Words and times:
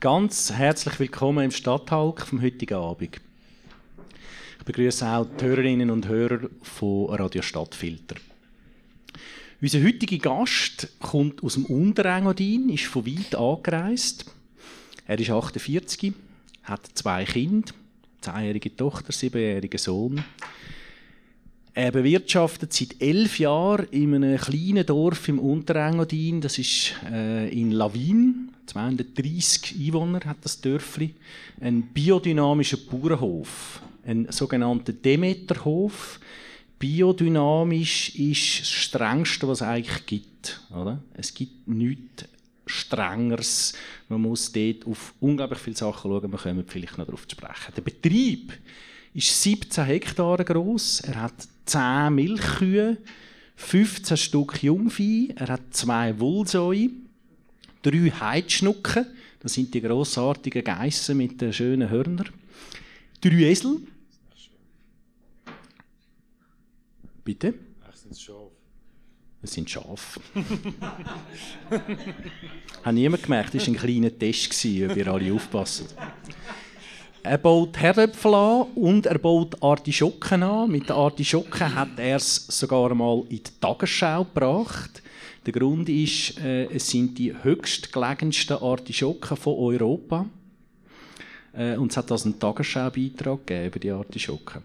Ganz 0.00 0.52
herzlich 0.52 0.98
willkommen 0.98 1.44
im 1.44 1.50
Stadthalk 1.50 2.26
vom 2.26 2.40
heutigen 2.40 2.74
Abend. 2.74 3.20
Ich 4.58 4.64
begrüße 4.64 5.06
auch 5.06 5.26
die 5.38 5.44
Hörerinnen 5.44 5.90
und 5.90 6.08
Hörer 6.08 6.48
von 6.62 7.14
Radio 7.14 7.42
Stadtfilter. 7.42 8.16
Unser 9.60 9.82
heutiger 9.82 10.16
Gast 10.16 10.88
kommt 11.00 11.42
aus 11.42 11.54
dem 11.54 11.66
Unterengadin, 11.66 12.70
ist 12.70 12.86
von 12.86 13.06
weit 13.06 13.34
angereist. 13.34 14.24
Er 15.06 15.18
ist 15.18 15.30
48, 15.30 16.14
hat 16.62 16.86
zwei 16.94 17.24
Kinder, 17.24 17.72
eine 17.72 18.20
zehnjährige 18.22 18.74
Tochter, 18.74 19.08
einen 19.08 19.12
siebenjährigen 19.12 19.78
Sohn. 19.78 20.24
Er 21.72 21.92
bewirtschaftet 21.92 22.72
seit 22.72 23.00
elf 23.00 23.38
Jahren 23.38 23.86
in 23.90 24.14
einem 24.14 24.38
kleinen 24.38 24.84
Dorf 24.84 25.28
im 25.28 25.38
Unterengadin, 25.38 26.40
das 26.40 26.58
ist 26.58 26.94
äh, 27.10 27.48
in 27.48 27.70
Lawin, 27.70 28.50
230 28.66 29.76
Einwohner 29.78 30.20
hat 30.24 30.38
das 30.42 30.60
Dörfli, 30.60 31.14
ein 31.60 31.82
biodynamischer 31.82 32.76
Bauernhof, 32.76 33.80
ein 34.04 34.26
sogenannter 34.30 34.92
Demeterhof 34.92 36.20
biodynamisch 36.80 38.16
ist 38.16 38.60
das 38.60 38.68
Strengste, 38.68 39.46
was 39.46 39.60
es 39.60 39.66
eigentlich 39.66 40.06
gibt. 40.06 40.60
Oder? 40.70 41.00
Es 41.12 41.32
gibt 41.32 41.68
nichts 41.68 42.24
Strengeres. 42.66 43.74
Man 44.08 44.22
muss 44.22 44.50
dort 44.50 44.86
auf 44.86 45.14
unglaublich 45.20 45.60
viele 45.60 45.76
Sachen 45.76 46.10
schauen. 46.10 46.32
Wir 46.32 46.38
kommen 46.38 46.64
vielleicht 46.66 46.98
noch 46.98 47.04
darauf 47.04 47.28
zu 47.28 47.36
sprechen. 47.36 47.74
Der 47.76 47.82
Betrieb 47.82 48.54
ist 49.12 49.42
17 49.42 49.84
Hektare 49.84 50.44
groß. 50.44 51.00
Er 51.00 51.22
hat 51.22 51.48
10 51.70 52.14
Milchkühe, 52.14 52.96
15 53.56 54.16
Stück 54.16 54.62
Jungvieh. 54.62 55.32
Er 55.36 55.48
hat 55.48 55.62
zwei 55.70 56.18
Wollsäue, 56.18 56.90
drei 57.82 58.10
Heidschnucken. 58.10 59.06
Das 59.40 59.54
sind 59.54 59.72
die 59.72 59.80
grossartigen 59.80 60.64
Geissen 60.64 61.16
mit 61.16 61.40
den 61.40 61.52
schönen 61.52 61.88
Hörnern. 61.88 62.28
Drei 63.20 63.50
Esel, 63.50 63.78
Bitte? 67.24 67.54
Ach, 67.88 67.94
sind 67.94 68.18
Schafe? 68.18 68.50
Es 69.42 69.52
sind 69.52 69.70
Schafe. 69.70 70.20
Hat 72.82 72.94
niemand 72.94 73.22
gemerkt, 73.22 73.54
das 73.54 73.68
war 73.68 73.74
ein 73.74 73.78
kleiner 73.78 74.18
Test, 74.18 74.50
ob 74.50 74.96
ihr 74.96 75.06
alle 75.06 75.32
aufpassen. 75.32 75.86
Er 77.22 77.36
baut 77.36 77.78
Herdöpfel 77.78 78.34
an 78.34 78.62
und 78.74 79.04
er 79.04 79.18
baut 79.18 79.62
Artischocken 79.62 80.42
an. 80.42 80.70
Mit 80.70 80.88
den 80.88 80.96
Artischocken 80.96 81.74
hat 81.74 81.98
er 81.98 82.16
es 82.16 82.46
sogar 82.46 82.90
einmal 82.90 83.24
in 83.28 83.42
die 83.42 83.60
Tagesschau 83.60 84.24
gebracht. 84.24 85.02
Der 85.44 85.52
Grund 85.52 85.90
ist, 85.90 86.38
äh, 86.40 86.64
es 86.66 86.88
sind 86.88 87.18
die 87.18 87.34
höchstgelegensten 87.42 88.56
Artischocken 88.56 89.36
von 89.36 89.54
Europa. 89.54 90.26
Äh, 91.52 91.76
und 91.76 91.90
es 91.90 91.98
hat 91.98 92.10
also 92.10 92.24
einen 92.24 92.38
Tagesschau-Beitrag 92.38 93.50
über 93.66 93.78
die 93.78 93.90
Artischocken. 93.90 94.62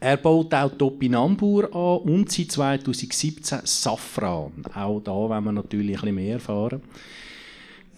Er 0.00 0.16
baut 0.16 0.54
auch 0.54 0.70
Topinambur 0.70 1.64
an 1.74 2.10
und 2.10 2.32
seit 2.32 2.52
2017 2.52 3.60
Safran. 3.64 4.52
Auch 4.74 5.00
da 5.00 5.10
wollen 5.12 5.44
wir 5.44 5.52
natürlich 5.52 5.96
ein 5.96 6.00
bisschen 6.00 6.14
mehr 6.14 6.34
erfahren. 6.34 6.82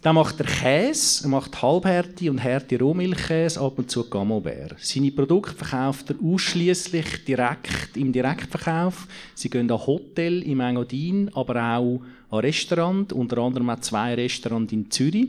Dann 0.02 0.14
macht 0.14 0.40
er 0.40 0.46
Käse, 0.46 1.24
er 1.24 1.28
macht 1.28 1.60
Halbhärte 1.60 2.30
und 2.30 2.38
Härte 2.38 2.78
Rohmilchkäse, 2.78 3.60
ab 3.60 3.78
und 3.78 3.90
zu 3.90 4.08
Camembert. 4.08 4.76
Seine 4.78 5.10
Produkte 5.10 5.54
verkauft 5.54 6.10
er 6.10 6.16
ausschließlich 6.24 7.24
direkt 7.26 7.98
im 7.98 8.10
Direktverkauf. 8.10 9.06
Sie 9.34 9.50
gehen 9.50 9.70
an 9.70 9.86
Hotel 9.86 10.42
im 10.42 10.60
Engadin, 10.60 11.30
aber 11.34 11.76
auch 11.76 12.00
an 12.30 12.38
Restaurant, 12.38 13.12
unter 13.12 13.38
anderem 13.38 13.68
auch 13.68 13.80
zwei 13.80 14.14
Restaurants 14.14 14.72
in 14.72 14.90
Zürich. 14.90 15.28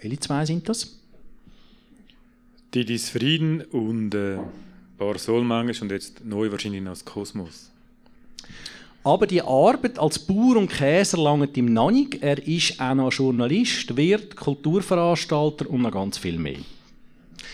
Welche 0.00 0.20
zwei 0.20 0.46
sind 0.46 0.66
das? 0.66 0.98
Didis 2.74 3.10
Frieden 3.10 3.60
und 3.60 4.14
äh, 4.14 4.38
Bar 4.96 5.18
Solmangisch 5.18 5.82
und 5.82 5.92
jetzt 5.92 6.24
neu 6.24 6.50
wahrscheinlich 6.50 6.82
das 6.84 7.04
Kosmos. 7.04 7.70
Aber 9.06 9.28
die 9.28 9.40
Arbeit 9.40 10.00
als 10.00 10.18
Bauer 10.18 10.56
und 10.56 10.68
Käser 10.68 11.18
langt 11.18 11.56
ihm 11.56 11.72
noch 11.72 11.92
nicht. 11.92 12.20
Er 12.24 12.44
ist 12.44 12.80
auch 12.80 12.92
noch 12.92 13.12
Journalist, 13.12 13.96
Wirt, 13.96 14.34
Kulturveranstalter 14.34 15.70
und 15.70 15.82
noch 15.82 15.92
ganz 15.92 16.18
viel 16.18 16.36
mehr. 16.40 16.58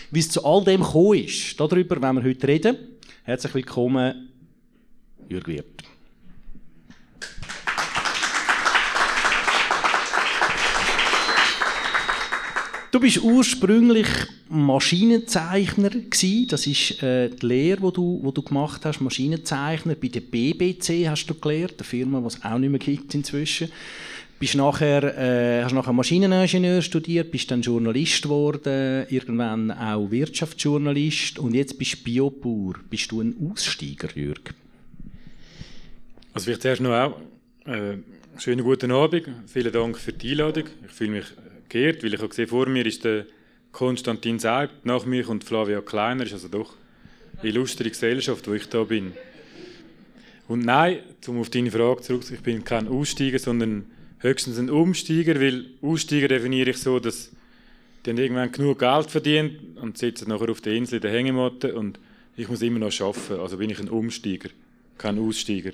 Wie 0.09 0.19
es 0.19 0.31
zu 0.31 0.43
all 0.43 0.63
dem 0.63 0.81
gekommen 0.81 1.19
ist, 1.19 1.59
darüber 1.59 2.01
wollen 2.01 2.15
wir 2.15 2.23
heute 2.23 2.47
reden. 2.47 2.77
Herzlich 3.23 3.53
willkommen, 3.53 4.29
Jürg 5.29 5.47
Wirt. 5.47 5.83
Du 12.93 12.99
bist 12.99 13.23
ursprünglich 13.23 14.07
Maschinenzeichner 14.49 15.89
gsi. 15.89 16.45
Das 16.47 16.67
ist 16.67 17.01
äh, 17.01 17.29
die 17.29 17.43
Lehre, 17.43 17.87
die 17.87 17.93
du, 17.93 18.19
wo 18.21 18.29
du 18.29 18.43
gemacht 18.43 18.85
hast, 18.85 19.01
Maschinenzeichner. 19.01 19.95
Bei 19.95 20.09
der 20.09 20.19
BBC 20.19 21.09
hast 21.09 21.25
du 21.25 21.33
gelernt, 21.33 21.73
eine 21.79 21.85
Firma, 21.85 22.19
die 22.19 22.27
es 22.27 22.43
auch 22.45 22.59
nicht 22.59 22.69
mehr 22.69 22.77
gibt 22.77 23.15
inzwischen. 23.15 23.71
Bist 24.37 24.53
nachher, 24.53 25.17
äh, 25.17 25.63
hast 25.63 25.73
nachher 25.73 25.91
Maschineningenieur 25.91 26.83
studiert, 26.83 27.31
bist 27.31 27.49
dann 27.49 27.63
Journalist 27.63 28.21
geworden, 28.21 29.07
irgendwann 29.09 29.71
auch 29.71 30.11
Wirtschaftsjournalist 30.11 31.39
und 31.39 31.55
jetzt 31.55 31.79
bist 31.79 31.93
du 31.93 32.03
Biobauer. 32.03 32.75
Bist 32.91 33.11
du 33.11 33.21
ein 33.21 33.35
Aussteiger, 33.51 34.09
Jürg? 34.13 34.53
Also 36.31 36.45
vielleicht 36.45 36.61
zuerst 36.61 36.81
noch 36.83 36.91
auch 36.91 37.19
äh, 37.65 37.97
schönen 38.37 38.63
guten 38.63 38.91
Abend. 38.91 39.27
Vielen 39.47 39.73
Dank 39.73 39.97
für 39.97 40.13
die 40.13 40.33
Einladung. 40.33 40.65
Ich 40.85 40.91
fühle 40.91 41.09
mich 41.09 41.25
geehrt, 41.73 42.03
weil 42.03 42.13
ich 42.13 42.19
habe 42.19 42.29
gesehen, 42.29 42.47
vor 42.47 42.67
mir 42.67 42.85
ist 42.85 43.03
der 43.03 43.25
Konstantin 43.71 44.39
Seibt, 44.39 44.85
nach 44.85 45.05
mir 45.05 45.23
kommt 45.23 45.43
Flavia 45.43 45.81
Kleiner, 45.81 46.23
ist 46.23 46.33
also 46.33 46.47
doch 46.47 46.73
eine 47.39 47.49
illustre 47.49 47.89
Gesellschaft, 47.89 48.47
wo 48.47 48.53
ich 48.53 48.69
da 48.69 48.83
bin. 48.83 49.13
Und 50.47 50.63
nein, 50.63 50.99
um 51.27 51.39
auf 51.39 51.49
deine 51.49 51.71
Frage 51.71 52.01
zurückzukommen, 52.01 52.37
ich 52.37 52.43
bin 52.43 52.63
kein 52.63 52.87
Aussteiger, 52.87 53.39
sondern 53.39 53.85
höchstens 54.19 54.59
ein 54.59 54.69
Umsteiger, 54.69 55.39
weil 55.41 55.65
Aussteiger 55.81 56.27
definiere 56.27 56.69
ich 56.69 56.77
so, 56.77 56.99
dass 56.99 57.31
die 58.05 58.11
haben 58.11 58.17
irgendwann 58.17 58.51
genug 58.51 58.79
Geld 58.79 59.09
verdient 59.09 59.77
und 59.77 59.97
sitzen 59.97 60.29
nachher 60.29 60.49
auf 60.49 60.61
der 60.61 60.73
Insel 60.73 60.95
in 60.95 61.01
der 61.01 61.11
Hängematte 61.11 61.73
und 61.73 61.99
ich 62.35 62.49
muss 62.49 62.61
immer 62.61 62.79
noch 62.79 63.01
arbeiten. 63.01 63.39
Also 63.39 63.57
bin 63.57 63.69
ich 63.69 63.79
ein 63.79 63.89
Umsteiger, 63.89 64.49
kein 64.97 65.17
Aussteiger. 65.17 65.71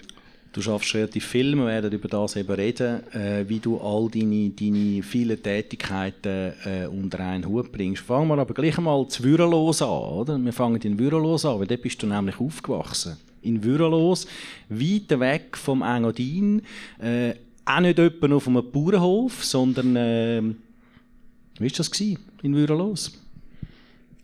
Du 0.52 0.64
schaffst 0.64 0.96
relativ 0.96 1.28
viel, 1.28 1.56
wir 1.56 1.68
werden 1.68 1.92
über 1.92 2.08
das 2.08 2.36
eben 2.36 2.52
reden, 2.52 3.04
äh, 3.14 3.48
wie 3.48 3.60
du 3.60 3.78
all 3.78 4.10
deine, 4.10 4.50
deine 4.50 5.04
vielen 5.04 5.42
Tätigkeiten 5.42 6.54
äh, 6.66 6.88
unter 6.88 7.20
einen 7.20 7.46
Hut 7.46 7.72
bringst. 7.72 8.02
Fangen 8.02 8.30
wir 8.30 8.38
aber 8.40 8.56
gleich 8.56 8.76
einmal 8.80 9.08
zu 9.08 9.24
Würelos 9.24 9.84
an, 9.84 9.90
oder? 9.90 10.40
Wir 10.40 10.52
fangen 10.52 10.82
in 10.82 10.98
Würelos 10.98 11.46
an, 11.46 11.60
weil 11.60 11.68
dort 11.68 11.84
bist 11.84 12.02
du 12.02 12.08
nämlich 12.08 12.40
aufgewachsen. 12.40 13.18
In 13.44 13.64
Würelos, 13.64 14.26
weit 14.70 15.20
weg 15.20 15.56
vom 15.56 15.84
Engadin, 15.84 16.64
äh, 17.00 17.36
auch 17.64 17.80
nicht 17.82 18.00
etwa 18.00 18.34
auf 18.34 18.48
einem 18.48 18.72
Bauernhof, 18.72 19.46
sondern, 19.46 19.96
äh, 19.96 20.42
wie 21.60 21.64
war 21.64 21.78
das 21.78 21.92
gewesen, 21.92 22.18
in 22.42 22.56
Würelos? 22.56 23.12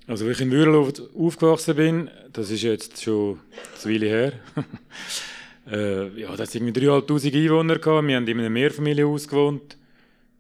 Also, 0.07 0.25
wie 0.25 0.31
ich 0.31 0.41
in 0.41 0.49
Würelos 0.49 1.03
aufgewachsen 1.15 1.75
bin, 1.75 2.09
das 2.33 2.49
ist 2.49 2.63
jetzt 2.63 3.03
schon 3.03 3.39
eine 3.83 3.93
Weile 3.93 4.05
her. 4.07 4.33
Äh, 5.69 6.19
ja, 6.19 6.35
das 6.35 6.53
irgendwie 6.53 6.87
3'500 6.87 7.35
Einwohner 7.35 7.79
gehabt. 7.79 8.07
Wir 8.07 8.15
haben 8.15 8.27
in 8.27 8.39
einem 8.39 8.53
Mehrfamilienhaus 8.53 9.27
gewohnt. 9.27 9.77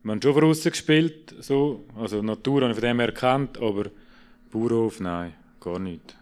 Wir 0.03 0.11
haben 0.11 0.21
schon 0.21 0.39
draussen 0.39 0.71
gespielt, 0.71 1.33
so. 1.39 1.83
Also 1.99 2.21
Natur 2.21 2.61
habe 2.61 2.71
ich 2.71 2.77
von 2.77 2.87
dem 2.87 2.99
erkannt, 2.99 3.57
aber 3.57 3.85
Bauernhof, 4.51 4.99
nein, 4.99 5.33
gar 5.59 5.79
nicht. 5.79 6.15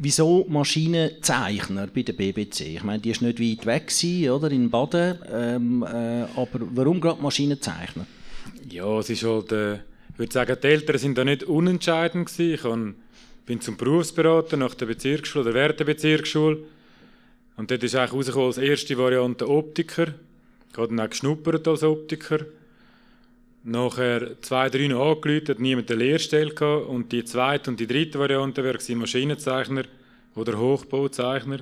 Wieso 0.00 0.46
Maschinenzeichner 0.48 1.88
bei 1.88 2.02
der 2.02 2.12
BBC? 2.12 2.60
Ich 2.60 2.84
meine, 2.84 3.00
die 3.00 3.10
ist 3.10 3.20
nicht 3.20 3.40
weit 3.40 3.66
weg 3.66 3.88
gewesen, 3.88 4.30
oder, 4.30 4.52
in 4.52 4.70
Baden, 4.70 5.18
ähm, 5.32 5.82
äh, 5.82 6.22
aber 6.36 6.60
warum 6.74 7.00
gerade 7.00 7.20
Maschinenzeichner? 7.20 8.06
Ja, 8.70 9.00
es 9.00 9.10
ist 9.10 9.24
halt, 9.24 9.50
äh, 9.50 9.74
ich 9.74 10.18
würde 10.18 10.32
sagen, 10.32 10.56
die 10.62 10.66
Eltern 10.68 10.98
sind 10.98 11.18
da 11.18 11.24
nicht 11.24 11.42
unentscheidend 11.42 12.28
gewesen. 12.32 12.94
Ich 13.40 13.46
bin 13.46 13.60
zum 13.60 13.76
Berufsberater 13.76 14.56
nach 14.56 14.74
der 14.74 14.86
Bezirksschule, 14.86 15.46
der 15.46 15.54
Werte 15.54 15.84
Bezirksschule 15.84 16.58
und 17.58 17.72
dort 17.72 17.82
ist 17.82 17.96
eigentlich 17.96 18.12
rausgekommen 18.12 18.46
als 18.46 18.58
erste 18.58 18.96
Variante 18.96 19.48
Optiker. 19.48 20.14
Ich 20.70 20.78
habe 20.78 20.88
dann 20.88 21.00
auch 21.00 21.10
geschnuppert 21.10 21.66
als 21.66 21.82
Optiker. 21.82 22.46
Nachher 23.64 24.40
zwei, 24.42 24.70
drei 24.70 24.86
noch 24.86 25.16
angerufen, 25.16 25.48
hat 25.48 25.58
niemand 25.58 25.90
eine 25.90 26.04
Lehrstelle 26.04 26.54
gehabt. 26.54 26.86
Und 26.86 27.10
die 27.10 27.24
zweite 27.24 27.68
und 27.68 27.80
die 27.80 27.88
dritte 27.88 28.20
Variante 28.20 28.62
wäre 28.62 28.78
Maschinenzeichner 28.94 29.82
oder 30.36 30.56
Hochbauzeichner. 30.56 31.58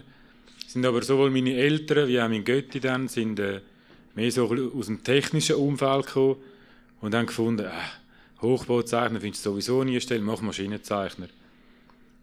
Sind 0.67 0.85
aber 0.85 1.01
sowohl 1.01 1.31
meine 1.31 1.55
Eltern 1.55 2.09
wie 2.09 2.21
auch 2.21 2.29
mein 2.29 2.45
Götti 2.45 2.79
dann 2.79 3.09
sind 3.09 3.41
äh, 3.41 3.61
mehr 4.15 4.31
so 4.31 4.55
aus 4.77 4.87
dem 4.87 5.03
technischen 5.03 5.57
Umfeld 5.57 6.09
gekommen 6.09 6.37
und 7.01 7.15
haben 7.15 7.25
gefunden, 7.25 7.65
äh, 7.65 8.43
Hochbauzeichner 8.43 9.21
findest 9.21 9.47
du 9.47 9.51
sowieso 9.53 9.83
nie 9.83 9.93
eine 9.93 10.01
Stelle, 10.03 10.21
mach 10.21 10.43
Maschinenzeichner. 10.43 11.29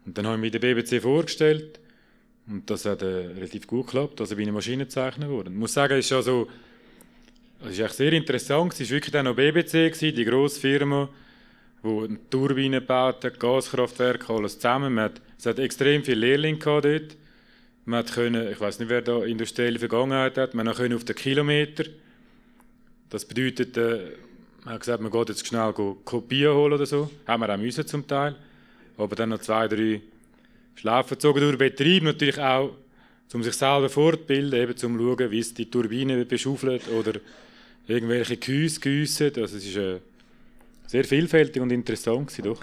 Und 0.06 0.16
dann 0.16 0.28
habe 0.28 0.36
ich 0.36 0.42
mich 0.42 0.52
der 0.52 0.60
BBC 0.60 1.02
vorgestellt 1.02 1.80
und 2.48 2.70
das 2.70 2.86
hat 2.86 3.02
äh, 3.02 3.06
relativ 3.06 3.68
gut 3.68 3.88
geklappt. 3.88 4.20
Also 4.20 4.36
bin 4.36 4.48
ich 4.48 4.54
Maschinenzeichner 4.54 5.28
geworden. 5.28 5.54
Ich 5.54 5.60
muss 5.60 5.74
sagen, 5.74 5.98
es 5.98 6.06
ist 6.06 6.12
also 6.12 6.48
es 7.66 7.80
war 7.80 7.90
sehr 7.90 8.12
interessant. 8.14 8.74
Es 8.74 8.82
war 8.82 8.90
wirklich 8.90 9.12
dann 9.12 9.26
noch 9.26 9.36
BBC, 9.36 9.72
gewesen, 9.72 10.16
die 10.16 10.26
grosse 10.26 10.60
Firma, 10.60 11.08
die 11.84 12.18
Turbinen 12.30 12.82
gebaut 12.82 13.24
hat, 13.24 13.40
Gaskraftwerke, 13.40 14.34
alles 14.34 14.56
zusammen. 14.56 15.00
Hat, 15.00 15.22
es 15.38 15.46
hat 15.46 15.60
extrem 15.60 16.04
viele 16.04 16.28
Lehrlinge 16.28 16.60
dort. 16.60 17.16
Man 17.86 18.06
können, 18.06 18.52
ich 18.52 18.60
weiß 18.60 18.80
nicht, 18.80 18.90
wer 18.90 19.02
da 19.02 19.24
industrielle 19.24 19.80
Vergangenheit 19.80 20.38
hat, 20.38 20.54
man 20.54 20.74
konnte 20.74 20.96
auf 20.96 21.04
den 21.04 21.16
Kilometer. 21.16 21.86
Das 23.10 23.26
bedeutet, 23.26 23.78
äh, 23.78 24.12
man 24.64 24.76
hat 24.76 24.82
gesagt, 24.82 25.02
man 25.02 25.12
geht 25.12 25.30
jetzt 25.30 25.48
schnell 25.48 25.74
Kopien 25.74 26.54
holen 26.54 26.74
oder 26.74 26.86
so. 26.86 27.10
Haben 27.28 27.44
wir 27.44 27.54
auch 27.54 27.58
müssen 27.58 27.86
zum 27.86 28.08
Teil. 28.08 28.36
Aber 28.98 29.16
dann 29.16 29.30
noch 29.30 29.40
zwei, 29.40 29.68
drei 29.68 30.02
Schlaufen 30.76 31.16
gezogen 31.16 31.40
durch 31.40 31.58
Betrieb. 31.58 32.04
Natürlich 32.04 32.40
auch, 32.40 32.72
um 33.34 33.44
sich 33.44 33.56
selber 33.56 33.90
fortzubilden, 33.90 34.60
eben 34.60 34.78
zum 34.78 34.98
schauen, 34.98 35.32
wie 35.32 35.40
es 35.40 35.54
die 35.54 35.70
Turbine 35.70 36.24
beschaufelt 36.26 36.88
oder 36.90 37.20
irgendwelche 37.88 38.38
Gehäuse 38.38 38.80
gießen. 38.80 39.32
Also 39.38 39.58
es 39.58 39.66
ist 39.66 39.76
äh, 39.76 40.00
sehr 40.88 41.04
vielfältig 41.04 41.62
und 41.62 41.72
interessant 41.72 42.28
gewesen, 42.28 42.44
doch. 42.44 42.62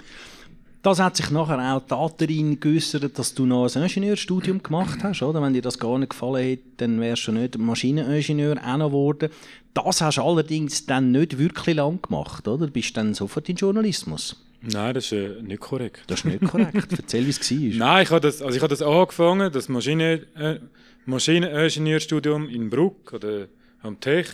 Das 0.81 0.99
hat 0.99 1.15
sich 1.15 1.29
nachher 1.29 1.75
auch 1.75 2.11
darin 2.17 2.59
geäußert, 2.59 3.19
dass 3.19 3.35
du 3.35 3.45
noch 3.45 3.67
ein 3.75 3.83
Ingenieurstudium 3.83 4.63
gemacht 4.63 5.03
hast, 5.03 5.21
oder? 5.21 5.39
Wenn 5.39 5.53
dir 5.53 5.61
das 5.61 5.77
gar 5.77 5.99
nicht 5.99 6.09
gefallen 6.09 6.43
hätte, 6.43 6.63
dann 6.77 6.99
wärst 6.99 7.27
du 7.27 7.33
nicht 7.33 7.55
Maschineningenieur 7.55 8.57
auch 8.57 8.77
noch 8.77 8.87
geworden. 8.87 9.29
Das 9.75 10.01
hast 10.01 10.17
du 10.17 10.23
allerdings 10.23 10.87
dann 10.87 11.11
nicht 11.11 11.37
wirklich 11.37 11.75
lang 11.75 12.01
gemacht, 12.01 12.47
oder? 12.47 12.65
Du 12.65 12.71
bist 12.71 12.97
dann 12.97 13.13
sofort 13.13 13.47
in 13.47 13.57
Journalismus. 13.57 14.43
Nein, 14.61 14.93
das 14.93 15.05
ist 15.05 15.11
äh, 15.13 15.41
nicht 15.41 15.59
korrekt. 15.59 16.03
Das 16.07 16.19
ist 16.19 16.25
nicht 16.25 16.43
korrekt. 16.43 16.91
Erzähl, 16.97 17.25
wie 17.25 17.29
es 17.29 17.51
war. 17.51 17.87
Nein, 17.87 18.03
ich 18.03 18.11
habe 18.11 18.21
das, 18.21 18.41
also 18.41 18.55
ich 18.55 18.61
habe 18.61 18.69
das 18.69 18.81
angefangen, 18.81 19.51
das 19.51 19.69
Maschinen, 19.69 20.25
äh, 20.35 20.59
Maschineningenieurstudium 21.05 22.47
in 22.47 22.69
Bruck 22.69 23.13
oder 23.13 23.47
am 23.81 23.99
Tech. 23.99 24.27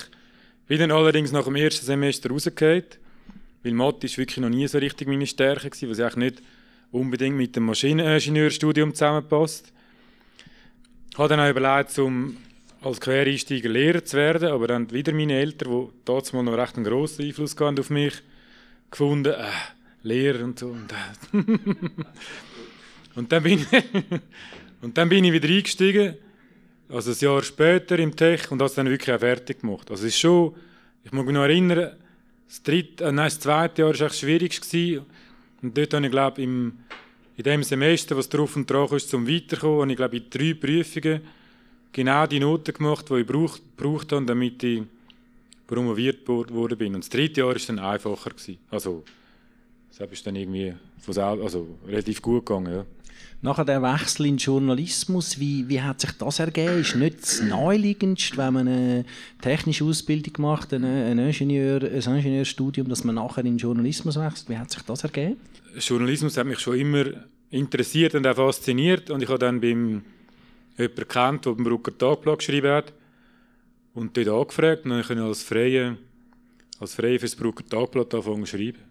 Bin 0.68 0.80
dann 0.80 0.92
allerdings 0.92 1.32
nach 1.32 1.46
dem 1.46 1.56
ersten 1.56 1.86
Semester 1.86 2.30
rausgefallen, 2.30 2.84
weil 3.64 3.72
Mathe 3.72 4.06
ist 4.06 4.18
wirklich 4.18 4.40
noch 4.40 4.50
nie 4.50 4.68
so 4.68 4.78
richtig 4.78 5.08
meine 5.08 5.26
Stärke 5.26 5.70
gewesen, 5.70 5.90
was 5.90 6.00
eigentlich 6.02 6.34
nicht 6.34 6.44
unbedingt 6.92 7.38
mit 7.38 7.56
dem 7.56 7.64
Maschineningenieurstudium 7.64 8.94
zusammenpasst. 8.94 9.72
Ich 11.12 11.18
habe 11.18 11.30
dann 11.30 11.40
auch 11.40 11.50
überlegt, 11.50 11.98
um 12.00 12.36
als 12.82 13.00
Quereinsteiger 13.00 13.70
Lehrer 13.70 14.04
zu 14.04 14.18
werden, 14.18 14.50
aber 14.50 14.68
dann 14.68 14.92
wieder 14.92 15.14
meine 15.14 15.40
Eltern, 15.40 15.72
die 15.72 15.90
damals 16.06 16.34
noch 16.34 16.58
recht 16.58 16.76
einen 16.76 16.86
grossen 16.86 17.26
Einfluss 17.26 17.56
hatten 17.58 17.80
auf 17.80 17.90
mich, 17.90 18.14
gefunden, 18.92 19.34
äh, 19.34 19.46
Lehrer 20.08 20.44
und 20.44 20.60
so. 20.60 20.68
Und, 20.68 20.92
äh. 20.92 21.44
dann 23.30 23.44
bin 23.44 23.60
ich 23.60 23.68
und 24.82 24.98
dann 24.98 25.10
bin 25.10 25.24
ich 25.24 25.34
wieder 25.34 25.50
eingestiegen, 25.50 26.16
also 26.90 27.12
ein 27.12 27.18
Jahr 27.20 27.44
später 27.44 28.00
im 28.00 28.16
Tech 28.16 28.52
und 28.52 28.60
das 28.60 28.76
dann 28.76 28.90
wirklich 28.90 29.14
auch 29.14 29.20
fertig 29.20 29.62
gemacht. 29.62 29.90
Also 29.92 30.06
es 30.06 30.14
ist 30.14 30.20
schon, 30.20 30.56
ich 31.04 31.12
muss 31.12 31.26
mich 31.26 31.34
noch 31.34 31.44
erinnern, 31.44 31.96
das, 32.48 32.64
dritte, 32.64 33.04
äh, 33.04 33.12
nein, 33.12 33.28
das 33.28 33.40
zweite 33.40 33.82
Jahr 33.82 34.00
war 34.00 34.08
echt 34.08 34.16
schwierig 34.16 34.62
gewesen. 34.62 35.06
und 35.62 35.78
dort 35.78 35.94
habe 35.94 36.06
ich 36.06 36.12
glaube 36.12 36.42
im 36.42 36.74
in 37.38 37.44
dem 37.44 37.62
Semester, 37.62 38.18
was 38.18 38.30
drauf 38.30 38.56
und 38.56 38.70
dran 38.70 38.88
ist, 38.96 39.10
zum 39.10 39.28
Weiterkommen, 39.28 39.82
habe 39.82 39.92
ich 39.92 39.98
glaube 39.98 40.18
in 40.18 40.30
drei 40.30 40.54
Prüfungen 40.56 41.22
genau 41.92 42.26
die 42.26 42.40
Noten 42.40 42.74
gemacht, 42.74 43.10
die 43.10 43.14
ich 43.14 43.28
gebraucht, 43.28 43.62
gebraucht 43.78 44.12
habe, 44.12 44.26
damit 44.26 44.64
ich 44.64 44.82
promoviert 45.68 46.28
worden 46.28 46.78
bin. 46.78 46.96
Und 46.96 47.04
das 47.04 47.10
dritte 47.10 47.42
Jahr 47.42 47.50
war 47.50 47.62
dann 47.68 47.80
einfacher. 47.80 48.32
Gewesen. 48.32 48.58
Also 48.72 49.04
das 49.98 50.12
ist 50.12 50.28
dann 50.28 50.36
irgendwie 50.36 50.74
also 51.16 51.78
relativ 51.88 52.22
gut 52.22 52.46
gegangen. 52.46 52.74
Ja. 52.74 52.86
Nachher 53.42 53.66
der 53.66 53.82
Wechsel 53.82 54.26
in 54.26 54.34
den 54.34 54.38
Journalismus, 54.38 55.40
wie, 55.40 55.68
wie 55.70 55.82
hat 55.82 56.02
sich 56.02 56.12
das 56.14 56.40
ergeben? 56.40 56.82
Ist 56.82 56.96
nicht 56.96 57.22
das 57.22 57.42
Naheliegendste, 57.42 58.38
wenn 58.38 58.54
man 58.54 58.68
eine 58.68 59.06
technische 59.42 59.86
Ausbildung 59.86 60.34
macht, 60.40 60.74
ein, 60.74 60.84
ein, 60.84 61.20
Ingenieur, 61.20 61.84
ein 61.84 62.16
Ingenieurstudium, 62.18 62.90
dass 62.90 63.04
man 63.04 63.16
nachher 63.16 63.42
in 63.42 63.54
den 63.54 63.58
Journalismus 63.58 64.20
wechselt? 64.20 64.50
Wie 64.50 64.58
hat 64.58 64.72
sich 64.72 64.82
das 64.82 65.04
ergeben? 65.04 65.38
Journalismus 65.78 66.36
hat 66.38 66.48
mich 66.48 66.60
schon 66.60 66.80
immer 66.80 67.06
interessiert 67.52 68.16
und 68.16 68.26
auch 68.26 68.36
fasziniert. 68.36 69.10
Und 69.12 69.22
ich 69.22 69.30
habe 69.30 69.40
dann 69.40 69.62
beim 69.62 70.04
jemanden 70.78 71.08
kennt, 71.08 71.46
der 71.46 71.52
beim 71.52 71.64
Brucker 71.64 71.96
Tagblatt 71.96 72.40
geschrieben 72.40 72.72
hat 72.72 72.94
und 73.94 74.18
dort 74.18 74.28
angefragt. 74.28 74.86
Und 74.86 74.92
dann 74.92 75.04
konnte 75.04 75.22
ich 75.22 75.28
als 75.28 75.44
Freie, 75.44 75.98
als 76.80 76.96
Freie 76.96 77.20
für 77.20 77.26
das 77.26 77.36
Brucker 77.36 77.66
Tagblatt 77.66 78.16
anfangen 78.16 78.46
zu 78.46 78.58
schreiben. 78.58 78.87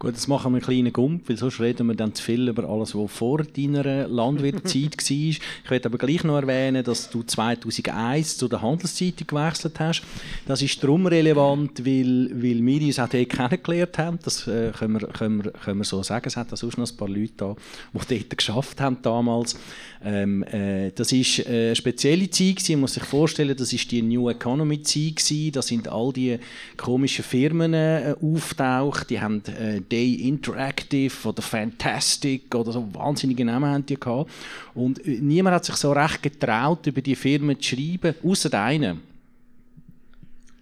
Gut, 0.00 0.14
das 0.14 0.28
machen 0.28 0.52
wir 0.52 0.58
einen 0.58 0.64
kleinen 0.64 0.92
Gump, 0.92 1.28
weil 1.28 1.36
sonst 1.36 1.58
reden 1.58 1.88
wir 1.88 1.96
dann 1.96 2.14
zu 2.14 2.22
viel 2.22 2.46
über 2.46 2.68
alles, 2.68 2.94
was 2.94 3.10
vor 3.10 3.42
deiner 3.42 4.06
Landwirtszeit 4.06 4.96
war. 4.96 5.16
Ich 5.16 5.40
möchte 5.68 5.88
aber 5.88 5.98
gleich 5.98 6.22
noch 6.22 6.36
erwähnen, 6.36 6.84
dass 6.84 7.10
du 7.10 7.24
2001 7.24 8.36
zu 8.36 8.46
der 8.46 8.62
Handelszeitung 8.62 9.26
gewechselt 9.26 9.80
hast. 9.80 10.02
Das 10.46 10.62
ist 10.62 10.80
darum 10.84 11.08
relevant, 11.08 11.84
weil, 11.84 12.30
weil 12.32 12.64
wir 12.64 12.86
uns 12.86 13.00
auch 13.00 13.08
dort 13.08 13.28
kennengelernt 13.28 13.98
haben. 13.98 14.18
Das 14.22 14.46
äh, 14.46 14.70
können, 14.70 15.00
wir, 15.00 15.08
können, 15.08 15.42
wir, 15.42 15.50
können 15.50 15.78
wir 15.78 15.84
so 15.84 16.00
sagen. 16.04 16.28
Es 16.28 16.36
hat 16.36 16.52
da 16.52 16.56
sonst 16.56 16.78
noch 16.78 16.88
ein 16.88 16.96
paar 16.96 17.08
Leute 17.08 17.32
da, 17.36 17.56
die 17.92 18.18
dort 18.18 18.36
geschafft 18.36 18.80
haben 18.80 18.98
damals. 19.02 19.58
Ähm, 20.04 20.44
äh, 20.44 20.92
das 20.94 21.10
ist 21.10 21.40
äh, 21.40 21.66
eine 21.66 21.76
spezielle 21.76 22.30
Zeit 22.30 22.56
gewesen. 22.56 22.72
Man 22.74 22.82
muss 22.82 22.94
sich 22.94 23.02
vorstellen, 23.02 23.56
das 23.56 23.72
ist 23.72 23.90
die 23.90 24.02
New 24.02 24.30
Economy 24.30 24.80
Zeit 24.80 25.16
gewesen. 25.16 25.50
Da 25.50 25.60
sind 25.60 25.88
all 25.88 26.12
die 26.12 26.38
komischen 26.76 27.24
Firmen 27.24 27.74
äh, 27.74 28.14
auftaucht. 28.22 29.10
Die 29.10 29.20
haben 29.20 29.42
äh, 29.46 29.80
Day 29.88 30.14
Interactive 30.28 31.28
oder 31.28 31.42
Fantastic 31.42 32.54
oder 32.54 32.72
so 32.72 32.86
wahnsinnige 32.94 33.44
Namen 33.44 33.70
haben 33.70 33.86
die 33.86 33.98
gehabt. 33.98 34.30
Und 34.74 35.04
äh, 35.06 35.18
niemand 35.20 35.56
hat 35.56 35.64
sich 35.64 35.76
so 35.76 35.92
recht 35.92 36.22
getraut, 36.22 36.86
über 36.86 37.00
die 37.00 37.16
Firmen 37.16 37.60
zu 37.60 37.76
schreiben, 37.76 38.14
außer 38.22 38.52
einen. 38.60 39.00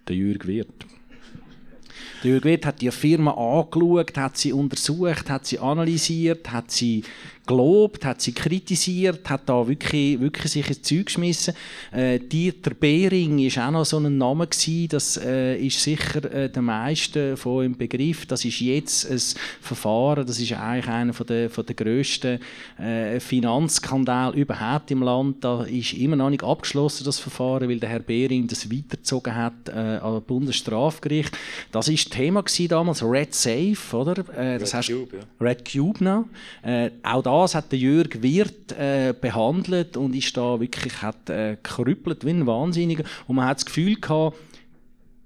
Der 0.07 0.15
Jürg 0.15 0.47
Wirth. 0.47 0.85
Der 2.23 2.31
Jürg 2.31 2.45
Wirth 2.45 2.65
hat 2.65 2.81
die 2.81 2.91
Firma 2.91 3.31
angeschaut, 3.31 4.17
hat 4.17 4.37
sie 4.37 4.53
untersucht, 4.53 5.29
hat 5.29 5.45
sie 5.45 5.59
analysiert, 5.59 6.51
hat 6.51 6.71
sie 6.71 7.03
gelobt, 7.47 8.05
hat 8.05 8.21
sie 8.21 8.33
kritisiert, 8.33 9.27
hat 9.29 9.47
da 9.47 9.67
wirklich, 9.67 10.19
wirklich 10.19 10.51
sich 10.51 10.67
ins 10.67 10.81
Zeug 10.81 11.05
geschmissen. 11.05 11.53
Äh, 11.91 12.19
Dieter 12.19 12.71
Behring 12.71 13.39
ist 13.39 13.57
auch 13.57 13.71
noch 13.71 13.85
so 13.85 13.97
ein 13.97 14.17
Name 14.17 14.45
gewesen, 14.45 14.89
das 14.89 15.17
äh, 15.17 15.55
ist 15.57 15.81
sicher 15.81 16.23
äh, 16.31 16.49
der 16.49 16.61
meisten 16.61 17.37
von 17.37 17.65
im 17.65 17.77
Begriff. 17.77 18.25
Das 18.25 18.43
ist 18.45 18.59
jetzt 18.59 19.09
ein 19.09 19.21
Verfahren, 19.61 20.27
das 20.27 20.39
ist 20.39 20.53
eigentlich 20.53 20.87
einer 20.87 21.13
von 21.13 21.25
der, 21.25 21.49
von 21.49 21.65
der 21.65 21.75
grössten 21.75 22.39
äh, 22.77 23.19
Finanzskandale 23.19 24.35
überhaupt 24.35 24.91
im 24.91 25.01
Land. 25.01 25.43
Da 25.43 25.63
ist 25.63 25.93
immer 25.93 26.17
noch 26.17 26.29
nicht 26.29 26.43
abgeschlossen, 26.43 27.05
das 27.05 27.19
Verfahren, 27.19 27.69
weil 27.69 27.79
der 27.79 27.89
Herr 27.89 27.99
Behring 27.99 28.47
das 28.47 28.69
weitergezogen 28.69 29.35
hat 29.35 29.69
äh, 29.69 29.71
an 29.71 30.21
Bundesstrafgericht. 30.21 31.37
Das 31.71 31.87
ist 31.87 32.11
Thema 32.11 32.43
gewesen 32.43 32.67
damals, 32.67 33.01
Red 33.01 33.33
Safe, 33.33 33.77
oder? 33.93 34.19
Äh, 34.37 34.59
das 34.59 34.73
Red 34.73 34.73
heißt, 34.73 34.89
Cube, 34.89 35.17
ja. 35.17 35.45
Red 35.47 35.71
Cube 35.71 36.03
noch. 36.03 36.25
Äh, 36.63 36.91
auch 37.03 37.23
da 37.23 37.36
das 37.43 37.55
hat 37.55 37.71
der 37.71 37.79
Jürg 37.79 38.21
Wirth 38.21 38.71
äh, 38.71 39.13
behandelt 39.19 39.97
und 39.97 40.15
ist 40.15 40.37
da 40.37 40.59
wirklich 40.59 41.01
hat, 41.01 41.29
äh, 41.29 41.57
wie 41.63 42.29
ein 42.29 42.47
Wahnsinniger. 42.47 43.03
Und 43.27 43.37
man 43.37 43.45
hat 43.45 43.57
das 43.57 43.65
Gefühl 43.65 43.95
gehabt, 43.95 44.37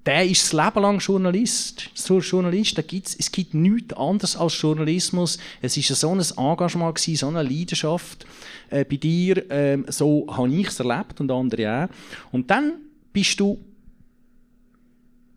der 0.06 0.25
ist 0.25 0.44
das 0.44 0.53
Leben 0.53 0.82
lang 0.82 1.00
Journalist. 1.00 1.89
So 1.94 2.20
Journalist, 2.20 2.77
da 2.77 2.82
gibt's, 2.82 3.15
es 3.18 3.32
gibt 3.32 3.53
nichts 3.53 3.94
anderes 3.94 4.36
als 4.36 4.60
Journalismus. 4.60 5.38
Es 5.62 5.77
ist 5.77 5.89
so 5.89 6.10
ein 6.10 6.20
Engagement 6.20 6.96
gewesen, 6.96 7.18
so 7.18 7.27
eine 7.27 7.44
Leidenschaft 7.44 8.25
äh, 8.70 8.84
bei 8.84 8.96
dir. 8.96 9.50
Äh, 9.51 9.84
so 9.88 10.25
habe 10.30 10.51
ich 10.53 10.68
es 10.68 10.80
erlebt 10.80 11.22
und 11.22 11.32
andere 11.32 11.84
auch. 11.84 11.89
Und 12.32 12.50
dann 12.50 12.74
bist 13.13 13.39
du 13.39 13.63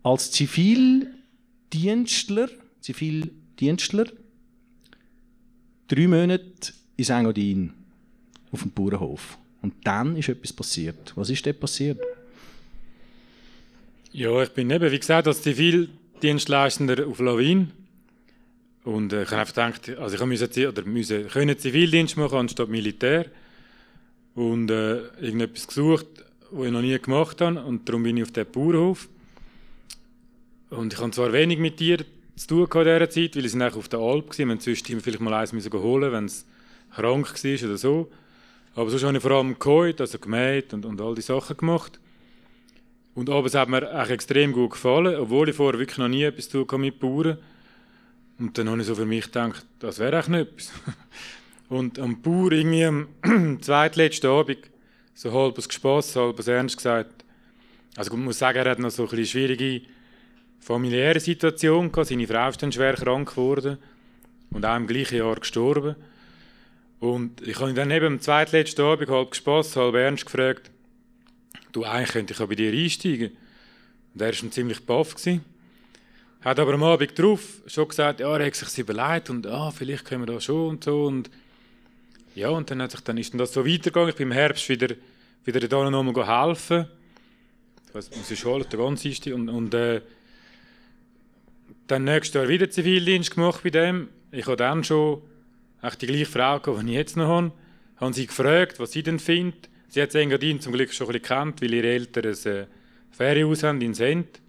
als 0.01 0.31
Zivildienstler, 0.31 2.49
Zivildienstler 2.81 4.07
drei 5.87 6.07
Monate 6.07 6.73
in 6.97 7.05
Engadin 7.05 7.73
auf 8.51 8.61
dem 8.61 8.71
Bauernhof. 8.71 9.37
Und 9.61 9.73
dann 9.83 10.15
ist 10.15 10.29
etwas 10.29 10.53
passiert. 10.53 11.13
Was 11.15 11.29
ist 11.29 11.45
dort 11.45 11.59
passiert? 11.59 11.99
Ja, 14.11 14.43
ich 14.43 14.49
bin 14.49 14.69
eben, 14.69 14.91
wie 14.91 14.99
gesagt, 14.99 15.27
als 15.27 15.41
Zivildienstleistender 15.41 17.07
auf 17.07 17.19
Lawin. 17.19 17.71
Und 18.83 19.11
äh, 19.11 19.23
ich 19.23 19.31
habe 19.31 19.41
einfach 19.41 19.53
gedacht, 19.53 19.99
also 19.99 20.15
ich 20.15 20.25
musste, 20.25 20.69
oder 20.69 20.85
müssen, 20.85 21.27
können 21.27 21.57
Zivildienst 21.57 22.15
machen 22.15 22.37
anstatt 22.37 22.69
Militär. 22.69 23.25
Und 24.35 24.69
äh, 24.69 25.07
irgendetwas 25.19 25.67
gesucht, 25.67 26.07
was 26.51 26.67
ich 26.67 26.71
noch 26.71 26.81
nie 26.81 26.97
gemacht 26.99 27.41
habe. 27.41 27.61
Und 27.63 27.89
darum 27.89 28.03
bin 28.03 28.17
ich 28.17 28.23
auf 28.23 28.31
dem 28.31 28.45
Bauernhof. 28.45 29.09
Und 30.69 30.93
ich 30.93 30.99
habe 30.99 31.11
zwar 31.11 31.33
wenig 31.33 31.59
mit 31.59 31.77
Tieren 31.77 32.05
zu 32.35 32.47
tun 32.47 32.67
in 32.81 32.83
dieser 32.83 33.09
Zeit, 33.09 33.35
weil 33.35 33.45
ich 33.45 33.51
sind 33.51 33.61
auf 33.61 33.87
der 33.87 33.99
Alp 33.99 34.29
war. 34.29 34.37
Wir 34.37 34.45
mussten 34.45 35.01
vielleicht 35.01 35.21
mal 35.21 35.33
eins 35.33 35.53
holen, 35.53 36.11
wenn 36.11 36.25
es 36.25 36.45
krank 36.93 37.43
war 37.43 37.67
oder 37.69 37.77
so. 37.77 38.11
Aber 38.75 38.89
sonst 38.89 39.03
habe 39.03 39.15
ich 39.15 39.23
vor 39.23 39.31
allem 39.31 39.57
geholt, 39.57 40.01
also 40.01 40.19
gemäht 40.19 40.73
und, 40.73 40.85
und 40.85 40.99
all 40.99 41.15
die 41.15 41.21
Sachen 41.21 41.55
gemacht. 41.55 41.99
Und 43.13 43.29
aber 43.29 43.47
es 43.47 43.55
hat 43.55 43.69
mir 43.69 43.89
auch 44.01 44.09
extrem 44.09 44.51
gut 44.51 44.71
gefallen, 44.71 45.15
obwohl 45.15 45.47
ich 45.47 45.55
vorher 45.55 45.79
wirklich 45.79 45.97
noch 45.97 46.09
nie 46.09 46.23
etwas 46.23 46.49
zu 46.49 46.65
tun 46.65 46.81
mit 46.81 46.99
Bauern. 46.99 47.37
Und 48.37 48.57
dann 48.57 48.69
habe 48.69 48.81
ich 48.81 48.87
so 48.87 48.95
für 48.95 49.05
mich 49.05 49.25
gedacht, 49.25 49.65
das 49.79 49.99
wäre 49.99 50.17
nicht 50.29 50.49
etwas. 50.49 50.71
Und 51.69 51.97
am 51.97 52.21
Bauer 52.21 52.51
irgendwie 52.51 52.83
am 52.83 53.07
zweitletzten 53.61 54.29
Abend, 54.29 54.59
so 55.13 55.31
halb 55.31 55.57
aus 55.57 55.67
Spass, 55.71 56.15
halb 56.17 56.37
aus 56.37 56.47
Ernst 56.47 56.75
gesagt, 56.75 57.23
Also 57.95 58.11
ich 58.11 58.17
muss 58.17 58.39
sagen, 58.39 58.57
er 58.57 58.71
hat 58.71 58.79
noch 58.79 58.91
so 58.91 59.07
eine 59.07 59.25
schwierige 59.25 59.81
familiäre 60.65 61.19
Situation 61.19 61.91
gehabt. 61.91 62.09
Seine 62.09 62.25
Frau 62.25 62.49
ist 62.49 62.61
dann 62.63 62.71
schwer 62.71 62.95
krank 62.95 63.29
geworden 63.29 63.77
und 64.49 64.65
auch 64.65 64.75
im 64.75 64.87
gleichen 64.87 65.19
Jahr 65.19 65.35
gestorben. 65.35 65.95
Und 66.99 67.47
ich 67.47 67.59
habe 67.59 67.69
ihn 67.69 67.75
dann 67.75 67.91
eben 67.91 68.07
am 68.07 68.19
zweitletzten 68.19 68.83
Abend 68.83 69.09
halb 69.09 69.29
gespaßt, 69.29 69.75
halb 69.75 69.93
ernst 69.93 70.25
gefragt, 70.25 70.71
du, 71.71 71.83
eigentlich 71.83 72.13
könnte 72.13 72.33
ich 72.33 72.41
auch 72.41 72.47
bei 72.47 72.55
dir 72.55 72.73
einsteigen. 72.73 73.37
Und 74.15 74.21
er 74.21 74.33
war 74.41 74.51
ziemlich 74.51 74.83
baff. 74.83 75.13
Gewesen. 75.13 75.45
Hat 76.41 76.59
aber 76.59 76.73
am 76.73 76.83
Abend 76.83 77.19
drauf 77.19 77.61
schon 77.67 77.87
gesagt, 77.87 78.21
ja, 78.21 78.35
er 78.35 78.45
hat 78.47 78.55
sich 78.55 78.79
überlegt 78.79 79.29
und 79.29 79.45
ah, 79.45 79.69
vielleicht 79.69 80.05
können 80.05 80.25
wir 80.25 80.33
da 80.33 80.41
schon 80.41 80.69
und 80.69 80.83
so. 80.83 81.05
Und 81.05 81.29
ja, 82.33 82.49
und 82.49 82.71
dann, 82.71 82.81
hat 82.81 82.89
sich, 82.89 83.01
dann 83.01 83.17
ist 83.17 83.39
das 83.39 83.53
so 83.53 83.67
weitergegangen. 83.67 84.09
Ich 84.09 84.15
bin 84.15 84.29
im 84.29 84.33
Herbst 84.33 84.67
wieder, 84.67 84.95
wieder 85.43 85.67
da 85.67 85.89
nochmal 85.91 86.47
helfen. 86.47 86.87
Das 87.93 88.09
muss 88.15 88.31
ich 88.31 88.43
holen, 88.45 88.65
der 88.69 88.79
ganze 88.79 89.07
Einstieg. 89.07 89.35
Und, 89.35 89.47
und 89.47 89.73
äh, 89.75 90.01
dann 91.87 92.03
nächstes 92.03 92.33
Jahr 92.33 92.47
wieder 92.47 92.69
Zivildienst 92.69 93.35
gemacht 93.35 93.61
bei 93.63 93.69
dem. 93.69 94.09
Ich 94.31 94.45
habe 94.45 94.57
dann 94.57 94.83
schon 94.83 95.21
die 96.01 96.07
gleiche 96.07 96.25
Frau 96.25 96.59
gehabt, 96.59 96.83
die 96.83 96.89
ich 96.89 96.95
jetzt 96.95 97.17
noch 97.17 97.27
habe. 97.27 97.51
Haben 97.97 98.13
sie 98.13 98.27
gefragt, 98.27 98.79
was 98.79 98.91
sie 98.91 99.03
denn 99.03 99.19
findet. 99.19 99.69
Sie 99.87 100.01
hat 100.01 100.13
Engadin 100.15 100.59
zum 100.59 100.73
Glück 100.73 100.93
schon 100.93 101.07
ein 101.07 101.13
bisschen 101.13 101.21
gekannt, 101.21 101.61
weil 101.61 101.73
ihre 101.73 101.87
Eltern 101.87 102.25
ein 102.25 102.51
äh, 102.51 102.65
Ferienhaus 103.11 103.63
haben 103.63 103.79
in 103.81 103.93
Sent. 103.93 104.41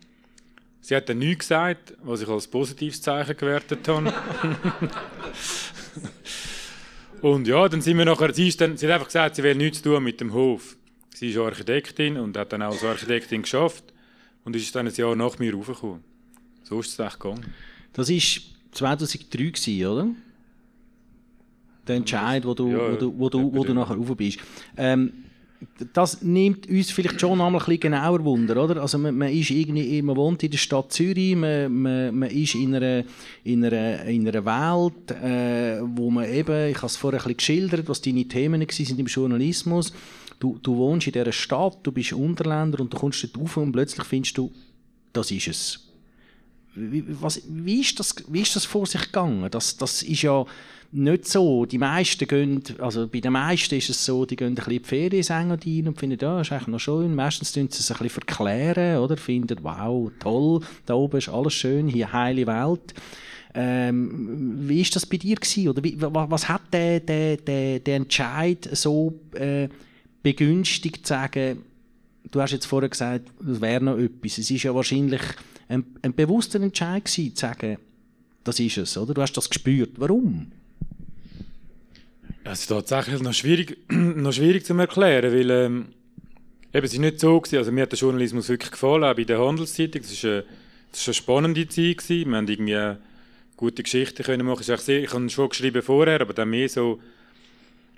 Sie 0.81 0.97
hat 0.97 1.09
dann 1.09 1.19
nichts 1.19 1.41
gesagt, 1.41 1.95
was 2.03 2.23
ich 2.23 2.29
als 2.29 2.49
positives 2.49 3.03
Zeichen 3.03 3.37
gewertet 3.37 3.87
habe. 3.87 4.13
und 7.23 7.47
ja, 7.47 7.69
dann 7.69 7.81
sind 7.81 7.99
wir 7.99 8.05
nachher, 8.05 8.33
sie, 8.33 8.49
ist 8.49 8.61
dann, 8.61 8.77
sie 8.77 8.87
hat 8.87 8.95
einfach 8.95 9.07
gesagt, 9.07 9.37
sie 9.37 9.43
will 9.43 9.55
nichts 9.55 9.83
tun 9.83 10.03
mit 10.03 10.21
dem 10.21 10.33
Hof. 10.33 10.77
Sie 11.15 11.31
ist 11.31 11.39
Architektin 11.39 12.17
und 12.17 12.37
hat 12.37 12.53
dann 12.53 12.63
auch 12.63 12.73
als 12.73 12.85
Architektin 12.85 13.43
geschafft 13.43 13.85
und 14.45 14.57
ist 14.57 14.75
dann 14.75 14.87
ein 14.87 14.95
Jahr 14.95 15.15
nach 15.15 15.39
mir 15.39 15.55
raufgekommen. 15.55 16.16
So 16.69 16.81
ist 16.81 16.89
es 16.89 16.99
echt 16.99 17.21
gegangen. 17.21 17.45
Das 17.93 18.11
war 18.11 18.43
2003, 18.73 19.89
oder? 19.89 20.09
Der 21.87 21.97
Entscheid, 21.97 22.45
wo 22.45 22.55
du, 22.55 22.71
ja, 22.71 22.93
wo 22.93 22.97
du, 22.97 23.19
wo 23.19 23.29
du, 23.29 23.55
wo 23.55 23.65
du 23.65 23.73
nachher 23.73 23.97
rauf 23.97 24.17
bist. 24.17 24.41
Ähm, 24.77 25.13
das 25.93 26.23
nimmt 26.23 26.69
uns 26.69 26.91
vielleicht 26.91 27.21
schon 27.21 27.33
einmal 27.33 27.53
ein 27.53 27.59
bisschen 27.59 27.81
genauer 27.81 28.25
Wunder, 28.25 28.63
oder? 28.63 28.83
Also 28.83 28.99
man, 28.99 29.17
man, 29.17 29.29
ist 29.31 29.51
irgendwie, 29.51 30.03
man 30.03 30.17
wohnt 30.17 30.43
in 30.43 30.51
der 30.51 30.59
Stadt 30.59 30.93
Zürich, 30.93 31.37
man, 31.37 31.73
man, 31.73 32.19
man 32.19 32.31
ist 32.31 32.57
in 32.57 32.75
einer, 32.75 33.05
in 33.45 33.65
einer, 33.65 34.03
in 34.05 34.29
einer 34.29 34.45
Welt, 34.45 35.11
äh, 35.13 35.81
wo 35.83 36.11
man 36.11 36.29
eben, 36.29 36.71
ich 36.71 36.77
habe 36.79 36.87
es 36.87 36.97
vorher 36.97 37.21
ein 37.21 37.35
bisschen 37.35 37.37
geschildert, 37.37 37.89
was 37.89 38.03
deine 38.03 38.27
Themen 38.27 38.61
waren 38.61 38.99
im 38.99 39.07
Journalismus. 39.07 39.93
Du, 40.41 40.59
du 40.61 40.77
wohnst 40.77 41.07
in 41.07 41.13
dieser 41.13 41.33
Stadt, 41.33 41.79
du 41.85 41.93
bist 41.93 42.13
Unterländer 42.13 42.81
und 42.81 42.93
du 42.93 42.99
kommst 42.99 43.23
dort 43.23 43.39
rauf 43.39 43.57
und 43.57 43.73
plötzlich 43.73 44.05
findest 44.05 44.37
du, 44.37 44.51
das 45.13 45.31
ist 45.31 45.49
es. 45.49 45.86
Wie, 46.77 47.05
was, 47.09 47.43
wie, 47.49 47.81
ist 47.81 47.99
das, 47.99 48.15
wie 48.29 48.43
ist 48.43 48.55
das 48.55 48.65
vor 48.65 48.87
sich 48.87 49.03
gegangen? 49.03 49.51
Das, 49.51 49.77
das 49.77 50.03
ist 50.03 50.23
ja 50.23 50.45
nicht 50.93 51.27
so. 51.27 51.67
Die 51.67 51.79
meisten 51.79 52.27
gehen, 52.29 52.63
also 52.79 53.09
bei 53.09 53.21
den 53.21 53.33
meisten 53.33 53.75
ist 53.75 53.91
es 53.91 54.05
so, 54.05 54.25
die 54.25 54.37
gehen 54.37 54.49
ein 54.49 54.55
bisschen 54.55 54.73
in 54.73 54.83
die 54.83 54.89
Ferien 54.89 55.25
rein 55.25 55.89
und 55.89 55.99
finden, 55.99 56.19
ja, 56.21 56.41
ist 56.41 56.53
eigentlich 56.53 56.69
noch 56.69 56.79
schön. 56.79 57.15
Meistens 57.15 57.53
tun 57.53 57.69
sie 57.71 57.81
es 57.81 57.91
ein 57.91 57.99
bisschen 57.99 58.11
verklären, 58.11 58.99
oder? 58.99 59.17
Finden, 59.17 59.59
wow, 59.63 60.11
toll, 60.21 60.61
da 60.85 60.95
oben 60.95 61.19
ist 61.19 61.29
alles 61.29 61.55
schön, 61.55 61.89
hier 61.89 62.13
heile 62.13 62.47
Welt. 62.47 62.95
Ähm, 63.55 64.69
wie 64.69 64.83
ist 64.83 64.95
das 64.95 65.07
bei 65.07 65.17
dir 65.17 65.37
gewesen? 65.37 65.69
Oder 65.69 65.83
wie, 65.83 65.97
was 65.99 66.49
hat 66.49 66.63
der, 66.73 67.01
der, 67.01 67.39
der, 67.39 67.81
der 67.81 67.97
Entscheid 67.97 68.69
so 68.73 69.19
äh, 69.33 69.69
begünstigt, 70.23 71.07
zu 71.07 71.15
sagen, 71.15 71.63
du 72.31 72.41
hast 72.41 72.53
jetzt 72.53 72.67
vorher 72.67 72.91
gesagt, 72.91 73.31
das 73.41 73.61
wäre 73.61 73.83
noch 73.83 73.97
etwas. 73.97 74.39
Es 74.39 74.51
ist 74.51 74.63
ja 74.63 74.75
wahrscheinlich 74.75 75.23
ein, 75.69 75.85
ein 76.03 76.15
bewusster 76.15 76.61
Entscheid 76.61 77.05
gewesen, 77.05 77.35
zu 77.35 77.41
sagen, 77.41 77.79
das 78.45 78.61
ist 78.61 78.79
es, 78.79 78.97
oder? 78.97 79.15
Du 79.15 79.23
hast 79.23 79.33
das 79.33 79.51
gespürt. 79.51 79.95
Warum? 79.97 80.53
Es 82.45 82.61
ist 82.61 82.67
tatsächlich 82.69 83.21
noch 83.21 83.35
schwierig, 83.35 83.79
noch 83.91 84.33
schwierig 84.33 84.65
zu 84.65 84.75
erklären, 84.75 85.33
weil 85.33 85.51
ähm, 85.51 85.87
eben, 86.73 86.87
es 86.87 86.93
ist 86.93 87.01
nicht 87.01 87.19
so 87.19 87.41
gewesen, 87.41 87.59
also 87.59 87.73
mir 87.73 87.83
hat 87.83 87.93
der 87.93 87.99
Journalismus 87.99 88.49
wirklich 88.49 88.71
gefallen, 88.71 89.03
auch 89.03 89.17
bei 89.17 89.25
der 89.25 89.41
Handelszeitung. 89.41 90.03
Das 90.03 90.23
war 90.23 90.31
eine, 90.31 90.45
eine 91.07 91.15
spannende 91.15 91.69
Zeit 91.69 91.99
gewesen. 91.99 92.31
Wir 92.31 92.37
haben 92.37 92.49
irgendwie 92.49 93.01
gute 93.57 93.83
Geschichten 93.83 94.23
können 94.23 94.47
machen. 94.47 94.63
Sehr, 94.63 95.03
ich 95.03 95.13
habe 95.13 95.29
schon 95.29 95.49
geschrieben 95.49 95.83
vorher, 95.83 96.21
aber 96.21 96.35
dann 96.35 96.51
mehr 96.51 96.69
so 96.69 97.01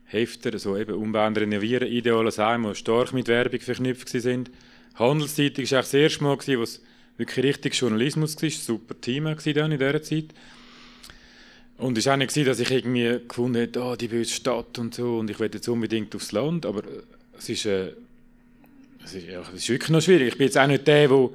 Hefter, 0.07 0.59
so 0.59 0.79
eben 0.79 0.95
umbauen, 0.95 1.37
renovieren, 1.37 1.87
ideales 1.87 2.39
Heim, 2.39 2.67
die 2.67 2.75
stark 2.75 3.13
mit 3.13 3.29
Werbung 3.29 3.61
verknüpft 3.61 4.09
sind. 4.09 4.51
Handelszeitung 4.95 5.71
war 5.71 5.81
das 5.81 5.93
erste 5.93 6.25
Mal, 6.25 6.39
es 6.63 6.81
wirklich 7.19 7.45
richtig 7.45 7.75
Journalismus 7.75 8.41
war. 8.41 8.51
Super 8.51 8.99
Team 9.01 9.27
in 9.27 9.37
dieser 9.37 10.03
Zeit. 10.03 10.27
Und 11.77 11.97
es 11.97 12.07
war 12.07 12.15
auch 12.15 12.19
nicht, 12.19 12.37
dass 12.37 12.59
ich 12.59 12.71
irgendwie 12.71 13.21
gefunden 13.27 13.63
habe, 13.63 13.81
oh, 13.81 13.97
die 13.97 14.09
böse 14.09 14.33
Stadt 14.33 14.79
und 14.79 14.95
so 14.95 15.19
und 15.19 15.31
ich 15.31 15.39
will 15.39 15.51
jetzt 15.53 15.69
unbedingt 15.69 16.15
aufs 16.17 16.33
Land, 16.33 16.67
aber 16.67 16.83
es 17.39 17.49
ist, 17.49 17.67
äh, 17.67 17.93
es 19.05 19.15
ist, 19.15 19.29
ja, 19.29 19.41
es 19.43 19.51
ist 19.51 19.69
wirklich 19.69 19.91
noch 19.91 20.03
schwierig. 20.03 20.29
Ich 20.29 20.39
bin 20.39 20.49
jetzt 20.49 20.59
auch 20.59 20.67
nicht 20.67 20.89
der, 20.89 21.07
der 21.07 21.31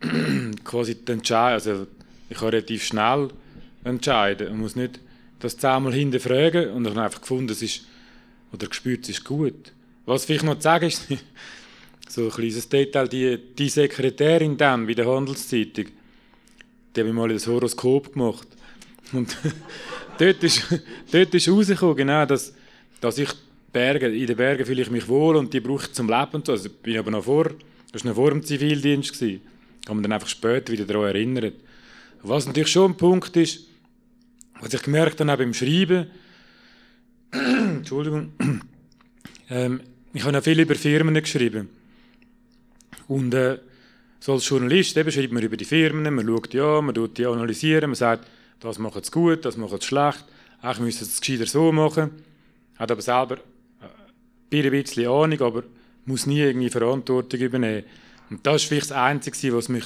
quasi 0.64 0.96
entscheidet, 1.06 1.66
also 1.66 1.86
ich 2.30 2.38
kann 2.38 2.48
relativ 2.48 2.82
schnell 2.82 3.28
entscheiden 3.84 4.48
und 4.48 4.58
muss 4.58 4.74
nicht 4.74 5.00
das 5.38 5.58
zehnmal 5.58 5.92
hinterfragen 5.92 6.70
und 6.70 6.86
ich 6.86 6.90
habe 6.90 7.02
einfach 7.02 7.20
gefunden, 7.20 7.50
es 7.50 7.60
ist, 7.60 7.82
oder 8.52 8.68
gespürt, 8.68 9.02
es 9.02 9.10
ist 9.10 9.24
gut. 9.24 9.72
Was 10.06 10.24
vielleicht 10.24 10.44
noch 10.44 10.56
zu 10.56 10.62
sagen 10.62 10.86
ist, 10.86 11.06
so 12.08 12.24
ein 12.24 12.30
kleines 12.30 12.68
Detail, 12.68 13.08
die, 13.08 13.38
die 13.56 13.68
Sekretärin 13.68 14.56
dann 14.56 14.86
bei 14.86 14.94
der 14.94 15.06
Handelszeitung, 15.06 15.86
die 16.94 17.00
habe 17.00 17.08
ich 17.08 17.14
mal 17.14 17.28
das 17.28 17.46
Horoskop 17.46 18.12
gemacht 18.12 18.48
und 19.12 19.36
dort 20.18 20.42
ist, 20.42 20.62
dort 21.12 21.34
ist 21.34 21.48
rausgekommen, 21.48 21.96
genau, 21.96 22.26
dass, 22.26 22.54
dass 23.00 23.18
ich 23.18 23.30
Berge, 23.72 24.08
in 24.08 24.26
den 24.26 24.36
Bergen 24.36 24.64
fühle 24.64 24.82
ich 24.82 24.90
mich 24.90 25.08
wohl 25.08 25.36
und 25.36 25.52
die 25.52 25.60
brauche 25.60 25.84
ich 25.84 25.92
zum 25.92 26.08
Leben. 26.08 26.42
Also 26.48 26.68
bin 26.70 26.98
aber 26.98 27.10
noch 27.10 27.24
vor, 27.24 27.50
das 27.92 28.04
war 28.04 28.10
noch 28.10 28.16
vor 28.16 28.30
dem 28.30 28.42
Zivildienst. 28.42 29.12
Gewesen. 29.12 29.42
Kann 29.84 29.96
man 29.96 30.02
dann 30.02 30.12
einfach 30.12 30.28
später 30.28 30.72
wieder 30.72 30.84
daran 30.84 31.04
erinnern. 31.04 31.52
Was 32.22 32.46
natürlich 32.46 32.70
schon 32.70 32.92
ein 32.92 32.96
Punkt 32.96 33.36
ist, 33.36 33.66
was 34.60 34.74
ich 34.74 34.82
gemerkt 34.82 35.20
habe, 35.20 35.32
auch 35.32 35.36
beim 35.36 35.54
Schreiben, 35.54 36.06
Entschuldigung, 37.30 38.32
ähm, 39.50 39.80
ich 40.12 40.24
habe 40.24 40.34
ja 40.34 40.40
viel 40.40 40.60
über 40.60 40.74
Firmen 40.74 41.14
geschrieben. 41.14 41.68
Und 43.08 43.34
äh, 43.34 43.58
so 44.20 44.34
als 44.34 44.48
Journalist 44.48 44.96
eben 44.96 45.10
schreibt 45.10 45.32
man 45.32 45.42
über 45.42 45.56
die 45.56 45.64
Firmen, 45.64 46.14
man 46.14 46.26
schaut 46.26 46.54
ja, 46.54 46.80
man 46.80 46.94
tut 46.94 47.18
die 47.18 47.26
analysieren, 47.26 47.90
man 47.90 47.94
sagt, 47.94 48.28
das 48.60 48.78
macht 48.78 49.02
es 49.02 49.12
gut, 49.12 49.44
das 49.44 49.56
macht 49.56 49.72
es 49.72 49.84
schlecht, 49.84 50.24
eigentlich 50.60 50.80
müsste 50.80 51.04
es 51.04 51.20
gescheiter 51.20 51.46
so 51.46 51.72
machen. 51.72 52.10
Hat 52.76 52.90
aber 52.90 53.02
selber 53.02 53.36
äh, 54.50 54.62
ein 54.62 54.70
bisschen 54.70 55.08
Ahnung, 55.08 55.40
aber 55.40 55.62
muss 56.04 56.26
nie 56.26 56.40
irgendwie 56.40 56.70
Verantwortung 56.70 57.40
übernehmen. 57.40 57.84
Und 58.30 58.46
das 58.46 58.62
ist 58.62 58.68
vielleicht 58.68 58.90
das 58.90 58.96
Einzige, 58.96 59.56
was 59.56 59.68
mich 59.68 59.84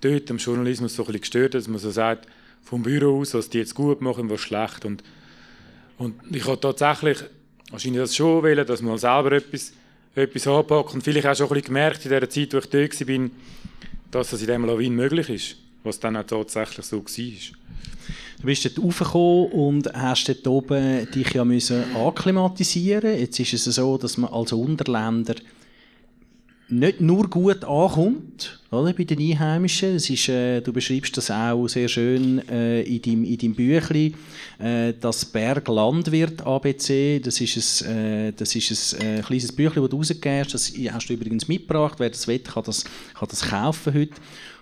dort 0.00 0.30
am 0.30 0.38
Journalismus 0.38 0.94
so 0.94 1.02
ein 1.02 1.06
bisschen 1.06 1.20
gestört 1.20 1.54
hat, 1.54 1.60
dass 1.60 1.68
man 1.68 1.78
so 1.78 1.90
sagt, 1.90 2.28
vom 2.62 2.82
Büro 2.82 3.20
aus, 3.20 3.34
was 3.34 3.50
die 3.50 3.58
jetzt 3.58 3.74
gut 3.74 4.00
machen, 4.00 4.30
was 4.30 4.40
schlecht. 4.40 4.84
Und, 4.84 5.02
und 5.98 6.14
ich 6.30 6.46
habe 6.46 6.60
tatsächlich 6.60 7.18
wahrscheinlich 7.70 8.02
das 8.02 8.16
schon 8.16 8.42
wollen, 8.42 8.66
dass 8.66 8.82
man 8.82 8.98
selber 8.98 9.32
etwas, 9.32 9.72
etwas 10.14 10.46
anpackt 10.46 10.94
und 10.94 11.02
vielleicht 11.02 11.26
auch 11.26 11.34
schon 11.34 11.46
ein 11.46 11.54
bisschen 11.54 11.66
gemerkt 11.66 12.04
in 12.04 12.10
der 12.10 12.30
Zeit, 12.30 12.54
wo 12.54 12.58
ich 12.58 12.66
dort 12.66 13.08
war, 13.08 13.30
dass 14.10 14.30
das 14.30 14.40
in 14.40 14.46
diesem 14.46 14.64
Lawin 14.64 14.94
möglich 14.94 15.28
ist, 15.28 15.56
was 15.82 15.98
dann 15.98 16.16
auch 16.16 16.24
tatsächlich 16.24 16.86
so 16.86 17.04
war. 17.04 17.04
Du 18.40 18.46
bist 18.46 18.64
dort 18.64 18.78
raufgekommen 18.78 19.52
und 19.52 19.92
hast 19.92 20.28
dort 20.28 20.46
oben 20.46 21.10
dich 21.10 21.32
ja 21.32 21.44
müssen 21.44 21.96
akklimatisieren 21.96 23.18
Jetzt 23.18 23.40
ist 23.40 23.54
es 23.54 23.64
so, 23.64 23.96
dass 23.96 24.18
man 24.18 24.32
als 24.32 24.52
Unterländer 24.52 25.34
nicht 26.78 27.00
nur 27.00 27.28
gut 27.28 27.64
ankommt 27.64 28.58
oder, 28.70 28.92
bei 28.92 29.04
den 29.04 29.20
Einheimischen. 29.20 29.96
Es 29.96 30.10
ist, 30.10 30.28
äh, 30.28 30.60
du 30.60 30.72
beschreibst 30.72 31.16
das 31.16 31.30
auch 31.30 31.68
sehr 31.68 31.88
schön 31.88 32.46
äh, 32.48 32.82
in 32.82 33.00
deinem, 33.00 33.24
in 33.24 33.38
deinem 33.38 33.54
Büchlein. 33.54 34.14
Äh, 34.58 34.94
das 35.00 35.24
Berg 35.24 35.68
Landwirt 35.68 36.44
ABC, 36.44 37.20
das 37.20 37.40
ist 37.40 37.84
ein, 37.84 37.96
äh, 37.96 38.32
das 38.32 38.54
ist 38.54 39.00
ein 39.00 39.18
äh, 39.18 39.22
kleines 39.22 39.52
Büchlein, 39.52 39.82
das 39.84 39.90
du 39.90 39.96
rausgegeben 39.96 40.40
hast. 40.40 40.54
Das 40.54 40.72
hast 40.92 41.08
du 41.08 41.12
übrigens 41.12 41.48
mitgebracht. 41.48 41.94
Wer 41.98 42.10
das 42.10 42.26
will, 42.26 42.40
kann 42.40 42.64
das, 42.64 42.84
kann 42.84 43.28
das 43.28 43.42
kaufen 43.42 43.94
heute 43.94 44.14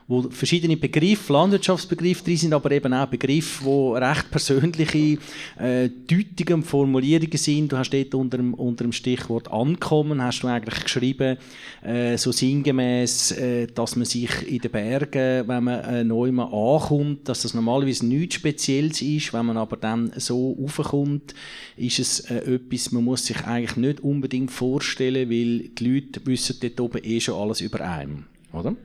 wo 0.08 0.22
verschiedene 0.22 0.76
Begriffe, 0.76 1.32
Landwirtschaftsbegriffe 1.32 2.24
drin 2.24 2.36
sind, 2.36 2.52
aber 2.54 2.70
eben 2.72 2.92
auch 2.92 3.06
Begriffe, 3.06 3.64
wo 3.64 3.92
recht 3.94 4.30
persönliche 4.30 5.18
äh, 5.58 5.88
Deutungen 5.88 6.54
und 6.54 6.64
Formulierungen 6.64 7.36
sind. 7.36 7.72
Du 7.72 7.76
hast 7.76 7.90
dort 7.90 8.14
unter 8.14 8.36
dem, 8.38 8.54
unter 8.54 8.84
dem 8.84 8.92
Stichwort 8.92 9.50
Ankommen, 9.50 10.22
hast 10.22 10.42
du 10.42 10.48
eigentlich 10.48 10.82
geschrieben, 10.82 11.38
äh, 11.82 12.16
so 12.16 12.32
sinngemäß, 12.32 13.32
äh, 13.32 13.66
dass 13.68 13.96
man 13.96 14.04
sich 14.04 14.30
in 14.46 14.58
den 14.58 14.70
Bergen, 14.70 15.48
wenn 15.48 15.64
man 15.64 15.84
äh, 15.84 16.04
neu 16.04 16.32
mal 16.32 16.44
ankommt, 16.44 17.28
dass 17.28 17.42
das 17.42 17.54
normalerweise 17.54 18.06
nichts 18.06 18.36
Spezielles 18.36 19.02
ist. 19.02 19.32
Wenn 19.32 19.46
man 19.46 19.56
aber 19.56 19.76
dann 19.76 20.12
so 20.16 20.56
raufkommt, 20.60 21.34
ist 21.76 21.98
es 21.98 22.20
äh, 22.20 22.54
etwas, 22.54 22.92
man 22.92 23.04
muss 23.04 23.26
sich 23.26 23.44
eigentlich 23.44 23.76
nicht 23.76 24.00
unbedingt 24.00 24.50
vorstellen, 24.50 25.30
weil 25.30 25.68
die 25.68 25.84
Leute 25.84 26.20
wissen 26.26 26.56
dort 26.60 26.80
oben 26.80 27.04
eh 27.04 27.20
schon 27.20 27.40
alles 27.40 27.60
über 27.60 27.80
einen, 27.80 28.26
oder? 28.52 28.76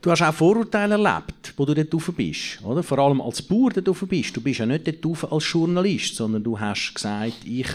Du 0.00 0.10
hast 0.10 0.22
auch 0.22 0.34
Vorurteile 0.34 0.94
erlebt, 0.94 1.52
wo 1.56 1.64
du 1.64 1.74
dort 1.74 1.92
rauf 1.92 2.12
bist, 2.16 2.62
oder? 2.62 2.82
Vor 2.82 2.98
allem 2.98 3.20
als 3.20 3.42
Bauer 3.42 3.70
dort 3.70 3.88
rauf 3.88 4.04
bist. 4.08 4.36
Du 4.36 4.40
bist 4.40 4.60
ja 4.60 4.66
nicht 4.66 4.86
dort 4.86 5.04
rauf 5.04 5.32
als 5.32 5.52
Journalist, 5.52 6.16
sondern 6.16 6.42
du 6.42 6.58
hast 6.58 6.94
gesagt, 6.94 7.44
ich 7.44 7.68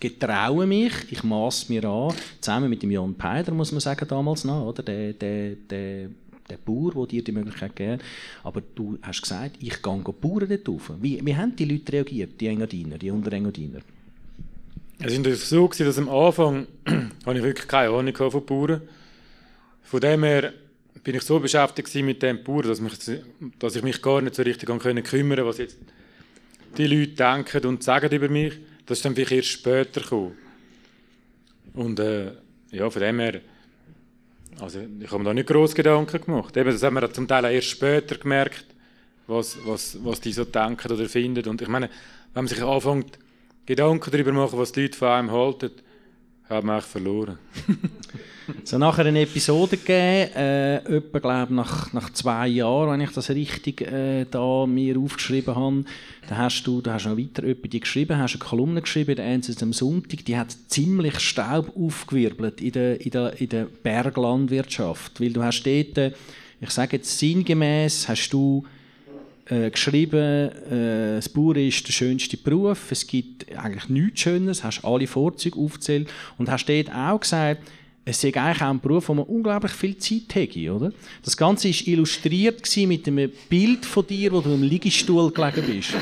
getraue 0.00 0.66
mich, 0.66 0.92
ich 1.10 1.22
maß 1.22 1.68
mir 1.68 1.84
an, 1.84 2.14
zusammen 2.40 2.70
mit 2.70 2.82
dem 2.82 2.90
Jan 2.90 3.14
Peider, 3.14 3.52
muss 3.52 3.72
man 3.72 3.80
sagen, 3.80 4.06
damals 4.08 4.44
noch, 4.44 4.66
oder? 4.66 4.82
Der, 4.82 5.12
der, 5.14 5.56
der, 5.56 6.08
der 6.48 6.56
Bauer, 6.64 6.92
der 6.92 7.06
dir 7.06 7.24
die 7.24 7.32
Möglichkeit 7.32 7.74
gegeben 7.74 8.02
Aber 8.44 8.62
du 8.74 8.98
hast 9.02 9.22
gesagt, 9.22 9.56
ich 9.60 9.82
gehe 9.82 10.02
Bauern 10.02 10.48
dort 10.48 10.68
rauf. 10.68 10.92
Wie, 11.00 11.24
wie 11.24 11.36
haben 11.36 11.56
die 11.56 11.64
Leute 11.64 11.92
reagiert, 11.92 12.40
die 12.40 12.46
Engadiner, 12.46 12.98
die 12.98 13.10
Unterengadiner? 13.10 13.80
Es 14.98 15.12
war 15.12 15.18
natürlich 15.18 15.44
so, 15.44 15.68
dass 15.68 15.98
am 15.98 16.08
Anfang 16.08 16.66
habe 17.26 17.36
ich 17.36 17.44
wirklich 17.44 17.68
keine 17.68 17.90
Ahnung 17.90 18.14
von 18.14 18.46
Bauern. 18.46 18.82
Von 19.82 20.00
dem 20.00 20.24
her 20.24 20.52
bin 21.06 21.14
ich 21.14 21.22
so 21.22 21.38
beschäftigt 21.38 21.94
mit 22.04 22.20
dem 22.20 22.42
Bauern, 22.42 22.66
dass, 22.66 22.80
mich, 22.80 22.94
dass 23.60 23.76
ich 23.76 23.82
mich 23.84 24.02
gar 24.02 24.20
nicht 24.20 24.34
so 24.34 24.42
richtig 24.42 24.66
kümmern 24.66 25.04
konnte, 25.04 25.46
was 25.46 25.58
jetzt 25.58 25.78
die 26.76 26.88
Leute 26.88 27.12
denken 27.12 27.64
und 27.64 27.84
sagen 27.84 28.12
über 28.12 28.28
mich. 28.28 28.54
Das 28.84 28.98
ist 28.98 29.04
dann 29.04 29.14
vielleicht 29.14 29.30
erst 29.30 29.48
später 29.50 30.00
gekommen. 30.00 30.36
Und 31.74 32.00
äh, 32.00 32.32
ja, 32.72 32.90
von 32.90 33.00
dem 33.00 33.20
her, 33.20 33.40
also 34.58 34.80
ich 34.98 35.06
habe 35.06 35.18
mir 35.18 35.26
da 35.26 35.34
nicht 35.34 35.46
groß 35.46 35.76
Gedanken 35.76 36.22
gemacht. 36.22 36.56
Eben, 36.56 36.72
das 36.72 36.82
haben 36.82 36.94
wir 36.94 37.12
zum 37.12 37.28
Teil 37.28 37.44
erst 37.54 37.68
später 37.68 38.16
gemerkt, 38.16 38.66
was, 39.28 39.56
was, 39.64 40.04
was 40.04 40.20
die 40.20 40.32
so 40.32 40.44
denken 40.44 40.90
oder 40.90 41.08
finden. 41.08 41.48
Und 41.48 41.62
ich 41.62 41.68
meine, 41.68 41.88
wenn 42.34 42.42
man 42.42 42.48
sich 42.48 42.64
anfängt, 42.64 43.16
Gedanken 43.64 44.10
darüber 44.10 44.32
machen, 44.32 44.58
was 44.58 44.72
die 44.72 44.82
Leute 44.82 44.98
von 44.98 45.08
einem 45.08 45.30
halten, 45.30 45.70
hat 46.48 46.64
man 46.64 46.74
eigentlich 46.74 46.90
verloren. 46.90 47.38
Es 48.62 48.72
hat 48.72 48.80
nachher 48.80 49.06
eine 49.06 49.22
Episode 49.22 49.76
gegeben, 49.76 50.32
äh, 50.36 50.76
etwa, 50.76 51.46
nach, 51.50 51.92
nach 51.92 52.10
zwei 52.12 52.48
Jahren, 52.48 52.92
wenn 52.92 53.00
ich 53.00 53.10
das 53.10 53.30
richtig 53.30 53.80
äh, 53.82 54.24
da 54.30 54.66
mir 54.66 54.98
aufgeschrieben 54.98 55.56
habe. 55.56 55.84
Da 56.28 56.36
hast 56.36 56.64
du, 56.64 56.80
da 56.80 56.94
hast 56.94 57.06
noch 57.06 57.18
weiter 57.18 57.44
etwa 57.44 57.68
die 57.68 57.80
geschrieben, 57.80 58.18
hast 58.18 58.34
eine 58.34 58.44
Kolumne 58.44 58.82
geschrieben, 58.82 59.16
der 59.16 59.26
NZZ 59.26 59.62
am 59.62 59.72
Sonntag, 59.72 60.24
die 60.24 60.36
hat 60.36 60.56
ziemlich 60.68 61.18
Staub 61.18 61.72
aufgewirbelt 61.76 62.60
in 62.60 62.72
der, 62.72 63.00
in 63.00 63.10
der, 63.10 63.40
in 63.40 63.48
der 63.48 63.64
Berglandwirtschaft. 63.64 65.20
Weil 65.20 65.32
du 65.32 65.42
hast 65.42 65.64
dort, 65.64 65.98
äh, 65.98 66.12
ich 66.60 66.70
sage 66.70 66.96
jetzt 66.98 67.18
sinngemäß, 67.18 68.08
hast 68.08 68.30
du 68.30 68.64
äh, 69.48 69.70
geschrieben, 69.70 70.50
äh, 70.70 71.16
das 71.16 71.28
Bauer 71.28 71.56
ist 71.56 71.86
der 71.86 71.92
schönste 71.92 72.36
Beruf, 72.36 72.90
es 72.90 73.06
gibt 73.06 73.46
eigentlich 73.56 73.88
nichts 73.88 74.20
Schönes, 74.20 74.64
hast 74.64 74.84
alle 74.84 75.06
Vorzüge 75.06 75.58
aufgezählt 75.58 76.08
und 76.38 76.50
hast 76.50 76.66
dort 76.66 76.92
auch 76.92 77.20
gesagt, 77.20 77.62
es 78.08 78.22
ist 78.22 78.36
eigentlich 78.36 78.62
auch 78.62 78.70
ein 78.70 78.78
Beruf, 78.78 79.08
wo 79.08 79.14
man 79.14 79.24
unglaublich 79.24 79.72
viel 79.72 79.98
Zeit 79.98 80.32
hätte, 80.32 80.72
oder? 80.72 80.92
Das 81.24 81.36
Ganze 81.36 81.68
war 81.68 81.88
illustriert 81.88 82.76
mit 82.76 83.08
einem 83.08 83.32
Bild 83.48 83.84
von 83.84 84.06
dir, 84.06 84.30
wo 84.30 84.40
du 84.40 84.54
im 84.54 84.62
Liegestuhl 84.62 85.32
gelegen 85.32 85.64
bist. 85.66 85.92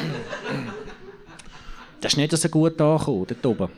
Das 2.02 2.12
ist 2.12 2.18
nicht 2.18 2.36
so 2.36 2.48
gut 2.50 2.78
angekommen, 2.78 3.26
dort 3.26 3.46
oben. 3.46 3.68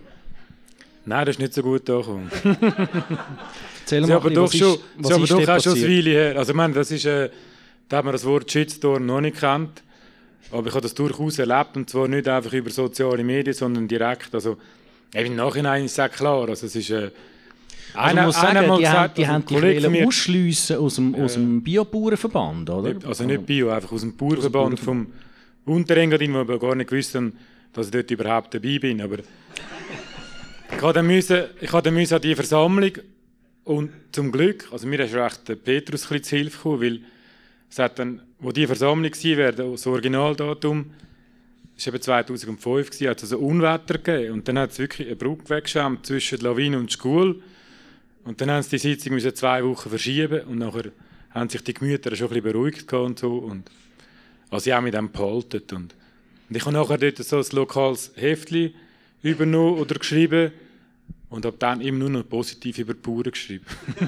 Nein, 1.04 1.24
das 1.24 1.36
ist 1.36 1.38
nicht 1.38 1.54
so 1.54 1.62
gut 1.62 1.88
angekommen. 1.88 2.28
Erzähl 3.82 4.00
mal, 4.00 4.12
aber 4.14 4.30
doch 4.30 4.52
schon, 4.52 4.76
was 4.96 5.12
aber 5.12 5.24
doch 5.24 5.48
auch 5.48 5.60
schon 5.60 5.74
eine 5.74 5.82
Weile 5.88 6.10
her. 6.10 6.36
Also, 6.36 6.50
ich 6.50 6.56
meine, 6.56 6.74
das 6.74 6.90
ist, 6.90 7.04
äh, 7.04 7.30
da 7.88 7.98
hat 7.98 8.04
man 8.04 8.12
das 8.12 8.24
Wort 8.24 8.50
Shitstorm 8.50 9.06
noch 9.06 9.20
nicht 9.20 9.38
kennt. 9.38 9.84
Aber 10.50 10.66
ich 10.66 10.72
habe 10.72 10.82
das 10.82 10.94
durchaus 10.94 11.38
erlebt, 11.38 11.76
und 11.76 11.88
zwar 11.88 12.08
nicht 12.08 12.26
einfach 12.26 12.52
über 12.52 12.70
soziale 12.70 13.22
Medien, 13.22 13.54
sondern 13.54 13.86
direkt. 13.86 14.34
Also, 14.34 14.56
im 15.14 15.36
Nachhinein 15.36 15.84
ist 15.84 15.96
es 15.96 16.10
klar. 16.10 16.48
Also, 16.48 16.66
es 16.66 16.74
ist... 16.74 16.90
Äh, 16.90 17.12
also 17.94 18.16
einer, 18.16 18.26
muss 18.26 18.34
sagen, 18.34 18.72
die, 18.76 18.80
gesagt, 18.82 18.96
haben, 18.96 19.14
die 19.14 19.26
haben 19.26 19.46
dich 19.46 19.88
mir, 19.88 20.06
ausschliessen 20.06 20.76
aus 20.76 20.96
dem, 20.96 21.14
aus 21.14 21.34
dem 21.34 21.62
Biobauernverband, 21.62 22.70
oder? 22.70 22.94
Also 23.06 23.24
nicht 23.24 23.46
Bio, 23.46 23.70
einfach 23.70 23.92
aus 23.92 24.02
dem 24.02 24.16
Bauernverband 24.16 24.80
vom 24.80 25.06
Unterengadin, 25.64 26.34
wo 26.34 26.46
wir 26.46 26.58
gar 26.58 26.74
nicht 26.74 26.92
wussten, 26.92 27.32
dass 27.72 27.86
ich 27.86 27.92
dort 27.92 28.10
überhaupt 28.10 28.54
dabei 28.54 28.78
bin. 28.78 29.00
Aber 29.00 29.18
ich 29.18 30.82
hatte 30.82 31.02
müssen, 31.02 31.44
ich 31.60 31.72
hatte 31.72 31.90
müssen 31.90 32.14
an 32.14 32.22
die 32.22 32.34
Versammlung 32.34 32.92
und 33.64 33.90
zum 34.12 34.30
Glück, 34.30 34.68
also 34.70 34.86
mir 34.86 35.00
ist 35.00 35.14
recht 35.14 35.48
der 35.48 35.56
Petrus 35.56 36.10
ein 36.10 36.22
zu 36.22 36.36
Hilfe 36.36 36.56
gekommen, 36.56 36.80
weil 36.80 37.00
es 37.68 37.78
hat 37.78 37.98
dann, 37.98 38.22
wo 38.38 38.52
die 38.52 38.66
Versammlung 38.66 39.12
war, 39.12 39.52
das 39.52 39.86
Originaldatum, 39.86 40.86
das 41.74 41.86
war 41.86 41.94
eben 41.94 42.02
2005, 42.02 42.86
hat 42.86 43.18
es 43.18 43.24
also 43.24 43.38
Unwetter 43.38 43.98
gegeben 43.98 44.34
und 44.34 44.48
dann 44.48 44.58
hat 44.58 44.70
es 44.70 44.78
wirklich 44.78 45.08
eine 45.08 45.16
Brücke 45.16 45.50
weggeschämt 45.50 46.06
zwischen 46.06 46.40
Lawine 46.40 46.78
und 46.78 46.92
Schule 46.92 47.36
und 48.26 48.40
dann 48.40 48.50
haben 48.50 48.62
sie 48.62 48.70
die 48.70 48.78
Sitzung 48.78 49.14
müssen 49.14 49.34
zwei 49.36 49.64
Wochen 49.64 49.88
verschieben 49.88 50.40
und 50.42 50.58
nachher 50.58 50.90
haben 51.30 51.48
sich 51.48 51.62
die 51.62 51.72
Gemüter 51.74 52.14
schon 52.16 52.26
ein 52.26 52.34
bisschen 52.34 52.52
beruhigt 52.52 52.92
und 52.92 53.18
so. 53.20 53.36
Und 53.36 53.70
also 54.50 54.68
ich 54.68 54.74
auch 54.74 54.80
mit 54.80 54.94
dem 54.94 55.12
behalten. 55.12 55.62
Und, 55.72 55.94
und 56.48 56.56
ich 56.56 56.66
habe 56.66 56.72
nachher 56.72 56.98
dort 56.98 57.18
so 57.18 57.38
ein 57.38 57.46
lokales 57.52 58.10
Heftchen 58.16 58.74
übernommen 59.22 59.78
oder 59.78 59.94
geschrieben 59.94 60.50
und 61.30 61.46
habe 61.46 61.56
dann 61.56 61.80
immer 61.80 61.98
nur 61.98 62.10
noch 62.10 62.28
positiv 62.28 62.78
über 62.78 62.94
die 62.94 63.00
Bauern 63.00 63.30
geschrieben. 63.30 63.64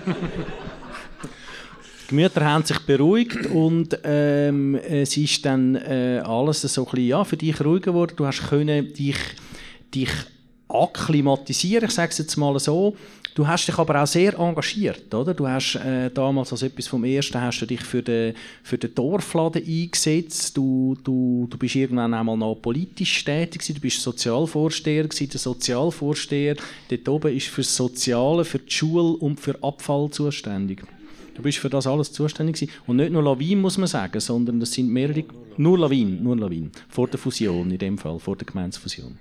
die 2.03 2.09
Gemüter 2.09 2.45
haben 2.45 2.65
sich 2.65 2.79
beruhigt 2.81 3.47
und 3.47 4.01
ähm, 4.03 4.75
es 4.75 5.17
ist 5.17 5.45
dann 5.45 5.77
äh, 5.77 6.23
alles 6.25 6.63
so 6.63 6.83
ein 6.83 6.91
bisschen, 6.91 7.07
ja, 7.07 7.23
für 7.23 7.37
dich 7.37 7.61
ruhiger 7.61 7.93
geworden. 7.93 8.15
Du 8.17 8.27
hast 8.27 8.49
können 8.49 8.93
dich, 8.93 9.19
dich 9.95 10.11
akklimatisieren, 10.69 11.89
ich 11.89 11.95
sage 11.95 12.11
es 12.11 12.19
jetzt 12.19 12.37
mal 12.37 12.59
so. 12.59 12.97
Du 13.39 13.47
hast 13.47 13.69
dich 13.69 13.79
aber 13.79 14.03
auch 14.03 14.07
sehr 14.09 14.37
engagiert, 14.37 15.15
oder? 15.15 15.33
Du 15.33 15.47
hast 15.47 15.77
äh, 15.77 16.11
damals 16.11 16.51
als 16.51 16.63
etwas 16.63 16.89
vom 16.89 17.05
Ersten 17.05 17.41
hast 17.41 17.61
du 17.61 17.67
dich 17.67 17.83
für 17.83 18.03
den, 18.03 18.35
für 18.65 18.77
den 18.77 18.93
Dorfladen 18.93 19.65
eingesetzt. 19.65 20.57
Du, 20.57 20.97
du, 21.05 21.47
du 21.49 21.57
bist 21.57 21.77
irgendwann 21.77 22.15
einmal 22.15 22.37
noch 22.37 22.57
politisch 22.57 23.25
tätig 23.25 23.61
gewesen. 23.61 23.75
Du 23.77 23.81
bist 23.81 24.03
Sozialvorsteher 24.03 25.05
gewesen. 25.05 25.31
Der 25.31 25.39
Sozialvorsteher 25.39 26.57
dort 26.89 27.09
oben 27.09 27.37
ist 27.37 27.47
für 27.47 27.61
das 27.61 27.77
Soziale, 27.77 28.45
für 28.45 28.59
die 28.59 28.73
Schule 28.73 29.17
und 29.19 29.39
für 29.39 29.55
Abfall 29.63 30.11
zuständig. 30.11 30.83
Du 31.37 31.43
bist 31.43 31.59
für 31.59 31.71
das 31.71 31.87
alles 31.87 32.11
zuständig 32.11 32.57
gewesen. 32.57 32.73
Und 32.89 32.97
nicht 32.97 33.13
nur 33.13 33.23
Lawin, 33.23 33.61
muss 33.61 33.79
man 33.79 33.87
sagen, 33.87 34.19
sondern 34.19 34.59
das 34.59 34.73
sind 34.73 34.89
mehrere, 34.89 35.23
nur 35.57 35.79
Lawin, 35.79 36.25
nur 36.25 36.37
Lawin. 36.37 36.73
Vor 36.89 37.07
der 37.07 37.21
Fusion 37.21 37.71
in 37.71 37.79
dem 37.79 37.99
Fall, 37.99 38.19
vor 38.19 38.35
der 38.35 38.49
Gemeinsfusion. 38.49 39.17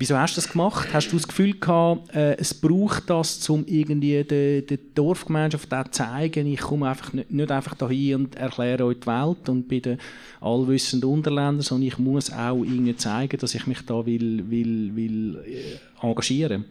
Wieso 0.00 0.16
hast 0.16 0.36
du 0.36 0.40
das 0.40 0.48
gemacht? 0.48 0.88
Hast 0.92 1.10
du 1.10 1.16
das 1.16 1.26
Gefühl 1.26 1.58
gehabt, 1.58 2.14
äh, 2.14 2.36
es 2.36 2.54
braucht 2.54 3.10
das, 3.10 3.48
um 3.50 3.64
irgendwie 3.66 4.22
der, 4.22 4.62
der 4.62 4.78
Dorfgemeinschaft 4.94 5.68
zu 5.68 5.90
zeigen, 5.90 6.46
ich 6.46 6.60
komme 6.60 6.88
einfach 6.88 7.12
nicht, 7.12 7.32
nicht 7.32 7.50
einfach 7.50 7.74
dahin 7.74 8.14
und 8.14 8.36
erkläre 8.36 8.84
euch 8.84 9.00
die 9.00 9.06
Welt 9.08 9.48
und 9.48 9.66
bin 9.66 9.82
der 9.82 9.98
allwissende 10.40 11.08
Unterländer, 11.08 11.64
sondern 11.64 11.88
ich 11.88 11.98
muss 11.98 12.32
auch 12.32 12.62
irgendwie 12.62 12.94
zeigen, 12.94 13.38
dass 13.38 13.56
ich 13.56 13.66
mich 13.66 13.84
da 13.86 14.06
will, 14.06 14.48
will, 14.48 14.94
will 14.94 15.44
äh, 15.44 16.06
engagieren. 16.06 16.66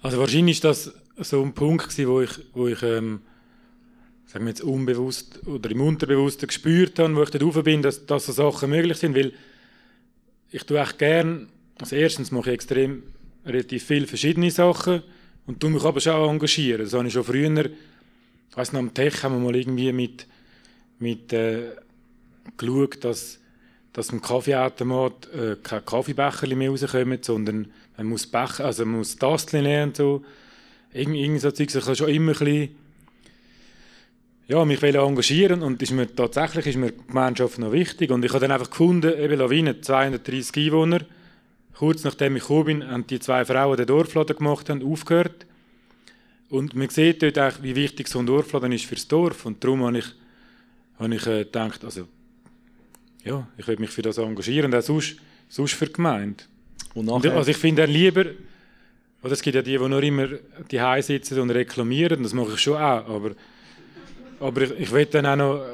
Also 0.00 0.18
wahrscheinlich 0.18 0.56
ist 0.56 0.64
das 0.64 0.94
so 1.18 1.42
ein 1.42 1.52
Punkt 1.52 1.90
gewesen, 1.90 2.08
wo 2.08 2.22
ich, 2.22 2.30
wo 2.54 2.68
ich 2.68 2.82
ähm, 2.82 3.20
sagen 4.24 4.46
wir 4.46 4.50
jetzt 4.50 4.62
unbewusst 4.62 5.46
oder 5.46 5.70
im 5.70 5.82
Unterbewussten 5.82 6.46
gespürt 6.46 6.98
habe, 6.98 7.14
wo 7.16 7.22
ich 7.22 7.30
darauf 7.30 7.62
bin, 7.62 7.82
dass, 7.82 8.06
dass 8.06 8.24
so 8.24 8.32
Sachen 8.32 8.70
möglich 8.70 8.96
sind, 8.96 9.14
weil 9.14 9.34
ich 10.50 10.64
tue 10.64 10.80
echt 10.80 10.98
gerne 10.98 11.48
also 11.80 11.96
erstens 11.96 12.30
mache 12.30 12.50
ich 12.50 12.54
extrem 12.54 13.02
relativ 13.44 13.84
viele 13.84 14.06
verschiedene 14.06 14.50
Sachen 14.50 15.02
und 15.46 15.60
tue 15.60 15.70
mich 15.70 15.84
aber 15.84 16.00
schon 16.00 16.14
auch 16.14 16.30
engagieren. 16.30 16.82
Das 16.82 16.94
habe 16.94 17.06
ich 17.06 17.12
schon 17.12 17.24
früher, 17.24 17.66
ich 17.66 18.56
weiss 18.56 18.72
noch, 18.72 18.80
am 18.80 18.94
Tech 18.94 19.22
haben 19.22 19.34
wir 19.34 19.40
mal 19.40 19.56
irgendwie 19.56 19.92
mit, 19.92 20.26
mit 20.98 21.32
äh, 21.32 21.72
geschaut, 22.56 23.04
dass, 23.04 23.40
dass 23.92 24.10
im 24.10 24.22
Kaffeeautomat 24.22 25.28
äh, 25.34 25.56
keine 25.62 25.82
Kaffeebecher 25.82 26.54
mehr 26.54 26.70
rauskommen, 26.70 27.18
sondern 27.22 27.66
man 27.96 28.06
muss 28.06 28.26
Becher, 28.26 28.64
also 28.64 28.84
man 28.84 28.98
muss 28.98 29.16
Tasteln 29.16 29.64
nehmen 29.64 29.88
und 29.88 29.96
so. 29.96 30.24
Irgendwie, 30.92 31.22
irgendwie 31.22 31.40
so 31.40 31.50
Zeug, 31.50 31.74
ich 31.74 31.84
habe 31.84 31.96
schon 31.96 32.08
immer 32.08 32.32
ein 32.32 32.38
bisschen 32.38 32.68
ja, 34.46 34.64
mich 34.64 34.82
engagieren 34.82 35.62
und 35.62 35.82
ist 35.82 35.92
mir, 35.92 36.14
tatsächlich 36.14 36.66
ist 36.66 36.76
mir 36.76 36.92
die 36.92 37.06
Gemeinschaft 37.06 37.58
noch 37.58 37.72
wichtig 37.72 38.10
und 38.10 38.24
ich 38.24 38.30
habe 38.30 38.40
dann 38.40 38.52
einfach 38.52 38.70
gefunden, 38.70 39.18
eben 39.18 39.38
Lawine, 39.38 39.80
230 39.80 40.66
Einwohner, 40.66 41.00
Kurz 41.76 42.04
nachdem 42.04 42.36
ich 42.36 42.42
gekommen 42.42 42.64
bin, 42.64 42.90
haben 42.90 43.06
die 43.06 43.20
zwei 43.20 43.44
Frauen 43.44 43.76
den 43.76 43.86
Dorfladen 43.86 44.36
gemacht 44.36 44.70
und 44.70 44.84
aufgehört. 44.84 45.46
Und 46.48 46.74
man 46.74 46.88
sieht 46.88 47.22
dort 47.22 47.38
auch, 47.38 47.62
wie 47.62 47.74
wichtig 47.74 48.08
so 48.08 48.20
ein 48.20 48.26
Dorfladen 48.26 48.72
ist 48.72 48.84
für 48.84 48.94
das 48.94 49.08
Dorf. 49.08 49.44
Und 49.44 49.62
darum 49.62 49.84
habe 49.84 49.98
ich, 49.98 50.06
habe 50.98 51.14
ich 51.14 51.26
äh, 51.26 51.44
gedacht, 51.44 51.84
also, 51.84 52.06
ja, 53.24 53.46
ich 53.56 53.66
will 53.66 53.78
mich 53.78 53.90
für 53.90 54.02
das 54.02 54.18
engagieren 54.18 54.72
und 54.72 54.78
auch 54.78 54.82
sonst, 54.82 55.16
sonst 55.48 55.74
für 55.74 55.86
die 55.86 55.94
Gemeinde. 55.94 56.44
Und, 56.94 57.08
und 57.08 57.26
also 57.26 57.50
ich 57.50 57.56
finde 57.56 57.82
dann 57.82 57.90
lieber, 57.90 58.26
Oder 59.24 59.32
es 59.32 59.40
gibt 59.40 59.54
ja 59.54 59.62
die, 59.62 59.78
die 59.78 59.88
nur 59.88 60.02
immer 60.02 60.28
die 60.70 61.02
sitzen 61.02 61.40
und 61.40 61.50
reklamieren, 61.50 62.22
das 62.22 62.34
mache 62.34 62.52
ich 62.52 62.60
schon 62.60 62.76
auch, 62.76 63.08
aber, 63.08 63.30
aber 64.38 64.60
ich, 64.60 64.70
ich 64.72 64.92
will 64.92 65.06
dann 65.06 65.24
auch 65.24 65.36
noch 65.36 65.64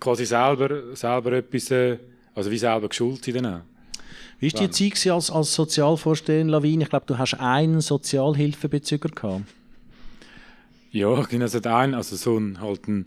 quasi 0.00 0.26
selber, 0.26 0.96
selber 0.96 1.32
etwas, 1.34 1.70
äh, 1.70 1.98
also 2.34 2.50
wie 2.50 2.58
selber 2.58 2.88
geschult 2.88 3.24
sein 3.24 3.34
dann 3.34 3.46
auch. 3.46 3.75
Wie 4.38 4.52
war 4.52 4.68
die 4.68 4.70
Zeit 4.70 5.12
als, 5.12 5.30
als 5.30 5.54
Sozialvorsteher 5.54 6.40
in 6.40 6.48
Lawin? 6.48 6.82
Ich 6.82 6.90
glaube, 6.90 7.06
du 7.06 7.16
hast 7.16 7.34
einen 7.34 7.80
Sozialhilfebezüger 7.80 9.08
gehabt. 9.08 9.44
Ja, 10.92 11.22
genau, 11.22 11.44
also 11.44 11.60
ein, 11.62 11.94
also 11.94 12.16
so 12.16 12.38
ein, 12.38 12.60
halt 12.60 12.86
ein, 12.86 13.06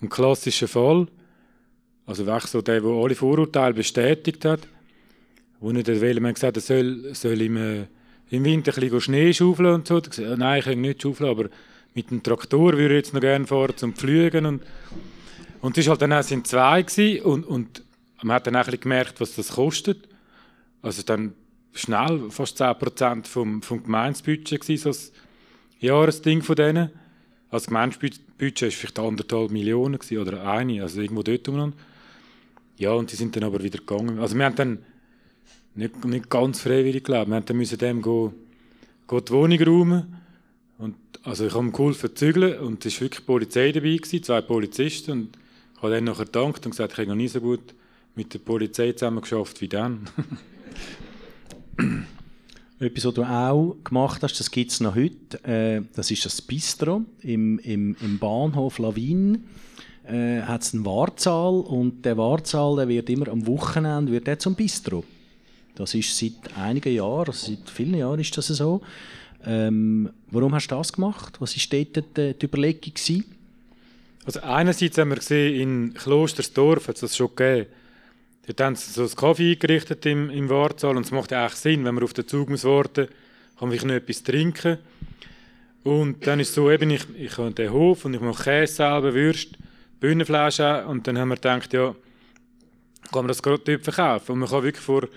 ein 0.00 0.08
klassischer 0.08 0.68
Fall. 0.68 1.08
Also 2.06 2.26
wirklich 2.26 2.50
so 2.50 2.62
der, 2.62 2.80
der 2.80 2.90
alle 2.90 3.14
Vorurteile 3.14 3.74
bestätigt 3.74 4.44
hat. 4.44 4.60
Wo 5.60 5.72
nicht 5.72 5.88
will, 5.88 6.20
man 6.20 6.34
gesagt, 6.34 6.56
er 6.56 6.62
soll, 6.62 7.14
soll 7.14 7.40
im, 7.42 7.56
äh, 7.56 7.86
im 8.30 8.44
Winter 8.44 8.72
ein 8.72 8.80
bisschen 8.80 9.00
Schnee 9.00 9.32
schaufeln 9.32 9.74
und 9.74 9.88
so. 9.88 10.00
Gesagt, 10.00 10.38
nein, 10.38 10.60
ich 10.60 10.64
kann 10.64 10.80
nicht 10.80 11.02
schaufeln, 11.02 11.28
aber 11.28 11.48
mit 11.94 12.10
dem 12.10 12.22
Traktor 12.22 12.74
würde 12.74 12.94
ich 12.94 13.04
jetzt 13.04 13.14
noch 13.14 13.20
gerne 13.20 13.46
fahren 13.46 13.76
zum 13.76 13.94
Pflügen. 13.94 14.46
Und, 14.46 14.62
und 15.60 15.76
das 15.76 15.86
war 15.86 15.92
halt 15.92 16.02
dann 16.02 16.12
auch 16.12 16.22
sind 16.22 16.46
zwei 16.46 16.82
gewesen, 16.82 17.22
und, 17.24 17.44
und 17.44 17.82
man 18.22 18.36
hat 18.36 18.46
dann 18.46 18.54
auch 18.54 18.60
ein 18.60 18.66
bisschen 18.66 18.80
gemerkt, 18.80 19.20
was 19.20 19.34
das 19.34 19.52
kostet. 19.52 20.08
Also 20.82 21.02
dann 21.02 21.34
schnell 21.72 22.30
fast 22.30 22.60
10% 22.60 23.26
vom, 23.26 23.62
vom 23.62 23.82
Gemeindebudget 23.82 24.60
gewesen, 24.60 24.82
so 24.82 24.90
das 24.90 25.12
Jahresding 25.80 26.42
von 26.42 26.56
denen. 26.56 26.90
Also 27.50 27.64
das 27.64 27.66
Gemeindebudget 27.66 28.62
war 28.62 28.70
vielleicht 28.70 28.98
anderthalb 28.98 29.50
Millionen 29.50 29.98
gewesen, 29.98 30.18
oder 30.18 30.46
eine, 30.46 30.82
also 30.82 31.00
irgendwo 31.00 31.22
dort 31.22 31.48
umeinander. 31.48 31.76
Ja, 32.76 32.92
und 32.92 33.10
die 33.10 33.16
sind 33.16 33.34
dann 33.34 33.44
aber 33.44 33.62
wieder 33.62 33.78
gegangen. 33.78 34.18
Also 34.18 34.36
wir 34.36 34.44
haben 34.44 34.54
dann 34.54 34.78
nicht, 35.74 36.04
nicht 36.04 36.30
ganz 36.30 36.60
freiwillig 36.60 37.04
gelebt. 37.04 37.28
Wir 37.28 37.36
haben 37.36 37.44
dann 37.44 37.78
dem 37.78 38.02
go, 38.02 38.32
go 39.06 39.20
die 39.20 39.32
Wohnung 39.32 39.60
räumen. 39.60 40.16
Und, 40.78 40.96
also 41.24 41.46
ich 41.46 41.54
habe 41.54 41.70
geholfen 41.70 42.14
zügeln 42.14 42.60
und 42.60 42.86
es 42.86 42.94
war 42.94 43.06
wirklich 43.06 43.20
die 43.20 43.26
Polizei 43.26 43.72
dabei, 43.72 43.96
gewesen, 43.96 44.22
zwei 44.22 44.40
Polizisten. 44.40 45.10
Und 45.10 45.38
ich 45.74 45.82
habe 45.82 45.94
dann 45.94 46.04
nachher 46.04 46.24
gedankt 46.26 46.64
und 46.66 46.70
gesagt, 46.70 46.92
ich 46.92 46.98
habe 46.98 47.08
noch 47.08 47.16
nie 47.16 47.28
so 47.28 47.40
gut 47.40 47.74
mit 48.14 48.32
der 48.34 48.38
Polizei 48.40 48.92
zusammen 48.92 49.20
geschafft 49.20 49.60
wie 49.60 49.68
dann. 49.68 50.08
Etwas, 52.80 53.04
was 53.06 53.14
du 53.14 53.24
auch 53.24 53.76
gemacht 53.82 54.22
hast, 54.22 54.38
das 54.38 54.50
gibt 54.50 54.70
es 54.70 54.80
noch 54.80 54.94
heute, 54.94 55.42
äh, 55.44 55.82
das 55.94 56.10
ist 56.10 56.24
das 56.24 56.40
Bistro 56.40 57.02
im, 57.22 57.58
im, 57.58 57.96
im 58.00 58.18
Bahnhof 58.18 58.78
Lawin. 58.78 59.44
Äh, 60.04 60.42
hat 60.42 60.62
es 60.62 60.72
einen 60.72 60.86
Wahrzahl 60.86 61.60
und 61.60 62.04
der 62.04 62.16
Wahrzahl 62.16 62.76
der 62.76 62.88
wird 62.88 63.10
immer 63.10 63.28
am 63.28 63.46
Wochenende 63.46 64.12
wird 64.12 64.40
zum 64.40 64.54
Bistro. 64.54 65.04
Das 65.74 65.94
ist 65.94 66.16
seit 66.16 66.56
einigen 66.56 66.94
Jahren, 66.94 67.26
also 67.26 67.46
seit 67.48 67.68
vielen 67.68 67.94
Jahren 67.94 68.18
ist 68.20 68.36
das 68.36 68.46
so. 68.46 68.80
Ähm, 69.44 70.10
warum 70.30 70.54
hast 70.54 70.68
du 70.68 70.76
das 70.76 70.92
gemacht? 70.92 71.40
Was 71.40 71.56
war 71.56 71.78
dort 71.94 72.16
die, 72.16 72.34
die 72.34 72.46
Überlegung? 72.46 72.94
Gewesen? 72.94 73.24
Also 74.24 74.40
einerseits 74.40 74.98
haben 74.98 75.10
wir 75.10 75.16
gesehen, 75.16 75.60
in 75.60 75.94
Klostersdorf 75.94 76.88
hat 76.88 76.96
es 76.96 77.00
das 77.02 77.16
schon 77.16 77.34
gegeben. 77.34 77.66
Dort 78.48 78.60
haben 78.62 78.76
sie 78.76 78.90
so 78.90 79.02
ein 79.02 79.14
Kaffee 79.14 79.52
eingerichtet 79.52 80.06
im, 80.06 80.30
im 80.30 80.48
Wartsaal 80.48 80.96
und 80.96 81.04
es 81.04 81.10
macht 81.10 81.32
ja 81.32 81.42
eigentlich 81.42 81.58
Sinn, 81.58 81.84
wenn 81.84 81.94
man 81.94 82.02
auf 82.02 82.14
den 82.14 82.26
Zug 82.26 82.48
muss 82.48 82.64
warten 82.64 83.08
kann 83.58 83.68
man 83.68 83.76
noch 83.76 83.94
etwas 83.94 84.22
trinken. 84.22 84.78
Und 85.82 86.26
dann 86.26 86.40
ist 86.40 86.50
es 86.50 86.54
so, 86.54 86.70
eben, 86.70 86.88
ich, 86.90 87.04
ich 87.18 87.36
habe 87.36 87.50
den 87.50 87.72
Hof 87.72 88.06
und 88.06 88.14
ich 88.14 88.20
mache 88.20 88.44
Käse 88.44 88.72
selber, 88.72 89.12
Würst, 89.12 89.50
Bühnenflasche 90.00 90.86
und 90.86 91.06
dann 91.06 91.18
haben 91.18 91.28
wir 91.28 91.34
gedacht, 91.34 91.74
ja, 91.74 91.94
kann 93.12 93.22
man 93.22 93.28
das 93.28 93.42
gerade 93.42 93.62
dort 93.64 93.84
verkaufen. 93.84 94.32
Und 94.32 94.38
man 94.38 94.48
kann 94.48 94.62
wirklich 94.62 94.84
vor, 94.84 95.08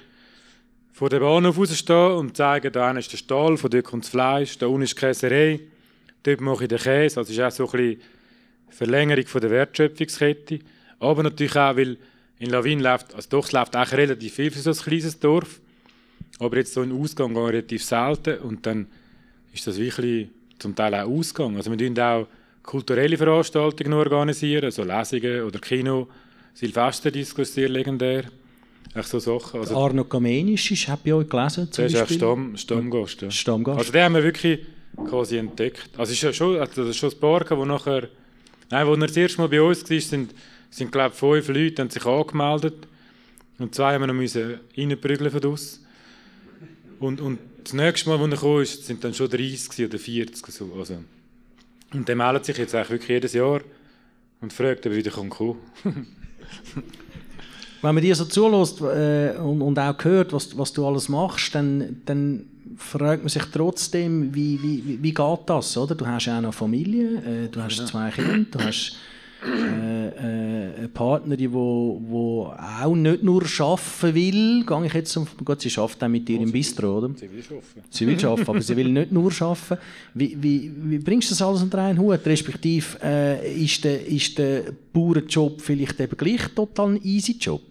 vor 0.92 1.10
dem 1.10 1.22
Bahnhof 1.22 1.58
rausstehen 1.58 2.12
und 2.14 2.36
zeigen, 2.36 2.74
da 2.74 2.92
ist 2.92 3.14
der 3.14 3.18
Stall, 3.18 3.56
von 3.56 3.70
dort 3.70 3.86
kommt 3.86 4.04
das 4.04 4.12
Fleisch, 4.12 4.58
da 4.58 4.68
unten 4.68 4.82
ist 4.82 4.98
die 4.98 5.00
Käserei, 5.00 5.60
dort 6.24 6.42
mache 6.42 6.64
ich 6.64 6.70
den 6.70 6.80
Käse. 6.80 7.20
Also 7.20 7.32
ist 7.32 7.40
auch 7.40 7.52
so 7.52 7.66
ein 7.66 7.72
bisschen 7.72 8.02
Verlängerung 8.70 9.26
von 9.28 9.40
der 9.40 9.52
Wertschöpfungskette. 9.52 10.60
Aber 11.00 11.24
natürlich 11.24 11.56
auch, 11.56 11.78
weil 11.78 11.98
in 12.42 12.50
Lawin 12.50 12.80
läuft, 12.80 13.14
also 13.14 13.30
doch, 13.30 13.46
es 13.46 13.52
läuft 13.52 13.76
auch 13.76 13.92
relativ 13.92 14.34
viel 14.34 14.50
für 14.50 14.60
so 14.60 14.72
ein 14.72 14.76
kleines 14.76 15.20
Dorf. 15.20 15.62
Aber 16.40 16.58
jetzt 16.58 16.74
so 16.74 16.82
ein 16.82 16.92
Ausgang 16.92 17.36
gehen 17.36 17.46
relativ 17.46 17.84
selten 17.86 18.40
und 18.40 18.66
dann 18.66 18.88
ist 19.54 19.68
das 19.68 19.78
wirklich 19.78 20.28
zum 20.58 20.76
Teil 20.76 20.96
auch 20.96 21.08
Ausgang. 21.08 21.56
Also 21.56 21.70
wir 21.70 21.78
organisieren 21.78 22.00
auch 22.00 22.28
kulturelle 22.64 23.16
Veranstaltungen 23.16 23.94
organisieren, 23.94 24.72
so 24.72 24.84
Lesungen 24.84 25.44
oder 25.44 25.60
Kino. 25.60 26.08
Silvesterdisco 26.56 27.44
ist 27.44 27.54
sehr 27.54 27.70
legendär. 27.70 28.24
Echt 28.96 29.08
so 29.08 29.20
Sachen. 29.20 29.60
Also, 29.60 29.78
Arno 29.78 30.04
Kamenisch 30.04 30.72
ist, 30.72 30.88
habe 30.88 31.02
ich 31.06 31.14
auch 31.14 31.24
gelesen. 31.24 31.72
Zum 31.72 31.88
der 31.88 32.04
ist 32.04 32.14
Stamm, 32.16 32.58
Stammgast. 32.58 33.22
Ja. 33.22 33.32
Stammgast. 33.32 33.78
Also 33.78 33.92
den 33.92 34.04
haben 34.04 34.16
wir 34.16 34.24
wirklich 34.24 34.60
quasi 35.08 35.38
entdeckt. 35.38 35.92
Also 35.96 36.12
es 36.12 36.24
ist 36.24 36.36
schon, 36.36 36.60
also 36.60 36.82
das 36.82 36.90
ist 36.90 36.98
schon 36.98 37.12
ein 37.12 37.20
paar, 37.20 37.58
wo 37.58 37.66
nachher, 37.66 38.10
nein, 38.72 38.88
wo 38.88 38.94
er 38.94 39.08
das 39.08 39.16
erste 39.16 39.40
Mal 39.40 39.48
bei 39.48 39.62
uns 39.62 39.90
war, 39.90 40.00
sind 40.00 40.34
es 40.72 40.78
sind, 40.78 40.92
glaube 40.92 41.12
ich, 41.14 41.20
fünf 41.20 41.50
Leute 41.50 41.82
haben 41.82 41.90
sich 41.90 42.06
angemeldet. 42.06 42.88
Und 43.60 43.76
zwei 43.76 43.94
haben 43.94 44.02
wir 44.02 44.08
noch 44.08 44.14
müssen 44.14 44.60
reinprügeln 44.76 45.30
von 45.30 45.44
uns. 45.44 45.84
Und, 47.00 47.20
und 47.20 47.40
das 47.64 47.74
nächste 47.74 48.10
Mal, 48.10 48.20
als 48.20 48.32
er 48.32 48.40
kam, 48.40 48.62
ist, 48.62 48.86
sind 48.86 49.04
dann 49.04 49.14
schon 49.14 49.30
30 49.30 49.86
oder 49.86 50.00
40. 50.00 50.46
So. 50.48 50.74
Also. 50.80 51.04
Und 51.94 52.08
der 52.08 52.16
meldet 52.16 52.46
sich 52.46 52.58
jetzt 52.58 52.74
eigentlich 52.74 52.90
wirklich 52.90 53.10
jedes 53.10 53.34
Jahr 53.34 53.62
und 54.40 54.54
fragt, 54.54 54.86
ob 54.86 54.94
er 54.94 54.98
wieder 54.98 55.12
kommen 55.12 55.30
kann. 55.30 55.58
Wenn 57.82 57.96
man 57.96 58.04
dir 58.04 58.16
so 58.16 58.26
zulässt 58.26 58.80
äh, 58.82 59.36
und, 59.40 59.62
und 59.62 59.78
auch 59.78 60.04
hört, 60.04 60.34
was, 60.34 60.58
was 60.58 60.72
du 60.72 60.86
alles 60.88 61.10
machst, 61.10 61.54
dann, 61.54 62.02
dann 62.06 62.46
fragt 62.78 63.24
man 63.24 63.30
sich 63.30 63.44
trotzdem, 63.52 64.34
wie, 64.34 64.62
wie, 64.62 65.00
wie 65.02 65.14
geht 65.14 65.40
das? 65.48 65.76
Oder? 65.76 65.96
Du 65.96 66.06
hast 66.06 66.26
ja 66.26 66.38
auch 66.38 66.42
noch 66.42 66.54
Familie, 66.54 67.46
äh, 67.46 67.50
du 67.50 67.62
hast 67.62 67.80
ja. 67.80 67.86
zwei 67.86 68.12
Kinder, 68.12 68.46
du 68.52 68.64
hast 68.64 68.98
äh, 69.44 70.08
äh, 70.08 70.76
eine 70.78 70.88
Partnerin, 70.90 71.38
die 71.38 71.52
wo, 71.52 72.00
wo 72.06 72.46
auch 72.46 72.96
nicht 72.96 73.24
nur 73.24 73.44
arbeiten 73.44 74.16
will, 74.16 74.66
gehe 74.66 74.86
ich 74.86 74.94
jetzt 74.94 75.18
um, 75.18 75.28
gut, 75.44 75.62
sie 75.62 75.76
arbeitet 75.78 76.04
auch 76.04 76.08
mit 76.10 76.28
dir 76.28 76.40
im 76.40 76.52
Bistro, 76.52 77.00
oder? 77.00 77.10
Sie 77.16 77.30
will 77.32 77.44
arbeiten. 77.50 77.84
Sie 77.90 78.08
will 78.08 78.26
arbeiten, 78.26 78.50
aber 78.50 78.62
sie 78.62 78.78
will 78.78 78.90
nicht 78.92 79.12
nur 79.12 79.32
arbeiten. 79.40 79.78
Wie, 80.14 80.38
wie, 80.40 80.72
wie 80.76 81.00
bringst 81.00 81.30
du 81.30 81.34
das 81.34 81.42
alles 81.42 81.64
unter 81.64 81.80
einen 81.80 81.98
Hut? 81.98 82.20
Respektive, 82.24 83.00
äh, 83.04 83.64
ist, 83.64 83.84
der, 83.84 84.06
ist 84.06 84.38
der 84.38 84.66
Bauernjob 84.94 85.60
vielleicht 85.60 86.00
eben 86.00 86.18
gleich 86.18 86.48
total 86.54 86.92
ein 86.92 87.04
easy 87.04 87.38
Job? 87.40 87.64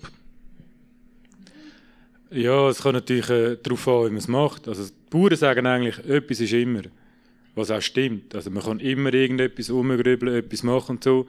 Ja, 2.33 2.69
es 2.69 2.81
kommt 2.81 2.95
natürlich 2.95 3.31
äh, 3.31 3.57
darauf 3.63 3.87
an, 3.87 4.07
wie 4.07 4.11
man 4.11 4.17
es 4.17 4.29
macht. 4.29 4.67
Also, 4.67 4.85
die 4.85 4.93
Bauern 5.11 5.37
sagen 5.37 5.67
eigentlich, 5.67 5.99
etwas 6.05 6.41
ist 6.41 6.53
immer, 6.53 6.83
was 7.55 7.71
auch 7.71 7.81
stimmt. 7.83 8.35
Also, 8.35 8.51
man 8.51 8.63
kann 8.63 8.81
immer 8.81 9.15
irgendetwas 9.15 9.71
umgrübeln, 9.71 10.35
etwas 10.35 10.65
machen 10.65 10.97
und 10.97 11.05
so. 11.05 11.27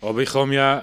Aber 0.00 0.20
ich 0.20 0.30
kann 0.30 0.56
auch, 0.56 0.82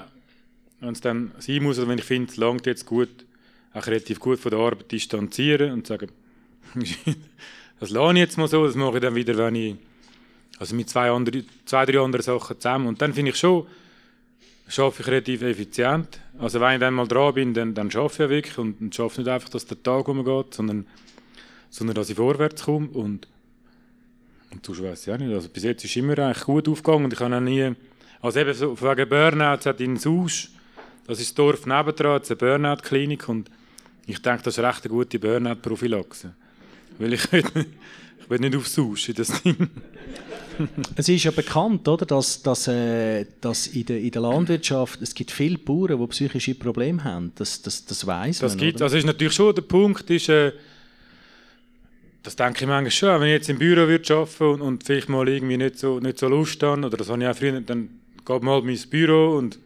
wenn 0.80 0.94
es 0.94 1.02
dann 1.02 1.32
sein 1.40 1.64
muss, 1.64 1.78
oder 1.78 1.88
wenn 1.88 2.00
ich 2.00 2.06
finde, 2.06 2.32
es 2.32 2.38
langt 2.38 2.66
jetzt 2.66 2.86
gut, 2.86 3.26
auch 3.74 3.88
relativ 3.88 4.20
gut 4.20 4.40
von 4.40 4.52
der 4.52 4.60
Arbeit 4.60 4.92
distanzieren 4.92 5.72
und 5.72 5.88
sagen, 5.88 6.10
das 7.80 7.90
lerne 7.90 8.20
ich 8.20 8.26
jetzt 8.26 8.38
mal 8.38 8.48
so, 8.48 8.66
das 8.66 8.76
mache 8.76 8.96
ich 8.96 9.02
dann 9.02 9.16
wieder, 9.16 9.38
wenn 9.38 9.56
ich, 9.56 9.76
also 10.60 10.76
mit 10.76 10.90
zwei, 10.90 11.10
andere, 11.10 11.44
zwei 11.66 11.86
drei 11.86 12.00
anderen 12.00 12.24
Sachen 12.24 12.60
zusammen. 12.60 12.88
Und 12.88 13.02
dann 13.02 13.14
finde 13.14 13.32
ich 13.32 13.38
schon, 13.38 13.66
schaffe 14.68 15.02
ich 15.02 15.08
relativ 15.08 15.42
effizient. 15.42 16.20
Also 16.40 16.60
wenn 16.60 16.74
ich 16.74 16.80
dann 16.80 16.94
mal 16.94 17.08
dran 17.08 17.34
bin, 17.34 17.54
dann, 17.54 17.74
dann 17.74 17.92
schaffe 17.92 18.24
ich 18.24 18.30
wirklich 18.30 18.58
und, 18.58 18.80
und 18.82 18.96
schaffe 18.96 19.22
nicht 19.22 19.30
einfach, 19.30 19.50
dass 19.50 19.66
der 19.66 19.82
Tag 19.82 20.08
umgeht, 20.08 20.54
sondern, 20.54 20.88
sondern 21.70 21.96
dass 21.96 22.10
ich 22.10 22.16
vorwärts 22.16 22.64
komme 22.64 22.88
und, 22.90 23.28
und 24.52 24.66
sonst 24.66 24.84
weiss 24.84 25.08
ich 25.08 25.14
auch 25.14 25.18
nicht. 25.18 25.34
Also 25.34 25.50
bis 25.50 25.64
jetzt 25.64 25.84
ist 25.84 25.92
es 25.92 25.98
immer 25.98 26.18
eigentlich 26.20 26.44
gut 26.44 26.68
aufgegangen 26.68 27.06
und 27.06 27.14
ich 27.14 27.20
habe 27.20 27.36
auch 27.36 27.42
nie 27.42 27.74
also 28.22 28.40
eben 28.40 28.54
so, 28.54 28.80
wegen 28.80 29.10
Burnout 29.10 29.66
hat 29.66 29.82
in 29.82 29.98
Sausch, 29.98 30.50
das 31.08 31.20
ist 31.20 31.30
das 31.30 31.36
Dorf 31.36 31.66
nebendran, 31.66 32.22
eine 32.26 32.36
Burnout-Klinik 32.36 33.28
und 33.28 33.50
ich 34.06 34.22
denke, 34.22 34.44
das 34.44 34.58
ist 34.58 34.64
recht 34.64 34.86
eine 34.86 34.94
gute 34.94 35.20
Burnout-Prophylaxe. 35.20 36.34
Weil 37.00 37.14
ich 37.14 37.28
ich 37.34 38.30
will 38.30 38.40
nicht 38.40 38.56
auf 38.56 38.68
Sausch 38.68 39.10
in 39.10 39.16
das 39.16 39.42
Ding. 39.42 39.70
es 40.96 41.10
ist 41.10 41.24
ja 41.24 41.32
bekannt, 41.32 41.88
oder, 41.88 42.06
dass, 42.06 42.42
dass, 42.42 42.68
äh, 42.68 43.26
dass 43.42 43.68
in, 43.68 43.86
der, 43.86 44.00
in 44.00 44.12
der 44.12 44.22
Landwirtschaft 44.22 45.02
es 45.02 45.14
gibt 45.14 45.32
viele 45.32 45.58
Bauern, 45.58 46.00
die 46.00 46.08
psychische 46.08 46.56
Probleme 46.56 47.04
haben. 47.04 47.32
Das, 47.36 47.62
das, 47.62 47.86
das 47.86 48.06
weiss 48.06 48.40
das 48.40 48.54
man. 48.54 48.60
Gibt, 48.60 48.78
oder? 48.78 48.86
Also 48.86 48.98
ist 48.98 49.06
natürlich 49.06 49.34
schon 49.34 49.56
der 49.56 49.64
Punkt, 49.64 50.10
ist, 50.10 50.30
äh, 50.30 50.54
das 52.24 52.36
denke 52.36 52.64
ich 52.64 52.68
manchmal 52.68 52.92
schon, 52.92 53.22
wenn 53.22 53.28
ich 53.28 53.34
jetzt 53.34 53.50
im 53.50 53.58
Büro 53.58 53.88
würde 53.88 54.14
arbeiten 54.14 54.44
und, 54.44 54.62
und 54.62 54.84
vielleicht 54.84 55.10
mal 55.10 55.28
irgendwie 55.28 55.58
nicht 55.58 55.80
so, 55.80 56.00
nicht 56.00 56.20
so 56.20 56.28
Lust 56.28 56.62
habe, 56.62 56.86
oder 56.86 56.98
das 56.98 57.10
habe 57.10 57.22
ich 57.24 57.28
auch 57.28 57.36
früher, 57.36 57.60
dann 57.62 57.90
geht 58.26 58.44
mal 58.44 58.68
ins 58.68 58.88
Büro 58.88 59.38
und 59.38 59.60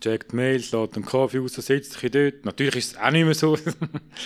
checkt 0.00 0.32
Mails, 0.32 0.72
lädt 0.72 0.96
einen 0.96 1.04
Kaffee 1.04 1.40
aus, 1.40 1.54
sitzt 1.54 1.92
sich 1.94 2.10
dort. 2.10 2.44
Natürlich 2.44 2.76
ist 2.76 2.92
es 2.92 2.98
auch 2.98 3.10
nicht 3.10 3.24
mehr 3.24 3.34
so. 3.34 3.56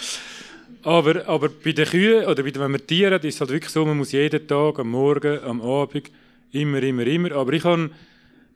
aber, 0.83 1.27
aber 1.29 1.49
bei 1.49 1.73
den 1.73 1.87
Kühen 1.87 2.27
oder 2.27 2.43
bei, 2.43 2.55
wenn 2.55 2.71
man 2.71 2.87
Tiere 2.87 3.17
ist 3.17 3.35
es 3.35 3.41
halt 3.41 3.51
wirklich 3.51 3.73
so, 3.73 3.85
man 3.87 3.97
muss 3.97 4.13
jeden 4.13 4.47
Tag, 4.47 4.79
am 4.79 4.91
Morgen, 4.91 5.41
am 5.41 5.61
Abend, 5.61 6.11
immer, 6.53 6.83
immer, 6.83 7.07
immer. 7.07 7.33
Aber 7.33 7.53
ich 7.53 7.65
habe, 7.65 7.91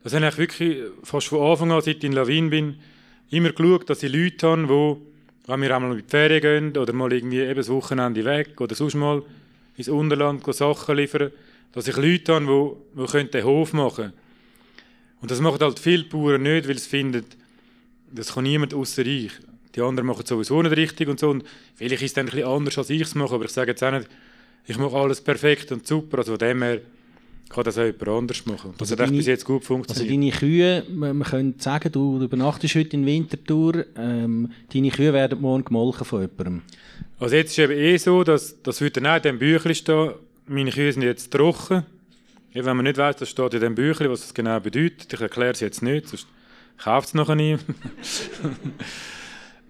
das 0.03 0.13
habe 0.13 0.27
ich 0.27 0.37
wirklich 0.37 0.79
fast 1.03 1.27
von 1.27 1.49
Anfang 1.49 1.71
an, 1.71 1.81
seit 1.81 1.97
ich 1.97 2.03
in 2.03 2.11
Lawin 2.11 2.49
bin, 2.49 2.75
immer 3.29 3.51
geschaut, 3.51 3.89
dass 3.89 4.03
ich 4.03 4.13
Leute 4.13 4.47
habe, 4.47 4.67
die, 4.67 5.49
wenn 5.49 5.61
wir 5.61 5.75
einmal 5.75 5.95
mit 5.95 6.05
die 6.05 6.09
Ferien 6.09 6.41
gehen 6.41 6.77
oder 6.77 6.93
mal 6.93 7.11
irgendwie 7.11 7.39
eben 7.39 7.55
das 7.55 7.69
Wochenende 7.69 8.23
weg 8.25 8.59
oder 8.59 8.75
sonst 8.75 8.95
mal, 8.95 9.23
ins 9.75 9.89
Unterland 9.89 10.43
Sachen 10.53 10.97
liefern, 10.97 11.31
dass 11.73 11.87
ich 11.87 11.97
Leute 11.97 12.33
habe, 12.33 12.77
die, 12.95 13.05
die 13.05 13.31
den 13.31 13.43
Hof 13.43 13.73
machen 13.73 13.95
können. 13.95 14.13
Und 15.21 15.31
das 15.31 15.41
machen 15.41 15.59
halt 15.59 15.79
viele 15.79 16.03
Bauern 16.03 16.43
nicht, 16.43 16.67
weil 16.67 16.77
sie 16.77 16.89
finden, 16.89 17.25
das 18.11 18.33
kann 18.33 18.43
niemand 18.43 18.73
außer 18.73 19.05
ich. 19.05 19.31
Die 19.75 19.81
anderen 19.81 20.07
machen 20.07 20.21
es 20.23 20.29
sowieso 20.29 20.61
nicht 20.61 20.77
richtig 20.77 21.07
und 21.07 21.19
so. 21.19 21.31
Und 21.31 21.43
vielleicht 21.75 22.03
ist 22.03 22.09
es 22.09 22.13
dann 22.13 22.27
ein 22.27 22.31
bisschen 22.31 22.47
anders, 22.47 22.77
als 22.77 22.89
ich 22.89 23.01
es 23.01 23.15
mache, 23.15 23.33
aber 23.33 23.45
ich 23.45 23.51
sage 23.51 23.71
jetzt 23.71 23.83
auch 23.83 23.91
nicht, 23.91 24.07
ich 24.67 24.77
mache 24.77 24.95
alles 24.95 25.19
perfekt 25.21 25.71
und 25.71 25.87
super. 25.87 26.19
Also 26.19 26.33
von 26.33 26.39
dem 26.39 26.61
her 26.61 26.81
kann 27.49 27.63
das 27.63 27.77
auch 27.77 27.85
jemand 27.85 28.07
anders 28.07 28.45
machen. 28.45 28.73
Das 28.77 28.91
also 28.91 29.01
hat 29.01 29.09
deine, 29.09 29.17
bis 29.17 29.27
jetzt 29.27 29.45
gut 29.45 29.63
funktioniert. 29.63 30.11
Also 30.11 30.21
deine 30.21 30.31
Kühe, 30.31 30.83
man 30.89 31.23
könnte 31.23 31.63
sagen, 31.63 31.91
du, 31.91 32.19
du 32.19 32.25
übernachtest 32.25 32.75
heute 32.75 32.97
in 32.97 33.05
Winterthur, 33.05 33.85
ähm, 33.97 34.51
deine 34.73 34.89
Kühe 34.89 35.13
werden 35.13 35.41
morgen 35.41 35.65
gemolken 35.65 36.05
von 36.05 36.21
jemandem. 36.21 36.61
Also 37.19 37.35
jetzt 37.35 37.51
ist 37.51 37.59
es 37.59 37.69
eben 37.69 37.79
eh 37.79 37.97
so, 37.97 38.23
dass, 38.23 38.61
dass 38.61 38.81
heute 38.81 39.01
auch 39.09 39.15
in 39.15 39.21
diesem 39.21 39.39
Büchlein 39.39 39.75
steht, 39.75 40.15
meine 40.45 40.71
Kühe 40.71 40.91
sind 40.91 41.03
jetzt 41.03 41.31
trocken. 41.31 41.85
Wenn 42.53 42.65
man 42.65 42.83
nicht 42.83 42.97
weiß, 42.97 43.15
das 43.15 43.29
steht 43.29 43.53
in 43.53 43.59
diesem 43.59 43.75
Büchlein, 43.75 44.11
was 44.11 44.21
das 44.21 44.33
genau 44.33 44.59
bedeutet. 44.59 45.11
Ich 45.11 45.21
erkläre 45.21 45.51
es 45.51 45.59
jetzt 45.59 45.81
nicht, 45.81 46.07
sonst 46.07 46.27
kauft 46.77 47.07
es 47.07 47.13
nachher 47.13 47.35
nie. 47.35 47.57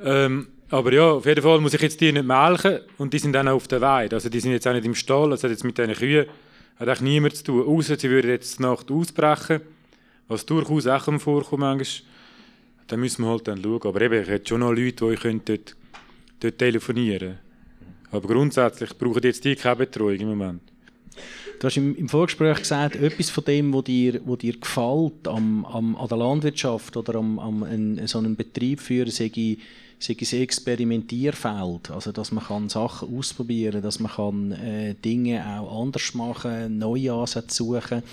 ähm, 0.02 0.48
aber 0.70 0.92
ja, 0.92 1.12
auf 1.12 1.26
jeden 1.26 1.42
Fall 1.42 1.62
muss 1.62 1.74
ich 1.74 1.82
jetzt 1.82 2.02
die 2.02 2.12
nicht 2.12 2.26
melken 2.26 2.80
und 2.98 3.14
die 3.14 3.20
sind 3.20 3.34
dann 3.34 3.48
auch 3.48 3.56
auf 3.56 3.68
der 3.68 3.80
Weide. 3.80 4.16
Also 4.16 4.28
die 4.28 4.40
sind 4.40 4.52
jetzt 4.52 4.68
auch 4.68 4.74
nicht 4.74 4.86
im 4.86 4.96
Stall, 4.96 5.30
das 5.30 5.44
hat 5.44 5.52
jetzt 5.52 5.64
mit 5.64 5.78
diesen 5.78 5.94
Kühen 5.94 6.26
hat 6.78 6.88
eigentlich 6.88 7.02
niemand 7.02 7.36
zu 7.36 7.44
tun. 7.44 7.68
Außer 7.68 7.98
sie 7.98 8.10
würden 8.10 8.32
jetzt 8.32 8.60
Nacht 8.60 8.90
ausbrechen, 8.92 9.62
was 10.28 10.46
durchaus 10.46 10.88
auch 10.88 11.20
vorkommt 11.20 11.62
manchmal. 11.62 12.10
Dann 12.88 13.00
müssen 13.00 13.24
wir 13.24 13.30
halt 13.30 13.48
dann 13.48 13.62
schauen. 13.64 13.82
Aber 13.84 14.02
eben, 14.02 14.22
ich 14.22 14.28
hätte 14.28 14.50
schon 14.50 14.60
noch 14.60 14.72
Leute, 14.72 15.16
die 15.16 15.42
dort, 15.46 15.76
dort 16.40 16.58
telefonieren 16.58 17.20
können. 17.20 17.53
Aber 18.14 18.28
grundsätzlich 18.28 18.96
brauchen 18.96 19.24
jetzt 19.24 19.44
die 19.44 19.56
keine 19.56 19.78
Betreuung 19.78 20.20
im 20.20 20.30
Moment. 20.30 20.62
Du 21.60 21.68
hast 21.68 21.78
im, 21.78 22.08
Vorgespräch 22.08 22.60
gesagt, 22.60 22.96
etwas 22.96 23.30
von 23.30 23.44
dem, 23.44 23.74
was 23.74 23.86
dir, 23.86 24.22
was 24.26 24.38
dir 24.38 24.58
gefällt 24.60 25.28
am, 25.28 25.66
am, 25.66 25.96
an 25.96 26.08
der 26.08 26.18
Landwirtschaft 26.18 26.96
oder 26.96 27.16
am, 27.16 27.40
am 27.40 27.64
einen, 27.64 28.06
so 28.06 28.20
einen 28.20 28.36
Betrieb 28.36 28.82
führen, 28.82 29.10
sei, 29.10 29.32
sei 30.00 30.18
ein 30.38 30.42
Experimentierfeld. 30.42 31.90
Also, 31.90 32.12
dass 32.12 32.32
man 32.32 32.44
kann 32.44 32.70
Sachen 32.70 33.18
ausprobieren 33.18 33.74
kann, 33.74 33.82
dass 33.82 34.00
man 34.00 34.12
kann, 34.12 34.52
äh, 34.52 34.94
Dinge 34.94 35.44
auch 35.46 35.82
anders 35.82 36.14
machen 36.14 36.78
neue 36.78 37.14
Ansätze 37.14 37.56
suchen 37.56 38.04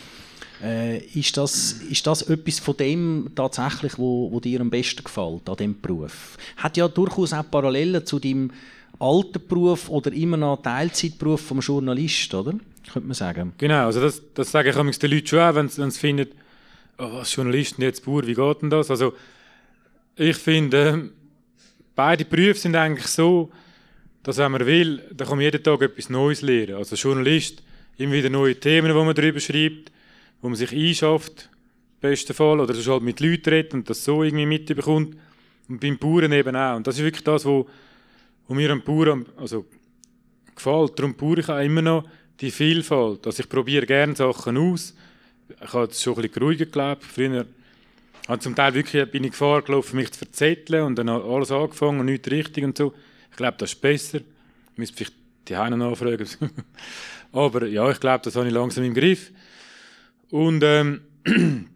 äh, 0.62 0.98
ist, 0.98 1.36
das, 1.36 1.72
ist 1.88 2.06
das 2.06 2.22
etwas 2.22 2.58
von 2.58 2.76
dem 2.76 3.30
tatsächlich, 3.34 3.98
wo, 3.98 4.30
wo 4.30 4.40
dir 4.40 4.60
am 4.60 4.70
besten 4.70 5.04
gefällt 5.04 5.48
an 5.48 5.56
diesem 5.56 5.80
Beruf? 5.80 6.36
Hat 6.56 6.76
ja 6.76 6.88
durchaus 6.88 7.32
auch 7.32 7.50
Parallelen 7.50 8.04
zu 8.04 8.18
deinem 8.18 8.50
alten 8.98 9.46
Beruf 9.46 9.88
oder 9.88 10.12
immer 10.12 10.36
noch 10.36 10.62
Teilzeitberuf 10.62 11.40
vom 11.40 11.60
Journalist, 11.60 12.34
oder? 12.34 12.52
Könnte 12.92 13.08
man 13.08 13.14
sagen. 13.14 13.52
Genau, 13.58 13.86
also 13.86 14.00
das, 14.00 14.22
das 14.34 14.50
sage 14.50 14.70
ich 14.70 14.74
den 14.98 15.10
Leuten 15.10 15.26
schon 15.26 15.38
auch, 15.38 15.54
wenn 15.54 15.68
sie 15.68 15.90
finden, 15.98 16.28
oh, 16.98 17.08
was 17.12 17.34
Journalist 17.34 17.78
und 17.78 17.84
jetzt 17.84 18.04
Bauer, 18.04 18.26
wie 18.26 18.34
geht 18.34 18.62
denn 18.62 18.70
das? 18.70 18.90
Also 18.90 19.14
ich 20.16 20.36
finde, 20.36 21.10
beide 21.94 22.24
Berufe 22.24 22.54
sind 22.54 22.76
eigentlich 22.76 23.06
so, 23.06 23.50
dass 24.22 24.38
wenn 24.38 24.52
man 24.52 24.66
will, 24.66 25.02
dann 25.12 25.28
kann 25.28 25.38
man 25.38 25.44
jeden 25.44 25.62
Tag 25.62 25.80
etwas 25.82 26.10
Neues 26.10 26.42
lernen. 26.42 26.74
Also 26.74 26.96
Journalist, 26.96 27.62
immer 27.96 28.12
wieder 28.12 28.28
neue 28.28 28.58
Themen, 28.58 28.88
die 28.88 28.94
man 28.94 29.14
darüber 29.14 29.40
schreibt, 29.40 29.90
wo 30.42 30.48
man 30.48 30.56
sich 30.56 30.72
einschafft, 30.72 31.48
im 32.02 32.10
besten 32.10 32.34
Fall, 32.34 32.60
oder 32.60 32.74
halt 32.74 33.02
mit 33.02 33.20
Leuten 33.20 33.50
redet 33.50 33.74
und 33.74 33.88
das 33.88 34.04
so 34.04 34.22
irgendwie 34.22 34.46
mitbekommt. 34.46 35.16
Und 35.68 35.80
beim 35.80 35.98
Bauern 35.98 36.32
eben 36.32 36.56
auch. 36.56 36.76
Und 36.76 36.86
das 36.86 36.96
ist 36.96 37.04
wirklich 37.04 37.24
das, 37.24 37.44
was 37.44 37.64
wo 38.50 38.54
mir 38.54 38.68
am 38.70 38.82
Bauern 38.82 39.26
also, 39.36 39.64
gefällt. 40.56 40.98
Darum 40.98 41.14
baue 41.14 41.38
ich 41.38 41.48
auch 41.48 41.60
immer 41.60 41.82
noch 41.82 42.08
die 42.40 42.50
Vielfalt. 42.50 43.24
Also 43.24 43.44
ich 43.44 43.48
probiere 43.48 43.86
gerne 43.86 44.16
Sachen 44.16 44.56
aus. 44.56 44.92
Ich 45.62 45.72
habe 45.72 45.84
jetzt 45.84 46.02
schon 46.02 46.16
ein 46.16 46.22
bisschen 46.22 46.42
ruhiger 46.42 46.66
gelebt. 46.66 47.04
Früher 47.04 47.46
habe 48.26 48.40
zum 48.40 48.56
Teil 48.56 48.74
wirklich 48.74 49.08
bin 49.08 49.22
ich 49.22 49.30
Gefahr 49.30 49.62
gelaufen, 49.62 49.94
mich 49.94 50.10
zu 50.10 50.18
verzetteln 50.18 50.82
und 50.82 50.96
dann 50.96 51.08
alles 51.08 51.52
angefangen 51.52 52.00
und 52.00 52.06
nichts 52.06 52.28
richtig 52.28 52.64
und 52.64 52.76
so. 52.76 52.92
Ich 53.30 53.36
glaube, 53.36 53.56
das 53.56 53.72
ist 53.72 53.80
besser. 53.80 54.18
Ich 54.18 54.78
müsste 54.78 54.96
vielleicht 54.96 55.14
die 55.46 55.56
Heine 55.56 55.76
nachfragen. 55.76 56.26
Aber 57.32 57.68
ja, 57.68 57.88
ich 57.88 58.00
glaube, 58.00 58.24
das 58.24 58.34
habe 58.34 58.48
ich 58.48 58.52
langsam 58.52 58.82
im 58.82 58.94
Griff. 58.94 59.30
Und 60.30 60.64
ähm, 60.64 61.02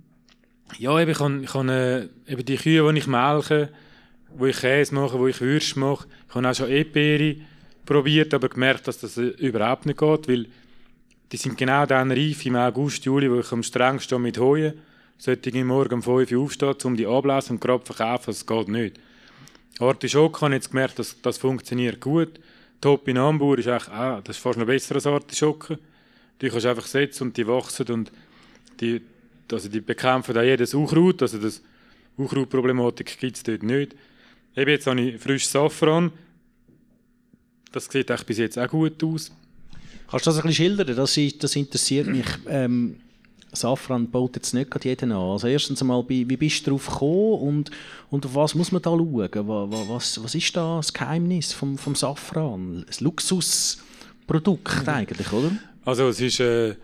ja, 0.79 0.99
eben, 0.99 1.11
ich 1.13 1.21
habe, 1.21 1.41
ich 1.41 1.55
habe 1.55 2.11
äh, 2.27 2.33
eben 2.33 2.45
die 2.45 2.57
Kühe, 2.57 2.93
die 2.93 2.99
ich 2.99 3.07
melke, 3.07 3.71
wo 4.37 4.47
ich 4.47 4.59
Käse 4.59 4.95
mache, 4.95 5.19
wo 5.19 5.27
ich 5.27 5.41
Würste 5.41 5.79
mache. 5.79 6.07
Ich 6.29 6.35
habe 6.35 6.49
auch 6.49 6.55
schon 6.55 6.71
E-Beere 6.71 7.37
probiert, 7.87 8.35
aber 8.35 8.49
gemerkt, 8.49 8.89
dass 8.89 8.99
das 8.99 9.17
überhaupt 9.17 9.87
nicht 9.87 9.99
geht, 9.99 10.29
weil 10.29 10.47
die 11.33 11.37
sind 11.37 11.59
genau 11.59 11.87
dann 11.87 12.13
reif 12.13 12.45
im 12.47 12.57
August, 12.57 13.05
Juli, 13.05 13.31
wo 13.31 13.41
ich 13.41 13.53
am 13.53 13.63
strengsten 13.63 14.23
mit 14.23 14.39
Heuen 14.39 14.75
sollte 15.19 15.51
ich 15.51 15.65
morgen 15.65 15.95
um 15.95 16.03
5 16.03 16.33
Uhr 16.33 16.43
aufstehen, 16.43 16.75
um 16.85 16.97
die 16.97 17.07
abzulesen 17.07 17.57
und 17.57 17.61
gerade 17.61 17.85
verkaufen, 17.85 18.27
das 18.27 18.47
geht 18.47 18.69
nicht. 18.69 19.01
Artischocke 19.79 20.41
habe 20.43 20.55
ich 20.55 20.63
jetzt 20.63 20.71
gemerkt, 20.71 20.99
dass 20.99 21.21
das 21.21 21.39
funktioniert 21.39 22.01
gut. 22.01 22.41
Top 22.81 23.09
in 23.09 23.19
Hamburg 23.19 23.59
ist 23.59 23.69
eigentlich, 23.69 23.89
ah, 23.89 24.21
das 24.23 24.37
ist 24.37 24.43
fast 24.43 24.59
noch 24.59 24.67
besser 24.67 24.95
als 24.95 25.07
Artischocke. 25.07 25.79
Die 26.41 26.49
kannst 26.49 26.65
du 26.65 26.69
einfach 26.69 26.87
setzen 26.87 27.29
und 27.29 27.37
die 27.37 27.47
wachsen 27.47 27.87
und 27.89 28.13
die, 28.81 29.01
also 29.51 29.69
die 29.69 29.81
bekämpfen 29.81 30.37
auch 30.37 30.43
jedes 30.43 30.75
Unkraut, 30.75 31.23
also 31.23 31.39
das 31.39 31.63
Unkrautproblematik 32.17 33.19
gibt 33.19 33.37
es 33.37 33.43
dort 33.43 33.63
nicht. 33.63 33.95
Eben 34.57 34.71
jetzt 34.71 34.87
habe 34.87 35.01
ich 35.01 35.21
frisches 35.21 35.51
Safran. 35.51 36.13
Das 37.73 37.87
sieht 37.87 38.11
eigentlich 38.11 38.27
bis 38.27 38.39
jetzt 38.39 38.59
auch 38.59 38.69
gut 38.69 39.03
aus. 39.03 39.33
Kannst 40.09 40.27
du 40.27 40.31
das 40.31 40.39
ein 40.39 40.47
bisschen 40.47 40.77
schildern? 40.77 40.97
Das, 40.97 41.19
das 41.39 41.57
interessiert 41.57 42.07
mich. 42.07 42.27
Ähm, 42.47 43.01
Safran 43.53 44.11
baut 44.11 44.37
jetzt 44.37 44.55
nicht 44.55 44.71
gerade 44.71 44.89
jeden 44.89 45.13
an. 45.13 45.19
Also 45.19 45.47
erstens 45.47 45.81
einmal, 45.81 46.05
wie 46.09 46.25
bist 46.25 46.61
du 46.61 46.71
darauf 46.71 46.87
gekommen 46.87 47.41
und, 47.41 47.71
und 48.11 48.27
auf 48.27 48.35
was 48.35 48.55
muss 48.55 48.71
man 48.71 48.83
da 48.83 48.91
schauen? 48.91 49.31
Was, 49.89 50.23
was 50.23 50.35
ist 50.35 50.57
da 50.57 50.77
das 50.77 50.93
Geheimnis 50.93 51.53
vom, 51.53 51.79
vom 51.79 51.95
Safran? 51.95 52.85
Ein 52.87 52.87
Luxusprodukt 53.01 54.89
eigentlich, 54.89 55.33
oder? 55.33 55.53
Also 55.85 56.09
es 56.09 56.21
ist... 56.21 56.41
Äh 56.41 56.77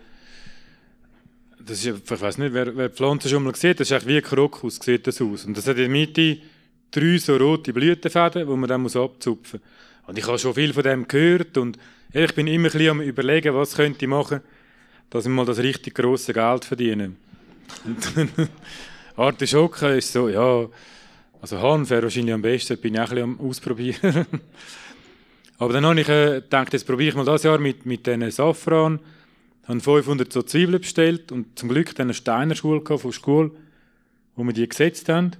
das 1.63 1.85
ist, 1.85 2.11
ich 2.11 2.21
weiß 2.21 2.39
nicht, 2.39 2.53
wer, 2.53 2.75
wer 2.75 2.89
die 2.89 2.95
Pflanze 2.95 3.29
schon 3.29 3.43
mal 3.43 3.53
hat, 3.53 3.79
das 3.79 3.91
ist 3.91 4.07
wie 4.07 4.17
ein 4.17 4.23
Krokus, 4.23 4.79
sieht 4.81 5.05
das 5.05 5.21
aus. 5.21 5.45
Und 5.45 5.55
das 5.55 5.67
hat 5.67 5.77
in 5.77 5.83
der 5.83 5.89
Mitte 5.89 6.37
drei 6.91 7.17
so 7.17 7.37
rote 7.37 7.73
Blütenfäden, 7.73 8.47
die 8.47 8.55
man 8.55 8.69
dann 8.69 8.85
abzupfen 8.85 9.59
muss. 9.61 10.07
Und 10.07 10.17
ich 10.17 10.27
habe 10.27 10.37
schon 10.37 10.53
viel 10.53 10.73
von 10.73 10.83
dem 10.83 11.07
gehört 11.07 11.57
und 11.57 11.77
ich 12.13 12.35
bin 12.35 12.47
immer 12.47 12.67
ein 12.67 12.71
bisschen 12.71 12.89
am 12.89 13.01
überlegen, 13.01 13.55
was 13.55 13.75
könnte 13.75 14.05
ich 14.05 14.09
machen, 14.09 14.41
dass 15.09 15.25
ich 15.25 15.31
mal 15.31 15.45
das 15.45 15.59
richtig 15.59 15.95
grosse 15.95 16.33
Geld 16.33 16.65
verdiene. 16.65 17.13
Artischocke 19.15 19.97
ist 19.97 20.11
so, 20.11 20.27
ja, 20.27 20.67
also 21.41 21.61
Hanf 21.61 21.89
wäre 21.89 22.03
wahrscheinlich 22.03 22.33
am 22.33 22.41
besten, 22.41 22.77
bin 22.77 22.95
ich 22.95 22.99
auch 22.99 23.11
ein 23.11 23.15
bisschen 23.15 23.39
am 23.39 23.39
Ausprobieren. 23.39 24.25
Aber 25.57 25.73
dann 25.73 25.85
habe 25.85 26.01
ich 26.01 26.09
äh, 26.09 26.41
gedacht, 26.41 26.73
jetzt 26.73 26.87
probiere 26.87 27.09
ich 27.09 27.15
mal 27.15 27.25
das 27.25 27.43
Jahr 27.43 27.59
mit, 27.59 27.85
mit 27.85 28.07
diesen 28.07 28.29
Safran. 28.31 28.99
Habe 29.67 29.79
500 29.79 30.33
so 30.33 30.41
Zwiebeln 30.41 30.81
bestellt 30.81 31.31
und 31.31 31.57
zum 31.57 31.69
Glück 31.69 31.95
dann 31.95 32.07
eine 32.07 32.13
Steiner 32.13 32.55
Schule 32.55 32.81
von 32.85 33.13
Schule, 33.13 33.51
wo 34.35 34.43
wir 34.43 34.53
die 34.53 34.67
gesetzt 34.67 35.07
haben. 35.07 35.31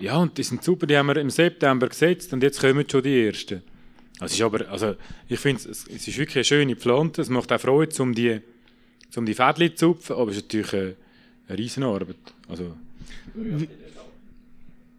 Ja, 0.00 0.16
und 0.16 0.36
die 0.38 0.42
sind 0.42 0.64
super, 0.64 0.86
die 0.86 0.96
haben 0.96 1.06
wir 1.06 1.16
im 1.16 1.30
September 1.30 1.88
gesetzt 1.88 2.32
und 2.32 2.42
jetzt 2.42 2.60
kommen 2.60 2.88
schon 2.88 3.02
die 3.02 3.26
ersten. 3.26 3.62
Also, 4.18 4.34
ist 4.34 4.42
aber, 4.42 4.68
also 4.70 4.96
ich 5.28 5.38
finde, 5.38 5.62
es, 5.62 5.86
es 5.86 6.08
ist 6.08 6.18
wirklich 6.18 6.36
eine 6.36 6.44
schöne 6.44 6.76
Pflanze, 6.76 7.22
es 7.22 7.28
macht 7.28 7.52
auch 7.52 7.60
Freude, 7.60 8.02
um 8.02 8.14
die, 8.14 8.40
um 9.16 9.26
die 9.26 9.34
Fädchen 9.34 9.76
zu 9.76 9.94
zupfen, 9.94 10.16
aber 10.16 10.30
es 10.30 10.38
ist 10.38 10.44
natürlich 10.44 10.72
eine, 10.72 10.96
eine 11.48 11.58
Riesenarbeit. 11.58 12.16
Also, 12.48 12.74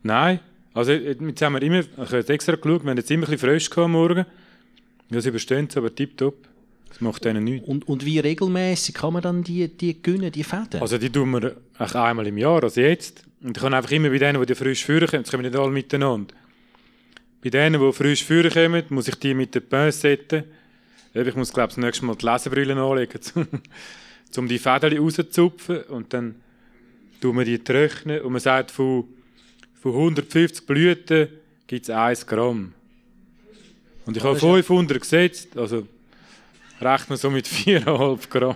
Nein, 0.04 0.40
also 0.74 0.92
jetzt 0.94 1.42
haben 1.42 1.54
wir 1.54 1.62
immer, 1.62 1.80
ich 1.80 1.98
habe 1.98 2.18
jetzt 2.18 2.30
extra 2.30 2.56
geschaut, 2.56 2.84
wir 2.84 2.90
haben 2.90 2.98
jetzt 2.98 3.12
immer 3.12 3.28
ein 3.28 3.32
bisschen 3.32 3.50
frisch 3.50 3.78
am 3.78 3.92
Morgen. 3.92 4.26
Das 5.10 5.26
überstehen 5.26 5.70
sie 5.70 5.78
aber 5.78 5.94
tipptopp. 5.94 6.36
Das 6.92 7.02
macht 7.02 7.24
denen 7.24 7.46
nichts. 7.46 7.68
Und, 7.68 7.88
und 7.88 8.06
wie 8.06 8.20
regelmäßig 8.20 8.96
kann 8.96 9.14
man 9.14 9.22
dann 9.22 9.44
die, 9.44 9.68
die 9.70 10.02
gönnen, 10.02 10.32
die 10.32 10.44
Fäden? 10.44 10.82
Also 10.82 10.98
die 10.98 11.10
tun 11.10 11.32
wir 11.32 11.56
einmal 11.96 12.28
im 12.28 12.38
Jahr, 12.38 12.62
also 12.62 12.82
jetzt. 12.82 13.24
Und 13.42 13.56
ich 13.56 13.64
kann 13.64 13.74
einfach 13.74 13.92
immer 13.92 14.10
bei 14.10 14.18
denen, 14.18 14.46
die 14.46 14.56
frisch 14.56 14.86
führen 14.86 15.08
kommen, 15.08 15.22
jetzt 15.22 15.32
kommen 15.32 15.44
nicht 15.44 15.56
alle 15.56 15.72
miteinander. 15.72 16.36
Bei 17.42 17.50
denen, 17.50 17.82
die 17.82 17.94
frisch 17.94 18.24
führen 18.24 18.52
kommen, 18.52 18.84
muss 18.90 19.08
ich 19.08 19.16
die 19.16 19.34
mit 19.34 19.56
der 19.56 19.62
Pince 19.62 20.00
setzen. 20.00 20.44
Ich 21.14 21.36
muss, 21.36 21.52
glaube 21.52 21.70
ich, 21.70 21.76
das 21.76 21.84
nächste 21.84 22.06
Mal 22.06 22.16
die 22.16 22.26
Lesebrille 22.26 22.76
anlegen, 22.76 23.20
um 24.38 24.48
die 24.48 24.60
Fäden 24.60 24.98
rauszuzupfen. 24.98 25.84
Und 25.84 26.14
dann 26.14 26.36
tun 27.22 27.38
wir 27.38 27.46
die 27.46 27.60
trocknen. 27.60 28.22
Und 28.22 28.34
man 28.34 28.42
sagt, 28.42 28.72
von, 28.72 29.06
von 29.82 29.94
150 29.94 30.66
Blüten 30.66 31.30
gibt 31.68 31.86
es 31.86 31.90
1 31.90 32.28
Gramm. 32.28 32.74
Und 34.06 34.18
ich 34.18 34.24
habe 34.24 34.38
500 34.38 35.00
gesetzt, 35.00 35.58
also 35.58 35.88
rechnen 36.82 37.18
so 37.18 37.30
mit 37.30 37.48
4,5 37.48 38.30
Gramm. 38.30 38.56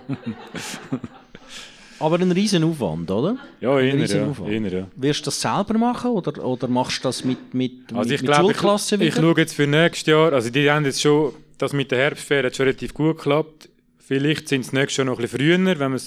Aber 1.98 2.18
ein 2.18 2.30
riesen 2.30 2.62
Aufwand, 2.64 3.10
oder? 3.10 3.38
Ja, 3.60 3.80
eher, 3.80 3.96
ja, 3.96 4.34
eher, 4.46 4.72
ja. 4.72 4.86
Wirst 4.96 5.20
du 5.20 5.24
das 5.26 5.40
selber 5.40 5.78
machen 5.78 6.10
oder, 6.10 6.44
oder 6.44 6.68
machst 6.68 6.98
du 6.98 7.08
das 7.08 7.24
mit, 7.24 7.54
mit, 7.54 7.92
also 7.94 8.10
mit, 8.10 8.22
mit 8.22 8.34
Schulklassen 8.34 9.00
ich, 9.00 9.08
ich 9.08 9.14
schaue 9.14 9.34
jetzt 9.38 9.54
für 9.54 9.66
nächstes 9.66 10.06
Jahr, 10.06 10.32
also 10.32 10.50
die 10.50 10.70
haben 10.70 10.84
jetzt 10.84 11.00
schon 11.00 11.32
das 11.58 11.72
mit 11.72 11.90
der 11.90 11.98
Herbstferien 11.98 12.46
hat 12.46 12.56
schon 12.56 12.66
relativ 12.66 12.92
gut 12.92 13.16
geklappt. 13.16 13.70
Vielleicht 13.98 14.48
sind 14.48 14.60
es 14.60 14.72
nächstes 14.72 14.98
Jahr 14.98 15.06
noch 15.06 15.18
ein 15.18 15.22
bisschen 15.22 15.38
früher, 15.38 15.78
wenn 15.78 15.98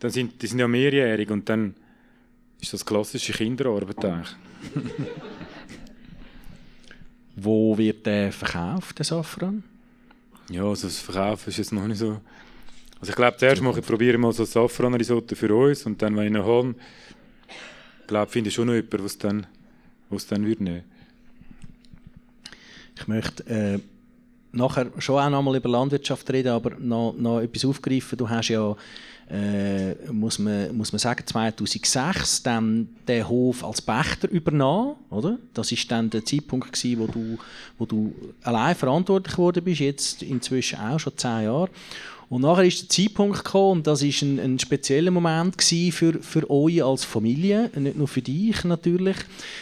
dann 0.00 0.10
sind 0.10 0.40
die 0.42 0.46
sind 0.46 0.58
ja 0.58 0.68
mehrjährig 0.68 1.30
und 1.30 1.48
dann 1.48 1.74
ist 2.60 2.72
das 2.72 2.84
klassische 2.84 3.32
Kinderarbeit 3.32 4.04
eigentlich. 4.04 4.36
Wo 7.36 7.76
wird 7.76 8.04
der 8.04 8.32
verkauft, 8.32 8.98
der 8.98 9.04
Safran? 9.04 9.64
Ja, 10.50 10.64
also 10.64 10.88
das 10.88 10.98
Verkaufen 10.98 11.48
ist 11.48 11.58
jetzt 11.58 11.72
noch 11.72 11.86
nicht 11.86 11.98
so... 11.98 12.20
Also 12.98 13.10
ich 13.10 13.16
glaube, 13.16 13.36
zuerst 13.38 13.62
mache 13.62 13.80
ich 13.80 13.86
probiere 13.86 14.18
mal 14.18 14.32
so 14.32 14.44
Safran-Risotto 14.44 15.34
für 15.34 15.54
uns 15.54 15.86
und 15.86 16.02
dann, 16.02 16.14
wenn 16.16 16.26
ich 16.26 16.32
noch 16.32 16.46
habe, 16.46 16.74
glaube 18.06 18.30
finde 18.30 18.48
ich 18.48 18.54
schon 18.54 18.66
noch 18.66 18.74
jemanden, 18.74 19.04
was 19.04 19.16
dann, 19.16 19.46
was 20.10 20.26
dann 20.26 20.44
würde 20.44 20.64
nehmen. 20.64 20.84
Ich 22.98 23.08
möchte 23.08 23.46
äh, 23.46 23.78
nachher 24.52 24.90
schon 24.98 25.18
auch 25.18 25.30
noch 25.30 25.42
mal 25.42 25.56
über 25.56 25.68
Landwirtschaft 25.68 26.30
reden, 26.30 26.48
aber 26.48 26.72
noch, 26.78 27.14
noch 27.16 27.40
etwas 27.40 27.64
aufgreifen. 27.64 28.18
Du 28.18 28.28
hast 28.28 28.48
ja 28.48 28.76
äh, 29.30 29.94
muss, 30.10 30.38
man, 30.38 30.76
muss 30.76 30.92
man 30.92 30.98
sagen, 30.98 31.24
2006 31.24 32.42
dann 32.42 32.88
den 33.06 33.28
Hof 33.28 33.64
als 33.64 33.80
Pächter 33.80 34.28
übernommen, 34.28 34.96
oder? 35.08 35.38
Das 35.54 35.70
ist 35.70 35.90
dann 35.90 36.10
der 36.10 36.24
Zeitpunkt 36.24 36.72
gewesen, 36.72 36.98
wo 36.98 37.06
du, 37.06 37.38
wo 37.78 37.86
du 37.86 38.12
allein 38.42 38.74
verantwortlich 38.74 39.36
geworden 39.36 39.62
bist, 39.62 39.80
jetzt 39.80 40.22
inzwischen 40.22 40.80
auch 40.80 40.98
schon 40.98 41.16
zehn 41.16 41.44
Jahre. 41.44 41.70
Und 42.28 42.42
nachher 42.42 42.64
ist 42.64 42.82
der 42.82 42.88
Zeitpunkt 42.88 43.44
gekommen, 43.44 43.78
und 43.78 43.86
das 43.86 44.02
ist 44.02 44.22
ein, 44.22 44.38
ein 44.38 44.58
spezieller 44.58 45.10
Moment 45.10 45.60
für, 45.62 46.22
für 46.22 46.48
euch 46.48 46.82
als 46.82 47.04
Familie, 47.04 47.70
nicht 47.76 47.96
nur 47.96 48.06
für 48.06 48.22
dich 48.22 48.62
natürlich. 48.64 49.16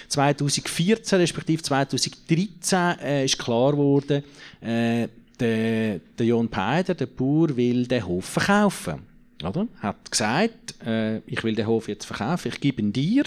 2014 0.09 1.19
respektive 1.19 1.63
2013 1.63 2.99
äh, 3.01 3.25
ist 3.25 3.39
klar 3.39 3.73
geworden, 3.73 4.23
äh, 4.61 5.09
der, 5.41 6.01
der 6.19 6.27
John 6.27 6.49
Peider, 6.49 6.95
der 6.95 7.07
Bauer, 7.07 7.57
will 7.57 7.87
den 7.87 8.07
Hof 8.07 8.25
verkaufen. 8.25 9.08
Oder? 9.43 9.69
Hat 9.81 10.11
gesagt, 10.11 10.75
äh, 10.85 11.19
ich 11.27 11.45
will 11.45 11.55
den 11.55 11.67
Hof 11.67 11.89
jetzt 11.89 12.05
verkaufen, 12.05 12.49
ich 12.49 12.61
gebe 12.61 12.83
ihn 12.83 12.93
dir, 12.93 13.25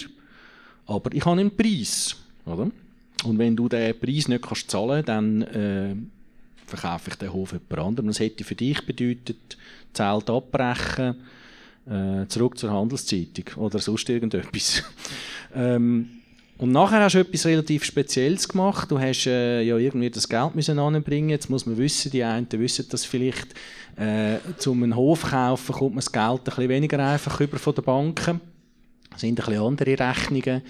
aber 0.86 1.12
ich 1.12 1.24
habe 1.24 1.40
einen 1.40 1.56
Preis. 1.56 2.16
Oder? 2.44 2.70
Und 3.24 3.38
wenn 3.38 3.56
du 3.56 3.68
den 3.68 3.98
Preis 3.98 4.28
nicht 4.28 4.42
kannst 4.42 4.70
zahlen 4.70 5.04
dann 5.04 5.42
äh, 5.42 5.94
verkaufe 6.66 7.10
ich 7.10 7.16
den 7.16 7.32
Hof 7.32 7.52
jemand 7.52 7.78
anderem. 7.78 8.08
Das 8.08 8.20
hätte 8.20 8.44
für 8.44 8.54
dich 8.54 8.84
bedeutet, 8.84 9.56
Zelt 9.92 10.30
abbrechen, 10.30 11.16
äh, 11.86 12.26
zurück 12.26 12.56
zur 12.58 12.70
Handelszeitung 12.72 13.44
oder 13.56 13.78
sonst 13.78 14.08
irgendetwas. 14.08 14.82
ähm, 15.54 16.21
und 16.58 16.70
nachher 16.70 17.00
hast 17.00 17.14
du 17.14 17.18
etwas 17.18 17.46
relativ 17.46 17.84
Spezielles 17.84 18.48
gemacht. 18.48 18.90
Du 18.90 18.98
hast 18.98 19.26
äh, 19.26 19.62
ja 19.62 19.76
irgendwie 19.76 20.10
das 20.10 20.28
Geld 20.28 20.54
müssen 20.54 20.78
anbringen. 20.78 21.30
Jetzt 21.30 21.50
muss 21.50 21.66
man 21.66 21.76
wissen, 21.76 22.10
die 22.12 22.22
einen 22.22 22.46
wissen 22.52 22.86
das 22.90 23.04
vielleicht, 23.04 23.54
äh, 23.96 24.36
zum 24.58 24.82
einen 24.82 24.94
Hof 24.94 25.22
kaufen 25.22 25.74
kommt 25.74 25.94
man 25.94 26.04
das 26.04 26.12
Geld 26.12 26.24
ein 26.24 26.44
bisschen 26.44 26.68
weniger 26.68 26.98
einfach 27.04 27.40
über 27.40 27.58
von 27.58 27.74
den 27.74 27.84
Banken. 27.84 28.40
Das 29.10 29.22
sind 29.22 29.38
ein 29.40 29.44
bisschen 29.44 29.62
andere 29.62 29.98
Rechnungen. 29.98 30.62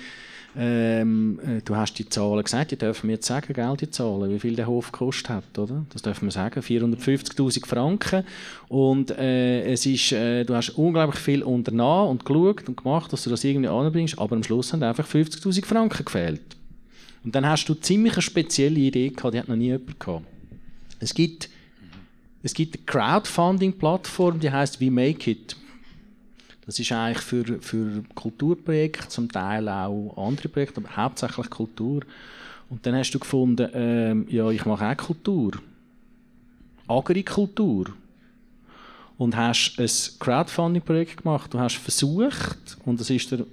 Ähm, 0.54 1.40
äh, 1.40 1.62
du 1.64 1.74
hast 1.76 1.94
die 1.98 2.08
Zahlen 2.08 2.42
gesagt, 2.44 2.72
die 2.72 2.76
dürfen 2.76 3.08
wir 3.08 3.14
jetzt 3.14 3.26
sagen, 3.26 3.54
Geld 3.54 3.80
die 3.80 3.90
Zahlen, 3.90 4.30
wie 4.30 4.38
viel 4.38 4.54
der 4.54 4.66
Hof 4.66 4.92
gekostet 4.92 5.30
hat, 5.30 5.58
oder? 5.58 5.86
Das 5.90 6.02
dürfen 6.02 6.26
wir 6.26 6.32
sagen, 6.32 6.60
450'000 6.60 7.66
Franken. 7.66 8.24
Und 8.68 9.10
äh, 9.12 9.64
es 9.64 9.86
ist, 9.86 10.12
äh, 10.12 10.44
du 10.44 10.54
hast 10.54 10.70
unglaublich 10.70 11.20
viel 11.20 11.42
unternommen 11.42 12.10
und 12.10 12.24
geschaut 12.26 12.68
und 12.68 12.76
gemacht, 12.76 13.12
dass 13.12 13.24
du 13.24 13.30
das 13.30 13.44
irgendwie 13.44 13.68
anbringst, 13.68 14.18
aber 14.18 14.36
am 14.36 14.42
Schluss 14.42 14.72
haben 14.72 14.82
einfach 14.82 15.08
50'000 15.08 15.64
Franken 15.64 16.04
gefehlt. 16.04 16.42
Und 17.24 17.34
dann 17.34 17.46
hast 17.46 17.66
du 17.66 17.74
ziemlich 17.74 18.14
eine 18.14 18.22
spezielle 18.22 18.78
Idee 18.78 19.08
gehabt, 19.08 19.34
die 19.34 19.38
hat 19.38 19.48
noch 19.48 19.56
nie 19.56 19.66
jemand 19.66 19.98
gehabt. 19.98 20.26
Es 21.00 21.14
gibt, 21.14 21.48
es 22.42 22.52
gibt 22.52 22.76
eine 22.76 22.84
Crowdfunding-Plattform, 22.84 24.38
die 24.38 24.50
heißt 24.50 24.80
We 24.80 24.90
Make 24.90 25.30
It. 25.30 25.56
Das 26.64 26.78
ist 26.78 26.92
eigentlich 26.92 27.18
für, 27.18 27.60
für 27.60 28.04
Kulturprojekte, 28.14 29.08
zum 29.08 29.30
Teil 29.30 29.68
auch 29.68 30.14
andere 30.16 30.48
Projekte, 30.48 30.80
aber 30.80 30.96
hauptsächlich 30.96 31.50
Kultur. 31.50 32.02
Und 32.70 32.86
dann 32.86 32.94
hast 32.94 33.10
du 33.10 33.18
gefunden, 33.18 33.68
ähm, 33.74 34.26
ja, 34.28 34.48
ich 34.50 34.64
mache 34.64 34.86
auch 34.86 34.96
Kultur. 34.96 35.52
Agrikultur. 36.86 37.86
Und 39.18 39.36
hast 39.36 39.76
ein 39.78 39.90
Crowdfunding-Projekt 40.20 41.18
gemacht. 41.22 41.52
Du 41.52 41.58
hast 41.58 41.76
versucht, 41.76 42.78
und 42.84 43.00
es 43.00 43.10
ist 43.10 43.30
dir 43.30 43.46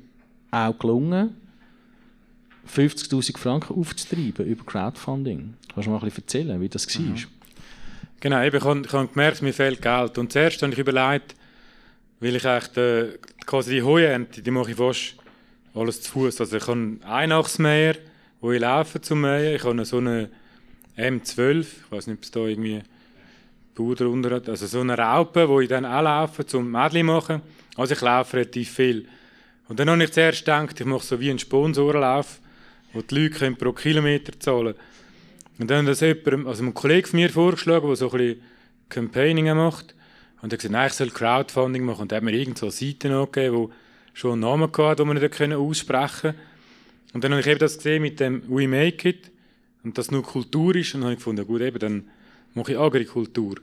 auch 0.52 0.78
gelungen, 0.78 1.36
50.000 2.74 3.38
Franken 3.38 3.76
aufzutreiben 3.76 4.46
über 4.46 4.64
Crowdfunding. 4.64 5.56
Kannst 5.74 5.88
du 5.88 5.92
mal 5.92 5.98
ein 5.98 6.06
bisschen 6.06 6.24
erzählen, 6.24 6.62
wie 6.62 6.70
das 6.70 6.88
war? 6.96 7.06
Mhm. 7.06 7.16
Genau, 8.20 8.42
ich 8.42 8.54
habe 8.54 9.08
gemerkt, 9.08 9.42
mir 9.42 9.54
fehlt 9.54 9.82
Geld. 9.82 10.18
Und 10.18 10.32
zuerst 10.32 10.62
habe 10.62 10.74
ich 10.74 10.80
überlegt, 10.80 11.36
weil 12.20 12.36
ich 12.36 12.46
echt, 12.46 12.78
äh, 12.78 13.18
quasi 13.46 13.76
die 13.76 13.84
Heuernte, 13.84 14.42
die 14.42 14.52
mache 14.52 14.72
ich 14.72 14.78
fast 14.78 15.16
alles 15.74 16.02
zu 16.02 16.12
Fuß. 16.12 16.42
Also 16.42 16.58
ich 16.58 16.68
habe 16.68 16.80
ein 16.80 17.04
Einachsmäher, 17.04 17.96
wo 18.42 18.52
ich 18.52 18.60
laufe 18.60 19.02
zum 19.02 19.22
Mähen. 19.22 19.56
Ich 19.56 19.64
habe 19.64 19.86
so 19.86 19.98
eine 19.98 20.30
M12, 20.98 21.62
ich 21.62 21.92
weiß 21.92 22.08
nicht, 22.08 22.18
ob 22.18 22.24
es 22.24 22.32
da 22.32 22.40
irgendwie 22.42 22.82
Bauer 23.76 23.96
drunter 23.96 24.32
hat. 24.32 24.50
Also 24.50 24.68
so 24.68 24.82
eine 24.82 24.98
Raupe, 24.98 25.48
wo 25.48 25.62
ich 25.62 25.70
dann 25.70 25.86
auch 25.86 26.02
laufe 26.02 26.46
zum 26.46 26.70
Mädchen 26.70 27.06
machen. 27.06 27.42
Also 27.78 27.94
ich 27.94 28.02
laufe 28.02 28.38
relativ 28.38 28.72
viel. 28.72 29.08
Und 29.70 29.80
dann 29.80 29.90
habe 29.90 30.04
ich 30.04 30.12
zuerst 30.12 30.40
gedacht, 30.40 30.80
ich 30.80 30.86
mache 30.86 31.06
so 31.06 31.20
wie 31.20 31.30
einen 31.30 31.40
Sponsorenlauf, 31.40 32.40
wo 32.92 33.02
die 33.02 33.16
Leute 33.16 33.52
pro 33.52 33.72
Kilometer 33.72 34.38
zahlen 34.40 34.74
können. 34.74 34.80
Und 35.60 35.70
dann 35.70 35.86
hat 35.86 35.92
das 35.92 36.00
jemand, 36.02 36.48
also 36.48 36.64
ein 36.64 36.74
Kollege 36.74 37.08
von 37.08 37.20
mir 37.20 37.30
vorgeschlagen, 37.30 37.88
der 37.88 37.96
so 37.96 38.12
ein 38.12 38.18
bisschen 38.18 38.42
Campaigning 38.90 39.56
macht. 39.56 39.94
Und 40.42 40.52
er 40.52 40.56
hat 40.56 40.60
gesagt, 40.60 40.72
nein, 40.72 40.88
ich 40.88 40.94
soll 40.94 41.10
Crowdfunding 41.10 41.84
machen. 41.84 42.04
Und 42.04 42.12
er 42.12 42.18
hat 42.18 42.24
mir 42.24 42.34
irgend 42.34 42.58
so 42.58 42.70
Seiten 42.70 43.12
angegeben, 43.12 43.68
die 43.68 43.74
schon 44.14 44.34
einen 44.34 44.42
Namen 44.42 44.72
hatten, 44.72 45.04
die 45.04 45.22
wir 45.22 45.48
nicht 45.48 45.58
aussprechen 45.58 46.22
konnten. 46.22 46.40
Und 47.14 47.24
dann 47.24 47.32
habe 47.32 47.42
ich 47.42 47.48
eben 47.48 47.60
das 47.60 47.78
gesehen 47.78 48.02
mit 48.02 48.20
dem 48.20 48.44
We 48.48 48.68
Make 48.68 49.10
It. 49.10 49.32
Und 49.84 49.98
das 49.98 50.12
nur 50.12 50.24
Kultur 50.24 50.76
ist. 50.76 50.94
Und 50.94 51.02
dann 51.02 51.06
habe 51.06 51.14
ich 51.14 51.20
gefunden, 51.20 51.46
gut, 51.46 51.62
eben, 51.62 51.80
dann 51.80 52.10
mache 52.54 52.74
ich 52.74 52.80
Agrikultur. 52.80 53.56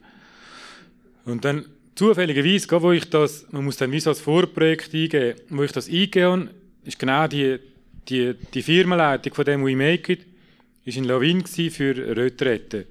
Und 1.24 1.44
dann 1.44 1.66
zufälligerweise, 1.94 2.82
wo 2.82 2.92
ich 2.92 3.08
das, 3.10 3.46
man 3.50 3.64
muss 3.64 3.76
dann 3.76 3.92
wie 3.92 4.00
so 4.00 4.10
als 4.10 4.20
Vorprojekt 4.20 4.94
eingeben, 4.94 5.38
wo 5.48 5.62
ich 5.62 5.72
das 5.72 5.88
eingegeben 5.88 6.30
habe, 6.30 6.50
ist 6.84 6.98
genau 6.98 7.26
die, 7.26 7.58
die, 8.08 8.34
die 8.54 8.62
Firmenleitung 8.62 9.34
von 9.34 9.44
dem 9.44 9.64
We 9.64 9.76
Make 9.76 10.12
It, 10.12 10.26
ist 10.84 10.96
in 10.96 11.04
Lawin 11.04 11.44
für 11.44 12.16
Retrette. 12.16 12.86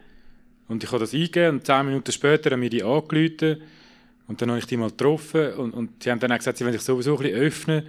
Und 0.68 0.84
ich 0.84 0.92
habe 0.92 1.00
das 1.00 1.14
eingegeben 1.14 1.58
und 1.58 1.66
zehn 1.66 1.86
Minuten 1.86 2.12
später 2.12 2.52
haben 2.52 2.62
wir 2.62 2.70
die 2.70 2.84
angerufen 2.84 3.62
und 4.28 4.42
dann 4.42 4.50
habe 4.50 4.60
ich 4.60 4.66
die 4.66 4.78
mal 4.78 4.90
getroffen 4.90 5.54
und, 5.54 5.74
und 5.74 6.04
sie 6.04 6.12
haben 6.12 6.20
dann 6.20 6.32
auch 6.32 6.38
gesagt, 6.38 6.58
sie 6.58 6.64
wollen 6.64 6.74
sich 6.74 6.82
sowieso 6.82 7.16
ein 7.18 7.24
bisschen 7.24 7.40
öffnen, 7.40 7.84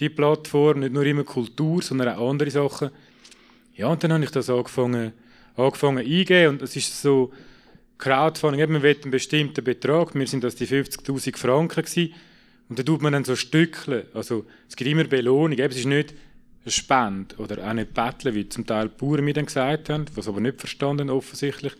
die 0.00 0.08
Plattform, 0.08 0.80
nicht 0.80 0.92
nur 0.92 1.04
immer 1.04 1.24
Kultur, 1.24 1.82
sondern 1.82 2.16
auch 2.16 2.30
andere 2.30 2.50
Sachen. 2.50 2.90
Ja, 3.74 3.88
und 3.88 4.02
dann 4.02 4.12
habe 4.12 4.24
ich 4.24 4.30
das 4.30 4.48
angefangen, 4.48 5.12
angefangen 5.56 5.98
eingeben 5.98 6.54
und 6.54 6.62
es 6.62 6.76
ist 6.76 7.00
so 7.00 7.32
Crowdfunding, 7.98 8.72
man 8.72 8.82
will 8.82 8.96
einen 9.02 9.10
bestimmten 9.10 9.62
Betrag, 9.62 10.14
wir 10.14 10.26
sind 10.26 10.42
das 10.42 10.56
die 10.56 10.66
50'000 10.66 11.36
Franken 11.36 11.82
gewesen, 11.82 12.12
und 12.68 12.78
dann 12.78 12.86
tut 12.86 13.02
man 13.02 13.12
dann 13.12 13.24
so 13.24 13.36
Stückchen, 13.36 14.04
also 14.14 14.46
es 14.68 14.76
gibt 14.76 14.90
immer 14.90 15.04
Belohnung, 15.04 15.58
es 15.58 15.76
ist 15.76 15.86
nicht 15.86 16.14
eine 16.64 16.72
Spende 16.72 17.36
oder 17.36 17.68
auch 17.68 17.74
nicht 17.74 17.92
Betteln, 17.92 18.34
wie 18.34 18.48
zum 18.48 18.66
Teil 18.66 18.88
die 18.88 18.98
Bauern 18.98 19.24
mir 19.24 19.34
dann 19.34 19.46
gesagt 19.46 19.90
haben, 19.90 20.06
was 20.14 20.26
aber 20.26 20.40
nicht 20.40 20.58
verstanden 20.58 21.10
offensichtlich, 21.10 21.74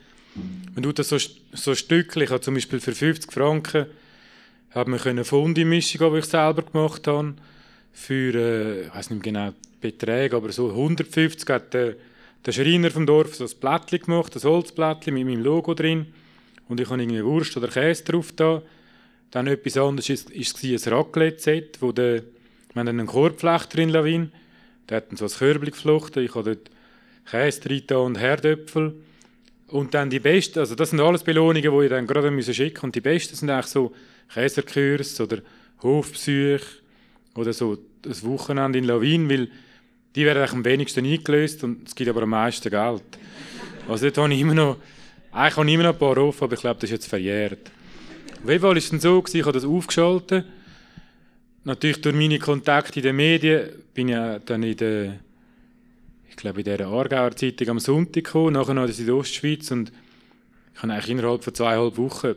man 0.74 0.82
tut 0.82 0.98
das 0.98 1.08
so, 1.08 1.18
so 1.52 1.74
Stückchen, 1.74 2.22
ich 2.22 2.30
habe 2.30 2.40
zum 2.40 2.54
Beispiel 2.54 2.80
für 2.80 2.92
50 2.92 3.32
Franken 3.32 3.86
habe 4.74 4.90
mir 4.90 5.04
eine 5.06 5.24
Fundi-Mischung, 5.24 6.12
die 6.12 6.18
ich 6.20 6.24
selber 6.24 6.62
gemacht 6.62 7.06
habe, 7.06 7.34
für, 7.92 8.34
äh, 8.34 8.86
ich 8.86 8.94
weiß 8.94 9.10
nicht 9.10 9.22
genau 9.22 9.50
die 9.50 9.90
Beträge, 9.90 10.36
aber 10.36 10.50
so 10.50 10.70
150 10.70 11.48
hat 11.50 11.74
der, 11.74 11.96
der 12.44 12.52
Schreiner 12.52 12.90
vom 12.90 13.06
Dorf 13.06 13.34
so 13.34 13.44
ein 13.44 13.50
Blättchen 13.60 14.00
gemacht, 14.00 14.34
ein 14.34 14.42
Holzblättchen 14.42 15.14
mit 15.14 15.26
meinem 15.26 15.42
Logo 15.42 15.74
drin. 15.74 16.06
Und 16.68 16.80
ich 16.80 16.88
habe 16.88 17.02
irgendwie 17.02 17.24
Wurst 17.24 17.56
oder 17.56 17.68
Käse 17.68 18.04
drauf 18.04 18.32
da. 18.32 18.62
Dann 19.30 19.46
etwas 19.46 19.76
anderes 19.76 20.08
ist, 20.08 20.30
ist 20.30 20.62
ein 20.64 20.92
Raclette-Set, 20.92 21.78
wo 21.80 21.92
der, 21.92 22.22
wir 22.72 22.80
haben 22.80 22.88
einen 22.88 23.06
Korbflechter 23.06 23.78
in 23.78 23.90
Lawin, 23.90 24.32
der 24.88 24.98
hat 24.98 25.10
dann 25.10 25.16
so 25.16 25.26
ein 25.26 25.30
Körbchen 25.30 25.72
geflochten, 25.72 26.24
ich 26.24 26.34
habe 26.34 26.54
dort 26.54 26.70
Käse 27.30 27.60
drin 27.60 27.96
und 27.96 28.18
Herdöpfel 28.18 28.94
und 29.72 29.94
dann 29.94 30.10
die 30.10 30.20
besten, 30.20 30.58
also 30.58 30.74
das 30.74 30.90
sind 30.90 31.00
alles 31.00 31.24
Belohnungen, 31.24 31.62
die 31.62 31.84
ich 31.84 31.90
dann 31.90 32.06
gerade 32.06 32.42
schicken 32.54 32.84
Und 32.84 32.94
die 32.94 33.00
besten 33.00 33.34
sind 33.34 33.48
eigentlich 33.48 33.66
so 33.66 33.92
Käserkurs 34.32 35.18
oder 35.20 35.38
Hofbesuch 35.82 36.60
oder 37.34 37.52
so 37.52 37.78
das 38.02 38.24
Wochenende 38.24 38.78
in 38.78 38.84
Lawin, 38.84 39.30
weil 39.30 39.48
die 40.14 40.24
werden 40.26 40.38
eigentlich 40.38 40.52
am 40.52 40.64
wenigsten 40.64 41.06
eingelöst 41.06 41.64
und 41.64 41.88
es 41.88 41.94
gibt 41.94 42.10
aber 42.10 42.22
am 42.22 42.30
meisten 42.30 42.68
Geld. 42.68 43.02
Also 43.88 44.04
dort 44.06 44.18
habe 44.18 44.34
ich 44.34 44.40
immer 44.40 44.54
noch, 44.54 44.76
eigentlich 45.32 45.56
habe 45.56 45.66
ich 45.66 45.74
immer 45.74 45.84
noch 45.84 45.92
ein 45.94 45.98
paar 45.98 46.18
offen, 46.18 46.44
aber 46.44 46.54
ich 46.54 46.60
glaube, 46.60 46.80
das 46.80 46.90
ist 46.90 46.94
jetzt 46.94 47.06
verjährt. 47.06 47.70
Auf 48.42 48.48
jeden 48.48 48.60
Fall 48.60 48.70
war 48.70 48.76
es 48.76 48.90
dann 48.90 49.00
so, 49.00 49.24
ich 49.32 49.42
habe 49.42 49.52
das 49.52 49.64
aufgeschaltet. 49.64 50.44
Natürlich 51.64 52.00
durch 52.02 52.14
meine 52.14 52.38
Kontakte 52.38 53.00
in 53.00 53.04
den 53.04 53.16
Medien 53.16 53.70
bin 53.94 54.08
ich 54.08 54.16
dann 54.44 54.62
in 54.62 54.76
der 54.76 55.18
ich 56.32 56.36
glaube, 56.36 56.60
in 56.60 56.64
dieser 56.64 56.88
Aargauer 56.88 57.36
Zeitung 57.36 57.68
am 57.68 57.78
Sonntag 57.78 58.24
gekommen, 58.24 58.54
nachher 58.54 58.72
noch 58.72 58.82
in 58.82 58.86
der 58.86 58.94
Südostschweiz 58.94 59.70
und 59.70 59.92
ich 60.74 60.82
habe 60.82 60.92
eigentlich 60.92 61.10
innerhalb 61.10 61.44
von 61.44 61.54
zweieinhalb 61.54 61.96
Wochen 61.98 62.34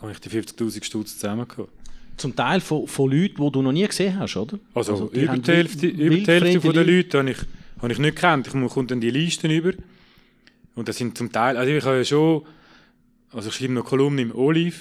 habe 0.00 0.12
ich 0.12 0.20
die 0.20 0.30
50'000 0.30 0.84
Stutz 0.84 1.18
zusammengekommen. 1.18 1.70
Zum 2.16 2.34
Teil 2.34 2.60
von, 2.60 2.86
von 2.86 3.10
Leuten, 3.10 3.44
die 3.44 3.52
du 3.52 3.62
noch 3.62 3.72
nie 3.72 3.86
gesehen 3.86 4.18
hast, 4.18 4.36
oder? 4.36 4.58
Also, 4.72 4.92
also 4.92 5.10
über, 5.10 5.36
die 5.36 5.52
Hälfte, 5.52 5.86
über 5.86 6.16
die 6.16 6.26
Hälfte 6.26 6.60
von 6.62 6.72
der 6.72 6.84
Leute 6.84 7.18
habe 7.18 7.30
ich, 7.30 7.38
habe 7.80 7.92
ich 7.92 7.98
nicht 7.98 8.16
gekannt. 8.16 8.46
Ich 8.46 8.52
komme 8.70 8.86
dann 8.86 9.00
die 9.00 9.10
Listen 9.10 9.50
über. 9.50 9.72
Und 10.74 10.88
das 10.88 10.96
sind 10.96 11.18
zum 11.18 11.30
Teil, 11.30 11.56
also 11.56 11.70
ich 11.70 11.84
habe 11.84 11.98
ja 11.98 12.04
schon, 12.04 12.42
also 13.32 13.50
ich 13.50 13.54
schreibe 13.54 13.74
noch 13.74 13.84
Kolumnen 13.84 14.30
im 14.30 14.34
Olive. 14.34 14.76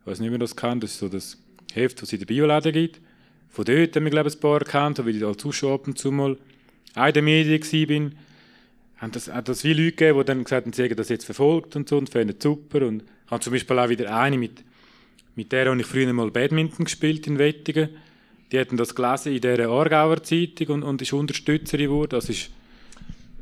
Ich 0.00 0.06
weiß 0.06 0.20
nicht, 0.20 0.30
wer 0.30 0.38
das 0.38 0.54
kennt. 0.54 0.82
Das 0.82 0.90
ist 0.90 0.98
so 0.98 1.08
das 1.08 1.38
Heft, 1.72 2.02
das 2.02 2.10
es 2.10 2.12
in 2.12 2.18
der 2.18 2.26
Bioläden 2.26 2.72
gibt. 2.72 3.00
Von 3.48 3.64
dort 3.64 3.96
haben 3.96 4.04
wir, 4.04 4.10
glaube 4.10 4.28
ich, 4.28 4.36
ein 4.36 4.40
paar 4.40 4.58
erkannt, 4.58 4.98
weil 4.98 5.16
ich 5.16 5.24
als 5.24 5.38
Zuschauer 5.38 5.74
ab 5.74 5.86
und 5.86 5.98
zu 5.98 6.12
mal 6.12 6.36
in 6.96 7.12
den 7.12 7.24
Medien 7.24 7.62
war. 7.62 8.10
Haben 8.98 9.12
das, 9.12 9.30
hat 9.30 9.48
das 9.48 9.60
viele 9.60 9.84
Leute 9.84 9.96
gegeben, 9.96 10.18
die 10.18 10.24
dann 10.24 10.44
gesagt 10.44 10.66
haben, 10.66 10.72
sie 10.72 10.84
haben 10.84 10.96
das 10.96 11.10
jetzt 11.10 11.24
verfolgt 11.24 11.76
und 11.76 11.88
so 11.88 11.98
und 11.98 12.08
fanden 12.08 12.34
es 12.36 12.42
super. 12.42 12.86
Und 12.86 13.02
ich 13.02 13.30
habe 13.30 13.42
zum 13.42 13.52
Beispiel 13.52 13.78
auch 13.78 13.88
wieder 13.88 14.16
eine 14.16 14.38
mit 14.38 14.64
mit 15.36 15.52
der 15.52 15.70
habe 15.70 15.78
ich 15.78 15.86
früher 15.86 16.10
mal 16.14 16.30
Badminton 16.30 16.86
gespielt 16.86 17.26
in 17.26 17.38
Wettigen. 17.38 17.90
Die 18.50 18.58
hatten 18.58 18.78
das 18.78 18.94
gelesen 18.94 19.34
in 19.34 19.40
dieser 19.42 19.68
Aargauer 19.68 20.22
Zeitung 20.22 20.68
und, 20.68 20.82
und 20.82 21.02
ist 21.02 21.12
Unterstützerin 21.12 21.88
geworden. 21.88 22.10
Das 22.10 22.30
ist, 22.30 22.50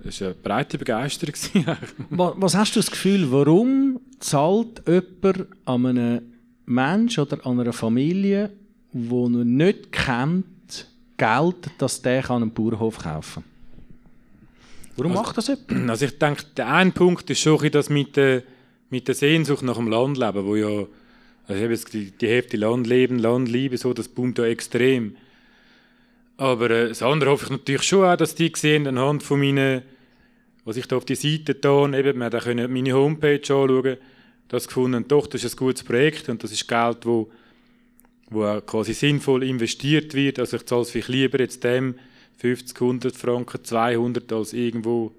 das 0.03 0.17
ist 0.17 0.23
eine 0.23 0.35
breite 0.35 0.77
Begeisterung. 0.77 1.35
Was 2.11 2.57
hast 2.57 2.75
du 2.75 2.81
das 2.81 2.91
Gefühl, 2.91 3.31
warum 3.31 4.01
zahlt 4.19 4.83
jemand 4.89 5.47
an 5.67 5.87
einem 5.87 6.23
Menschen 6.67 7.23
oder 7.23 7.47
an 7.47 7.61
einer 7.61 7.73
Familie, 7.73 8.51
die 8.93 9.15
er 9.15 9.45
nicht 9.45 9.93
kennt, 9.93 10.47
Geld, 11.17 11.71
dass 11.79 12.03
der 12.03 12.31
einen 12.31 12.51
Bauernhof 12.53 12.99
kaufen 12.99 13.43
kann? 13.43 13.55
Warum 14.97 15.13
also, 15.13 15.23
macht 15.23 15.37
das 15.37 15.49
jemand? 15.49 15.89
Also 15.91 16.05
ich 16.07 16.19
denke, 16.19 16.45
der 16.57 16.69
eine 16.69 16.91
Punkt 16.91 17.29
ist 17.31 17.41
schon 17.41 17.71
das 17.71 17.91
mit 17.91 18.17
der, 18.17 18.43
mit 18.91 19.09
der 19.09 19.15
Sehnsucht 19.15 19.63
nach 19.63 19.77
dem 19.77 19.89
Landleben, 19.89 20.45
wo 20.45 20.57
ja 20.57 20.87
also 21.47 21.59
ich 21.59 21.63
habe 21.63 21.75
jetzt 21.75 21.93
die, 21.93 22.11
die 22.11 22.29
Hälfte 22.29 22.57
Landleben, 22.57 23.19
Landliebe, 23.19 23.77
so, 23.77 23.93
das 23.93 24.09
boomt 24.09 24.39
ja 24.39 24.47
extrem. 24.47 25.17
Aber 26.37 26.71
äh, 26.71 26.89
das 26.89 27.03
andere 27.03 27.31
hoffe 27.31 27.45
ich 27.45 27.51
natürlich 27.51 27.83
schon 27.83 28.05
auch, 28.05 28.17
dass 28.17 28.35
die 28.35 28.51
sehen, 28.55 28.87
anhand 28.87 29.23
von 29.23 29.41
meinen, 29.41 29.83
was 30.65 30.79
ich 30.79 30.89
da 30.89 30.97
auf 30.97 31.05
die 31.05 31.15
Seite 31.15 31.55
da, 31.55 31.87
eben, 31.91 32.19
man 32.19 32.31
können 32.31 32.73
meine 32.73 32.95
Homepage 32.95 33.41
anschauen, 33.41 33.99
das 34.49 34.67
gefunden, 34.67 35.07
doch, 35.07 35.27
das 35.27 35.45
ist 35.45 35.55
ein 35.55 35.59
gutes 35.59 35.85
Projekt 35.85 36.29
und 36.31 36.43
das 36.43 36.53
ist 36.53 36.67
Geld, 36.67 37.05
wo, 37.05 37.31
wo 38.35 38.45
auch 38.45 38.65
quasi 38.67 38.93
sinnvoll 38.93 39.45
investiert 39.45 40.15
wird. 40.15 40.39
Also 40.39 40.57
ich 40.57 40.67
zahle 40.67 40.83
es 40.83 40.91
vielleicht 40.91 41.09
lieber 41.09 41.41
jetzt 41.41 41.65
dem 41.65 41.95
50, 42.39 42.81
100 42.81 43.17
Franken, 43.17 43.65
200 43.65 44.33
als 44.33 44.53
irgendwo 44.53 45.13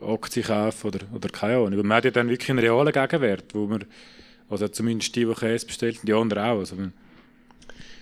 Aktien 0.00 0.46
kaufen 0.46 0.86
oder, 0.88 1.00
oder 1.14 1.28
keine 1.28 1.56
Ahnung. 1.56 1.74
Aber 1.74 1.82
man 1.82 1.96
hat 1.96 2.04
ja 2.04 2.10
dann 2.10 2.28
wirklich 2.28 2.50
einen 2.50 2.58
realen 2.58 2.92
Gegenwert, 2.92 3.54
wo 3.54 3.66
man 3.66 3.84
also 4.48 4.68
zumindest 4.68 5.14
die, 5.16 5.24
die 5.24 5.34
Käse 5.34 5.66
bestellt, 5.66 6.00
die 6.02 6.12
anderen 6.12 6.44
auch. 6.44 6.58
Also, 6.58 6.76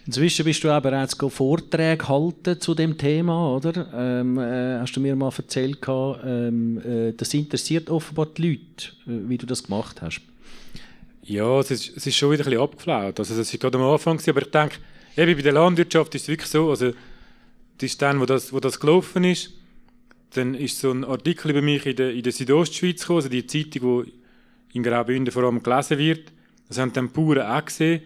Inzwischen 0.07 0.47
bist 0.47 0.65
du 0.65 0.71
auch 0.71 0.81
bereits 0.81 1.15
Vorträge 1.29 2.09
halten 2.09 2.59
zu 2.59 2.75
dem 2.75 2.97
Thema, 2.97 3.55
oder? 3.55 3.87
Ähm, 3.93 4.39
äh, 4.39 4.79
hast 4.79 4.97
du 4.97 5.01
mir 5.01 5.15
mal 5.15 5.31
erzählt, 5.37 5.81
ähm, 5.87 6.81
äh, 6.83 7.13
das 7.13 7.35
interessiert 7.35 7.91
offenbar 7.91 8.25
die 8.35 8.49
Leute, 8.49 8.93
äh, 9.07 9.29
wie 9.29 9.37
du 9.37 9.45
das 9.45 9.65
gemacht 9.65 10.01
hast. 10.01 10.23
Ja, 11.29 11.61
es 11.61 11.71
ist, 11.71 11.95
es 11.95 12.07
ist 12.07 12.17
schon 12.17 12.31
wieder 12.31 12.43
ein 12.45 12.47
bisschen 12.47 12.63
abgeflaut. 12.63 13.19
Also, 13.19 13.39
es 13.39 13.53
war 13.53 13.59
gerade 13.59 13.77
am 13.77 13.85
Anfang, 13.85 14.19
aber 14.27 14.41
ich 14.41 14.51
denke, 14.51 14.77
eben 15.15 15.37
bei 15.37 15.43
der 15.43 15.53
Landwirtschaft 15.53 16.15
ist 16.15 16.23
es 16.23 16.29
wirklich 16.29 16.49
so, 16.49 16.71
also, 16.71 16.93
das 17.77 17.91
ist 17.91 18.01
dann, 18.01 18.19
wo 18.19 18.25
das, 18.25 18.51
wo 18.51 18.61
das 18.61 18.81
gelaufen 18.81 19.25
ist, 19.25 19.53
dann 20.31 20.55
ist 20.55 20.81
so 20.81 20.91
ein 20.91 21.05
Artikel 21.05 21.51
über 21.51 21.61
mich 21.61 21.85
in 21.85 21.97
der, 21.97 22.15
in 22.15 22.23
der 22.23 22.33
Südostschweiz 22.33 23.03
gekommen, 23.03 23.19
also 23.19 23.29
die 23.29 23.47
Zeitung, 23.47 24.05
die 24.05 24.13
in 24.79 24.83
Graubünden 24.83 25.31
vor 25.31 25.45
allem 25.45 25.63
gelesen 25.63 25.99
wird. 25.99 26.33
Das 26.67 26.79
haben 26.79 26.95
dann 26.95 27.11
Bauern 27.11 27.43
auch 27.43 27.65
gesehen. 27.65 28.03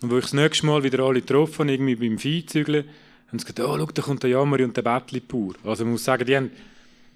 Und 0.00 0.10
wo 0.10 0.18
ich 0.18 0.24
das 0.24 0.32
nächste 0.32 0.66
Mal 0.66 0.82
wieder 0.82 1.04
alle 1.04 1.20
getroffen 1.20 1.68
habe, 1.68 1.72
irgendwie 1.72 1.94
beim 1.94 2.18
Viehzügeln, 2.18 2.86
haben 3.28 3.38
sie 3.38 3.44
gesagt, 3.44 3.60
oh, 3.60 3.78
schau, 3.78 3.86
da 3.86 4.02
kommt 4.02 4.24
der 4.24 4.30
Jammeri 4.30 4.64
und 4.64 4.76
der 4.76 4.82
Bettli-Bauer. 4.82 5.54
Also 5.62 5.84
man 5.84 5.92
muss 5.92 6.04
sagen, 6.04 6.26
die 6.26 6.36
haben, 6.36 6.50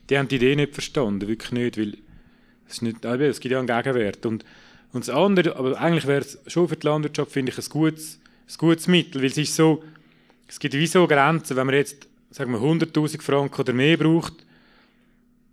die 0.09 0.19
haben 0.19 0.29
die 0.29 0.37
Idee 0.37 0.55
nicht 0.55 0.73
verstanden, 0.73 1.27
wirklich 1.27 1.51
nicht, 1.51 1.79
weil 1.79 1.95
es, 2.69 2.75
ist 2.75 2.83
nicht, 2.83 3.05
es 3.05 3.41
gibt 3.41 3.53
ja 3.53 3.59
einen 3.59 3.67
Gegenwert. 3.67 4.25
Und, 4.25 4.45
und 4.97 5.07
das 5.07 5.15
andere, 5.15 5.57
aber 5.57 5.79
eigentlich 5.79 6.07
wäre 6.07 6.23
es 6.23 6.39
schon 6.47 6.69
für 6.69 6.77
die 6.77 6.87
Landwirtschaft, 6.87 7.31
finde 7.31 7.53
ich, 7.53 7.59
ein 7.59 7.69
gutes, 7.69 8.19
ein 8.49 8.55
gutes 8.57 8.89
Mittel, 8.89 9.21
weil 9.21 9.29
es 9.29 9.37
ist 9.37 9.55
so, 9.55 9.85
es 10.49 10.59
gibt 10.59 10.73
wie 10.75 10.87
so 10.87 11.07
Grenzen, 11.07 11.55
wenn 11.57 11.67
man 11.67 11.75
jetzt, 11.75 12.09
sagen 12.31 12.51
wir, 12.51 12.59
100'000 12.59 13.21
Franken 13.21 13.61
oder 13.61 13.75
mehr 13.75 13.99
braucht, 13.99 14.33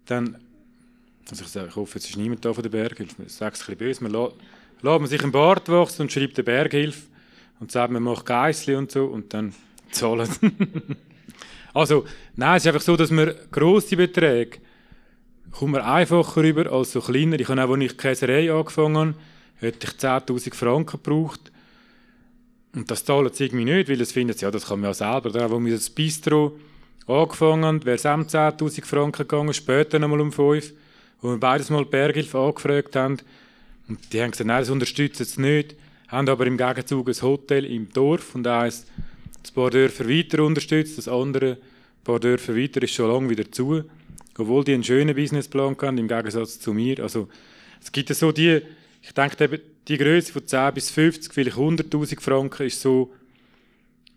dann, 0.06 0.38
also 1.30 1.44
ich, 1.44 1.68
ich 1.68 1.76
hoffe, 1.76 1.96
jetzt 1.96 2.10
ist 2.10 2.16
niemand 2.16 2.46
da 2.46 2.54
von 2.54 2.64
der 2.64 2.70
Berghilfe, 2.70 3.24
ich 3.26 3.34
sage 3.34 3.56
es 3.56 3.62
ein 3.62 3.76
bisschen 3.76 3.78
böse, 3.78 4.04
man 4.04 4.14
lässt 4.14 5.00
man 5.02 5.08
sich 5.08 5.22
einen 5.22 5.34
Bart 5.34 5.68
wachsen 5.68 6.04
und 6.04 6.12
schreibt 6.12 6.38
der 6.38 6.44
Berghilfe 6.44 7.02
und 7.60 7.70
sagt, 7.70 7.92
man 7.92 8.02
macht 8.02 8.26
Geissli 8.26 8.76
und 8.76 8.92
so 8.92 9.06
und 9.08 9.34
dann 9.34 9.54
zahlen. 9.92 10.30
also, 11.74 12.06
nein, 12.38 12.56
es 12.56 12.64
ist 12.64 12.68
einfach 12.68 12.82
so, 12.82 12.96
dass 12.96 13.12
man 13.12 13.34
grosse 13.52 13.98
Beträge 13.98 14.60
kommt 15.52 15.74
man 15.74 15.82
einfacher 15.82 16.42
rüber 16.42 16.72
als 16.72 16.94
so 16.94 17.02
kleiner. 17.02 17.40
Ich 17.40 17.48
habe 17.48 17.64
auch, 17.64 17.70
als 17.70 17.84
ich 17.84 17.98
Käserei 17.98 18.52
angefangen 18.52 18.98
habe, 18.98 19.14
hätte 19.64 19.88
ich 19.88 19.94
10'000 19.94 20.54
Franken 20.54 21.00
gebraucht. 21.04 21.52
Und 22.76 22.90
das 22.90 23.06
zahlen 23.06 23.30
sie 23.32 23.46
irgendwie 23.46 23.66
nicht, 23.66 23.90
weil 23.90 24.02
es 24.02 24.12
finden, 24.12 24.36
ja, 24.40 24.50
das 24.50 24.68
kann 24.68 24.80
man 24.80 24.90
ja 24.90 24.94
selber. 24.94 25.30
Da, 25.30 25.50
wo 25.50 25.60
wir 25.64 25.74
das 25.74 25.90
Bistro 25.90 26.58
angefangen 27.08 27.66
haben, 27.66 27.86
wäre 27.86 27.96
es 27.96 28.06
auch 28.06 28.18
10'000 28.18 28.86
Franken 28.86 29.24
gegangen, 29.24 29.54
später 29.54 30.00
nochmal 30.00 30.22
um 30.22 30.32
5. 30.32 30.74
Wo 31.22 31.30
wir 31.32 31.38
beides 31.38 31.70
mal 31.70 31.86
Berghilfe 31.86 32.38
angefragt 32.38 32.96
haben, 32.96 33.18
und 33.88 34.00
die 34.14 34.22
haben 34.22 34.32
gesagt, 34.32 34.48
nein, 34.48 34.62
das 34.62 34.70
unterstützen 34.70 35.26
sie 35.26 35.42
nicht, 35.42 35.76
haben 36.08 36.30
aber 36.30 36.48
im 36.48 36.58
Gegenzug 36.58 37.08
ein 37.08 37.22
Hotel 37.22 37.66
im 37.66 37.92
Dorf 37.92 38.36
und 38.36 38.48
eins 38.48 38.86
ein 39.46 39.54
paar 39.54 39.70
Dörfer 39.70 40.08
weiter 40.08 40.44
unterstützt, 40.44 40.98
das 40.98 41.08
andere 41.08 41.52
ein 41.52 42.04
paar 42.04 42.20
Dörfer 42.20 42.56
weiter 42.56 42.82
ist 42.82 42.94
schon 42.94 43.10
lange 43.12 43.30
wieder 43.30 43.52
zu, 43.52 43.84
obwohl 44.38 44.64
die 44.64 44.74
einen 44.74 44.84
schönen 44.84 45.16
Businessplan 45.16 45.76
haben, 45.82 45.98
im 45.98 46.08
Gegensatz 46.08 46.60
zu 46.60 46.74
mir. 46.74 47.00
Also 47.02 47.28
es 47.82 47.92
gibt 47.92 48.14
so 48.14 48.32
die, 48.32 48.62
ich 49.04 49.12
denke, 49.12 49.60
die 49.88 49.98
Größe 49.98 50.32
von 50.32 50.48
10 50.48 50.74
bis 50.74 50.90
50, 50.92 51.34
vielleicht 51.34 51.58
100'000 51.58 52.22
Franken 52.22 52.66
ist 52.66 52.82
so 52.82 53.14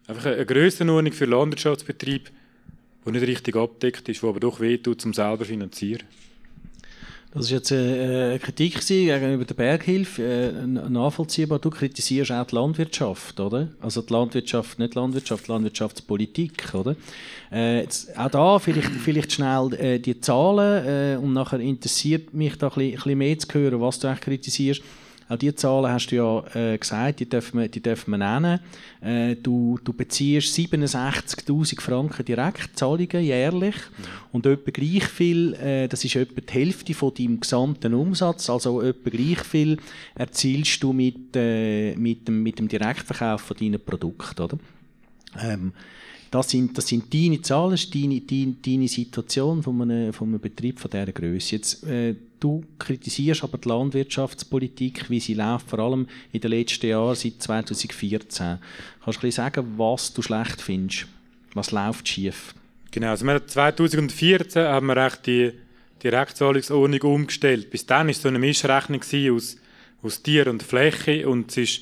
einfach 0.07 0.27
eine 0.27 0.47
Grössenordnung 0.47 1.13
für 1.13 1.25
Landwirtschaftsbetrieb, 1.25 2.31
die 3.05 3.11
nicht 3.11 3.27
richtig 3.27 3.57
abdeckt 3.57 4.09
ist, 4.09 4.23
die 4.23 4.27
aber 4.27 4.41
doch 4.41 4.61
wehtut, 4.61 5.05
um 5.05 5.13
selber 5.13 5.45
finanzieren. 5.45 6.05
Das 7.37 7.51
war 7.51 7.59
jetzt 7.59 7.71
äh, 7.71 8.31
eine 8.31 8.39
Kritik 8.39 8.81
gegenüber 8.87 9.45
der 9.45 9.55
Berghilfe, 9.55 10.23
äh, 10.23 10.67
nachvollziehbar. 10.67 11.59
Du 11.59 11.69
kritisierst 11.69 12.33
auch 12.33 12.47
die 12.47 12.55
Landwirtschaft, 12.55 13.39
oder? 13.39 13.69
Also 13.83 14.01
die 14.01 14.11
Landwirtschaft, 14.11 14.79
nicht 14.79 14.95
Landwirtschaft, 14.95 15.47
Landwirtschaftspolitik, 15.47 16.75
oder? 16.75 16.97
Äh, 17.51 17.87
auch 18.17 18.31
da 18.31 18.59
vielleicht, 18.59 18.89
vielleicht 18.89 19.33
schnell 19.33 19.75
äh, 19.75 19.99
die 19.99 20.19
Zahlen 20.19 20.87
äh, 20.87 21.23
und 21.23 21.35
nachher 21.35 21.61
interessiert 21.61 22.33
mich 22.33 22.57
da 22.57 22.69
ein 22.69 22.75
bisschen, 22.75 22.93
ein 22.93 22.95
bisschen 22.95 23.19
mehr 23.19 23.39
zu 23.39 23.49
hören, 23.53 23.81
was 23.83 23.99
du 23.99 24.09
eigentlich 24.09 24.21
kritisierst. 24.23 24.83
Auch 25.29 25.37
diese 25.37 25.57
Zahlen 25.57 25.91
hast 25.91 26.09
du 26.09 26.17
ja 26.17 26.45
äh, 26.55 26.79
gesagt, 26.79 27.19
die 27.19 27.29
dürfen 27.29 27.61
wir, 27.61 27.69
die 27.69 27.83
dürfen 27.83 28.13
wir 28.13 28.19
nennen. 28.19 28.61
Äh, 29.01 29.35
du, 29.37 29.79
du 29.83 29.93
beziehst 29.93 30.57
67'000 30.57 31.81
Franken 31.81 32.25
Direktzahlungen 32.25 33.25
jährlich 33.25 33.75
und 34.33 34.47
etwa 34.47 34.71
gleich 34.71 35.05
viel, 35.05 35.55
äh, 35.55 35.89
das 35.89 36.05
ist 36.05 36.15
etwa 36.15 36.41
die 36.41 36.53
Hälfte 36.53 36.95
von 36.95 37.13
deinem 37.13 37.41
gesamten 37.41 37.95
Umsatz, 37.95 38.49
also 38.49 38.81
etwa 38.81 39.11
gleich 39.11 39.41
viel 39.41 39.79
erzielst 40.15 40.81
du 40.83 40.93
mit, 40.93 41.35
äh, 41.35 41.97
mit, 41.97 42.29
dem, 42.29 42.43
mit 42.45 42.59
dem 42.61 42.69
Direktverkauf 42.69 43.41
von 43.41 43.57
deinen 43.57 43.81
Produkten, 43.85 44.43
oder? 44.43 44.59
Ähm, 45.43 45.73
das 46.31 46.51
sind, 46.51 46.77
das 46.77 46.87
sind 46.87 47.13
deine 47.13 47.41
Zahlen, 47.41 47.79
deine, 47.93 48.21
deine, 48.21 48.55
deine 48.65 48.89
Situation 48.89 49.63
von 49.63 49.83
einem, 49.83 50.13
von 50.13 50.29
einem 50.29 50.41
Betrieb 50.41 50.79
von 50.79 50.91
dieser 50.91 51.13
Größe. 51.13 51.57
Jetzt, 51.57 51.85
äh, 51.85 52.15
du 52.41 52.65
kritisierst 52.79 53.45
aber 53.45 53.59
die 53.59 53.69
Landwirtschaftspolitik, 53.69 55.09
wie 55.11 55.21
sie 55.21 55.35
läuft, 55.35 55.71
vor 55.71 55.79
allem 55.79 56.07
in 56.33 56.41
den 56.41 56.51
letzten 56.51 56.87
Jahren, 56.87 57.15
seit 57.15 57.43
2014. 57.43 58.59
Kannst 59.05 59.23
du 59.23 59.31
sagen, 59.33 59.75
was 59.77 60.13
du 60.13 60.23
schlecht 60.23 60.61
findest? 60.61 61.07
Was 61.55 61.71
läuft 61.71 62.09
schief? 62.09 62.55
Genau, 62.91 63.11
also 63.11 63.27
wir 63.27 63.47
2014 63.47 64.63
haben 64.63 64.87
wir 64.87 64.97
echt 64.97 65.27
die 65.27 65.53
Direktzahlungsordnung 66.03 67.03
umgestellt. 67.03 67.71
Bis 67.71 67.87
dann 67.87 68.07
war 68.07 68.15
so 68.15 68.29
eine 68.29 68.39
Mischrechnung 68.39 69.03
aus, 69.33 69.57
aus 70.03 70.23
Tier 70.23 70.47
und 70.47 70.63
Fläche 70.63 71.29
und 71.29 71.51
es 71.51 71.57
ist 71.57 71.81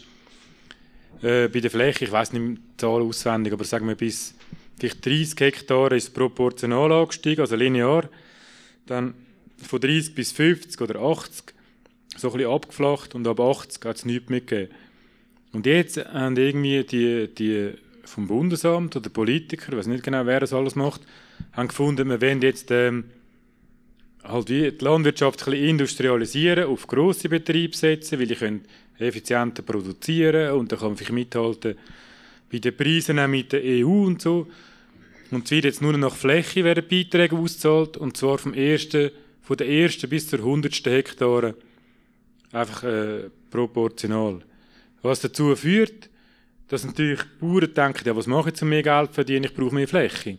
äh, 1.23 1.49
bei 1.49 1.61
der 1.61 1.71
Fläche, 1.71 2.05
ich 2.05 2.13
weiß 2.13 2.33
nicht 2.33 2.59
die 2.59 2.77
Zahl 2.77 3.03
auswendig, 3.03 3.53
aber 3.53 3.65
sagen 3.65 3.89
wir 3.89 3.95
bis 3.95 4.35
vielleicht 4.79 5.05
30 5.05 5.41
Hektar 5.41 5.93
ist 5.93 6.15
proportional 6.15 6.93
angestiegen, 6.93 7.41
also 7.41 7.57
linear. 7.57 8.09
Dann 8.87 9.15
von 9.59 9.81
30 9.81 10.15
bis 10.15 10.33
50 10.33 10.81
oder 10.81 11.01
80 11.01 11.55
so 12.17 12.31
ein 12.31 12.37
bisschen 12.37 12.53
abgeflacht 12.53 13.15
und 13.15 13.27
ab 13.27 13.41
80 13.41 13.85
hat 13.85 13.97
es 13.97 14.05
nichts 14.05 14.29
mehr 14.29 14.41
gegeben. 14.41 14.73
Und 15.53 15.67
jetzt 15.67 15.97
haben 15.97 16.37
irgendwie 16.37 16.85
die, 16.85 17.29
die 17.29 17.73
vom 18.05 18.27
Bundesamt 18.27 18.97
oder 18.97 19.09
Politiker, 19.09 19.73
ich 19.73 19.79
weiß 19.79 19.87
nicht 19.87 20.05
genau, 20.05 20.27
wer 20.27 20.41
das 20.41 20.53
alles 20.53 20.75
macht, 20.75 21.03
haben 21.53 21.69
gefunden, 21.69 22.09
wir 22.09 22.21
wollen 22.21 22.43
jetzt 22.43 22.71
ähm, 22.71 23.05
halt 24.23 24.49
wie 24.49 24.71
die 24.71 24.85
Landwirtschaft 24.85 25.47
ein 25.47 25.53
bisschen 25.53 25.69
industrialisieren, 25.69 26.65
auf 26.65 26.87
grosse 26.87 27.29
Betriebe 27.29 27.77
setzen, 27.77 28.19
weil 28.19 28.27
die 28.27 28.61
effizienter 28.99 29.63
produzieren 29.63 30.53
und 30.53 30.71
dann 30.71 30.79
kann 30.79 30.89
man 30.89 30.97
vielleicht 30.97 31.13
mithalten 31.13 31.77
bei 32.51 32.59
den 32.59 32.77
Preisen 32.77 33.19
auch 33.19 33.29
mit 33.29 33.53
der 33.53 33.63
EU 33.65 34.05
und 34.05 34.23
so. 34.23 34.47
Und 35.31 35.47
es 35.47 35.51
wird 35.51 35.65
jetzt 35.65 35.83
nur 35.83 35.97
nach 35.97 36.15
Fläche 36.15 36.63
werden 36.63 36.85
Beiträge 36.89 37.37
ausgezahlt 37.37 37.97
und 37.97 38.17
zwar 38.17 38.39
vom 38.39 38.55
ersten, 38.55 39.11
von 39.45 39.57
der 39.59 39.69
ersten 39.69 40.09
bis 40.09 40.27
zur 40.27 40.41
hundertsten 40.41 40.93
Hektare 40.93 41.55
einfach 42.51 42.83
äh, 42.83 43.31
proportional. 43.51 44.41
Was 45.03 45.21
dazu 45.21 45.55
führt, 45.55 46.09
dass 46.69 46.85
natürlich 46.85 47.21
die 47.21 47.45
Bauern 47.45 47.75
denken, 47.75 48.07
ja, 48.07 48.17
was 48.17 48.27
mache 48.27 48.51
ich, 48.51 48.63
um 48.63 48.71
mehr 48.71 48.83
Geld 48.83 49.09
zu 49.09 49.15
verdienen, 49.15 49.45
ich 49.45 49.55
brauche 49.55 49.75
mehr 49.75 49.87
Fläche. 49.87 50.39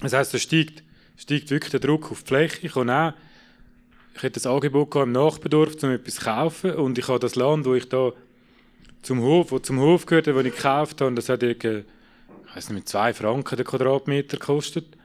Das 0.00 0.14
heisst, 0.14 0.32
da 0.32 0.38
steigt, 0.38 0.82
steigt 1.16 1.50
wirklich 1.50 1.70
der 1.70 1.80
Druck 1.80 2.10
auf 2.10 2.22
die 2.22 2.28
Fläche. 2.28 2.66
Ich 2.66 2.74
habe 2.74 2.90
auch, 2.90 3.12
ich 4.16 4.22
hätte 4.22 4.40
das 4.40 4.46
Angebot 4.46 4.94
im 4.96 5.12
Nachbedorf, 5.12 5.82
um 5.82 5.90
etwas 5.90 6.14
zu 6.14 6.24
kaufen 6.24 6.72
und 6.72 6.96
ich 6.96 7.08
habe 7.08 7.18
das 7.18 7.36
Land, 7.36 7.66
wo 7.66 7.74
ich 7.74 7.88
da 7.90 8.12
zum 9.02 9.20
Hof, 9.20 9.52
wo 9.52 9.58
zum 9.58 9.80
Hof 9.80 10.06
gehört, 10.06 10.34
wo 10.34 10.40
ich 10.40 10.54
gekauft 10.54 11.02
habe, 11.02 11.14
das 11.14 11.28
hat 11.28 11.42
irgendwie, 11.42 11.84
ich 12.46 12.56
weiß 12.56 12.70
nicht, 12.70 12.78
mit 12.78 12.88
zwei 12.88 13.12
Franken 13.12 13.56
der 13.56 13.66
Quadratmeter 13.66 14.38
gekostet. 14.38 14.97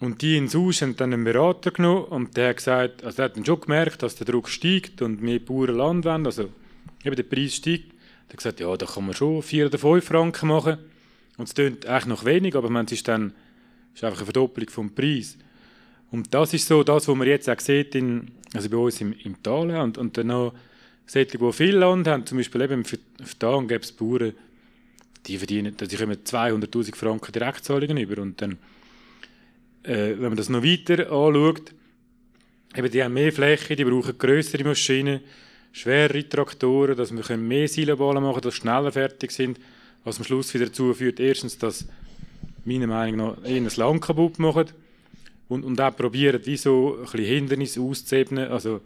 Und 0.00 0.22
die 0.22 0.38
in 0.38 0.48
Sus 0.48 0.80
haben 0.80 0.96
dann 0.96 1.12
einen 1.12 1.24
Berater 1.24 1.70
genommen 1.70 2.04
und 2.04 2.36
der 2.36 2.48
hat 2.48 2.56
gesagt, 2.56 3.04
also 3.04 3.16
der 3.16 3.26
hat 3.26 3.36
dann 3.36 3.44
schon 3.44 3.60
gemerkt, 3.60 4.02
dass 4.02 4.16
der 4.16 4.26
Druck 4.26 4.48
steigt 4.48 5.02
und 5.02 5.20
mehr 5.22 5.38
Bauern 5.38 5.76
Land 5.76 6.04
wollen, 6.06 6.24
also 6.24 6.48
eben 7.04 7.16
der 7.16 7.22
Preis 7.22 7.56
steigt. 7.56 7.92
Der 7.92 8.30
hat 8.30 8.36
gesagt, 8.38 8.60
ja, 8.60 8.76
da 8.76 8.86
kann 8.86 9.04
man 9.04 9.14
schon 9.14 9.42
vier 9.42 9.66
oder 9.66 9.78
fünf 9.78 10.06
Franken 10.06 10.48
machen. 10.48 10.78
Und 11.36 11.48
es 11.48 11.54
klingt 11.54 11.84
eigentlich 11.84 12.06
noch 12.06 12.24
wenig, 12.24 12.56
aber 12.56 12.70
man 12.70 12.86
ist 12.86 13.06
dann 13.06 13.34
ist 13.94 14.02
einfach 14.04 14.18
eine 14.18 14.26
Verdoppelung 14.26 14.70
vom 14.70 14.94
Preis. 14.94 15.36
Und 16.10 16.32
das 16.32 16.54
ist 16.54 16.66
so 16.66 16.82
das, 16.82 17.06
was 17.06 17.16
man 17.16 17.28
jetzt 17.28 17.48
auch 17.48 17.60
sieht, 17.60 17.94
in, 17.94 18.30
also 18.54 18.70
bei 18.70 18.76
uns 18.78 19.00
im, 19.00 19.12
im 19.12 19.42
Tal 19.42 19.70
und, 19.70 19.98
und 19.98 20.16
dann 20.16 20.28
noch 20.28 20.54
solche, 21.06 21.38
die 21.38 21.52
viel 21.52 21.76
Land 21.76 22.06
haben, 22.06 22.24
zum 22.24 22.38
Beispiel 22.38 22.62
eben 22.62 22.84
für 22.84 22.98
Tal 23.38 23.66
gibt 23.66 23.84
es 23.84 23.92
Bauern, 23.92 24.32
die 25.26 25.36
verdienen, 25.36 25.76
die 25.76 25.96
kommen 25.96 26.16
200'000 26.16 26.96
Franken 26.96 27.32
Direktzahlungen 27.32 27.98
über 27.98 28.22
und 28.22 28.40
dann 28.40 28.58
äh, 29.82 30.10
wenn 30.10 30.28
man 30.28 30.36
das 30.36 30.48
noch 30.48 30.62
weiter 30.62 31.10
anschaut, 31.10 31.72
eben 32.76 32.90
die 32.90 33.02
haben 33.02 33.14
mehr 33.14 33.32
Fläche, 33.32 33.76
die 33.76 33.84
brauchen 33.84 34.16
größere 34.16 34.64
Maschinen, 34.64 35.20
schwerere 35.72 36.28
Traktoren, 36.28 36.96
dass 36.96 37.14
wir 37.14 37.36
mehr 37.36 37.68
Siloballen 37.68 38.22
machen 38.22 38.42
dass 38.42 38.54
schneller 38.54 38.92
fertig 38.92 39.30
sind, 39.30 39.58
was 40.04 40.18
am 40.18 40.24
Schluss 40.24 40.52
wieder 40.54 40.66
dazu 40.66 40.92
führt, 40.94 41.20
erstens, 41.20 41.58
dass 41.58 41.86
meiner 42.64 42.86
Meinung 42.86 43.16
nach 43.16 43.44
eher 43.44 43.60
das 43.60 43.76
Land 43.76 44.02
kaputt 44.02 44.38
machen 44.38 44.66
und, 45.48 45.64
und 45.64 45.80
auch 45.80 45.96
probieren, 45.96 46.40
wie 46.44 46.56
so 46.56 46.96
ein 46.96 47.02
bisschen 47.02 47.24
Hindernisse 47.24 47.80
auszuebnen. 47.80 48.48
Also 48.48 48.80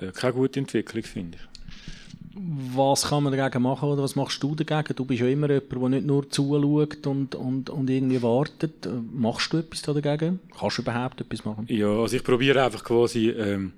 äh, 0.00 0.12
keine 0.12 0.34
gute 0.34 0.60
Entwicklung, 0.60 1.02
finde 1.02 1.38
ich. 1.38 1.55
Was 2.74 3.08
kann 3.08 3.22
man 3.22 3.34
dagegen 3.34 3.62
machen 3.62 3.88
oder 3.88 4.02
was 4.02 4.14
machst 4.14 4.42
du 4.42 4.54
dagegen? 4.54 4.94
Du 4.94 5.06
bist 5.06 5.20
ja 5.20 5.26
immer 5.26 5.48
jemand, 5.48 5.72
der 5.72 5.88
nicht 5.88 6.06
nur 6.06 6.28
zuschaut 6.28 7.06
und, 7.06 7.34
und, 7.34 7.70
und 7.70 7.88
irgendwie 7.88 8.20
wartet. 8.22 8.86
Machst 9.12 9.52
du 9.52 9.58
etwas 9.58 9.82
dagegen? 9.82 10.40
Kannst 10.58 10.76
du 10.76 10.82
überhaupt 10.82 11.20
etwas 11.20 11.44
machen? 11.46 11.64
Ja, 11.68 11.88
also 11.88 12.14
ich 12.14 12.22
probiere 12.22 12.64
einfach 12.64 12.84
quasi, 12.84 13.30
ähm, 13.30 13.72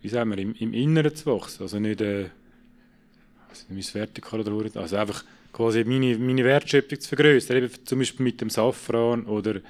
wie 0.00 0.08
sagen 0.08 0.30
wir, 0.30 0.38
im, 0.38 0.54
im 0.54 0.72
Inneren 0.72 1.14
zu 1.14 1.26
wachsen. 1.26 1.62
Also 1.62 1.78
nicht, 1.78 2.00
äh, 2.00 2.30
also 3.50 3.64
nicht 3.68 3.94
vertikal 3.94 4.40
oder 4.40 4.80
also 4.80 4.96
einfach 4.96 5.22
quasi 5.52 5.84
meine, 5.84 6.16
meine 6.16 6.44
Wertschöpfung 6.44 7.00
zu 7.00 7.08
vergrößern. 7.08 7.68
Zum 7.84 7.98
Beispiel 7.98 8.24
mit 8.24 8.40
dem 8.40 8.48
Safran 8.48 9.26
oder 9.26 9.60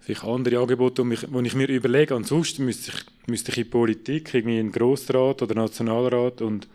vielleicht 0.00 0.24
andere 0.24 0.58
Angebote, 0.58 1.04
die 1.04 1.46
ich 1.46 1.54
mir 1.54 1.68
überlege. 1.68 2.14
Ansonsten 2.14 2.64
müsste 2.64 2.92
ich, 2.92 3.28
müsste 3.28 3.52
ich 3.52 3.58
in 3.58 3.70
Politik, 3.70 4.34
irgendwie 4.34 4.58
in 4.58 4.72
Grossrat 4.72 5.42
oder 5.42 5.54
Nationalrat 5.54 6.40
und, 6.40 6.66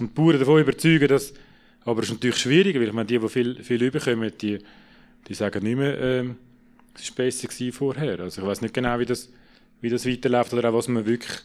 und 0.00 0.10
die 0.10 0.14
Bauern 0.14 0.38
davon 0.38 0.60
überzeugen, 0.60 1.08
dass, 1.08 1.32
aber 1.84 2.02
es 2.02 2.08
ist 2.08 2.14
natürlich 2.14 2.38
schwieriger, 2.38 2.80
weil 2.80 2.88
ich 2.88 2.92
meine, 2.92 3.06
die, 3.06 3.18
die 3.18 3.28
viel, 3.28 3.62
viel 3.62 3.82
überkommen, 3.82 4.32
die, 4.40 4.58
die 5.28 5.34
sagen 5.34 5.62
nicht 5.62 5.76
mehr, 5.76 6.00
ähm, 6.00 6.36
es 6.94 7.10
war 7.10 7.26
besser 7.26 7.48
vorher. 7.72 8.18
Also 8.20 8.42
ich 8.42 8.48
weiß 8.48 8.62
nicht 8.62 8.74
genau, 8.74 8.98
wie 8.98 9.06
das, 9.06 9.30
wie 9.80 9.90
das 9.90 10.06
weiterläuft 10.06 10.52
oder 10.54 10.70
auch 10.70 10.74
was 10.74 10.88
man 10.88 11.06
wirklich, 11.06 11.38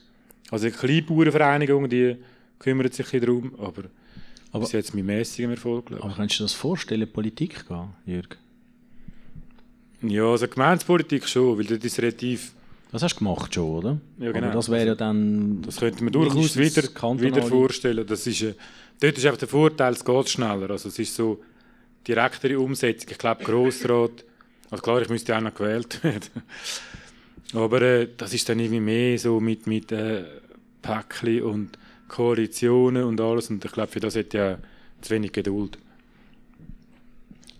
also 0.50 0.66
eine 0.66 0.76
Kleinbauernvereinigung, 0.76 1.90
die 1.90 2.16
kümmert 2.60 2.94
sich 2.94 3.10
darum, 3.10 3.54
aber, 3.60 3.84
aber 4.52 4.62
bis 4.62 4.72
jetzt 4.72 4.96
mit 4.96 5.06
mäßigem 5.06 5.52
Erfolg. 5.52 5.92
Aber 5.92 6.14
kannst 6.16 6.36
du 6.36 6.44
dir 6.44 6.46
das 6.46 6.54
vorstellen, 6.54 7.12
Politik 7.12 7.68
gehen, 7.68 7.90
Jürg? 8.06 8.38
Ja, 10.04 10.26
also 10.26 10.48
Gemeindepolitik 10.48 11.28
schon, 11.28 11.58
weil 11.58 11.66
das 11.66 11.84
ist 11.84 12.00
relativ... 12.00 12.52
Das 12.92 13.02
hast 13.02 13.16
du 13.16 13.20
gemacht 13.20 13.56
schon, 13.56 13.70
oder? 13.70 13.98
Ja, 14.20 14.32
genau. 14.32 14.48
Aber 14.48 14.56
das 14.56 14.70
wäre 14.70 14.88
ja 14.88 14.96
dann... 14.96 15.62
Das 15.64 15.78
könnte 15.78 16.04
man 16.04 16.14
durchaus 16.14 16.58
wieder, 16.58 16.84
wieder 16.84 17.42
vorstellen. 17.42 18.06
Das 18.06 18.28
ist, 18.28 18.42
äh, 18.42 18.54
dort 19.00 19.18
ist 19.18 19.26
einfach 19.26 19.40
der 19.40 19.48
Vorteil, 19.48 19.94
es 19.94 20.06
geht 20.06 20.30
schneller. 20.30 20.70
Also 20.70 20.90
es 20.90 21.00
ist 21.00 21.16
so 21.16 21.42
direktere 22.08 22.60
Umsetzung. 22.60 23.10
Ich 23.12 23.18
glaube, 23.18 23.44
Grossrat... 23.44 24.26
Also 24.70 24.82
klar, 24.82 25.02
ich 25.02 25.10
müsste 25.10 25.36
auch 25.36 25.42
noch 25.42 25.54
gewählt 25.54 26.04
werden. 26.04 26.44
Aber 27.54 27.82
äh, 27.82 28.10
das 28.16 28.34
ist 28.34 28.50
dann 28.50 28.60
irgendwie 28.60 28.80
mehr 28.80 29.18
so 29.18 29.40
mit, 29.40 29.68
mit 29.68 29.92
äh, 29.92 30.24
Päckchen 30.82 31.44
und 31.44 31.78
Koalitionen 32.08 33.04
und 33.04 33.22
alles. 33.22 33.50
Und 33.50 33.64
ich 33.64 33.72
glaube, 33.72 33.92
für 33.92 34.00
das 34.00 34.16
hätte 34.16 34.38
ja 34.38 34.58
zu 35.02 35.12
wenig 35.12 35.32
Geduld. 35.32 35.78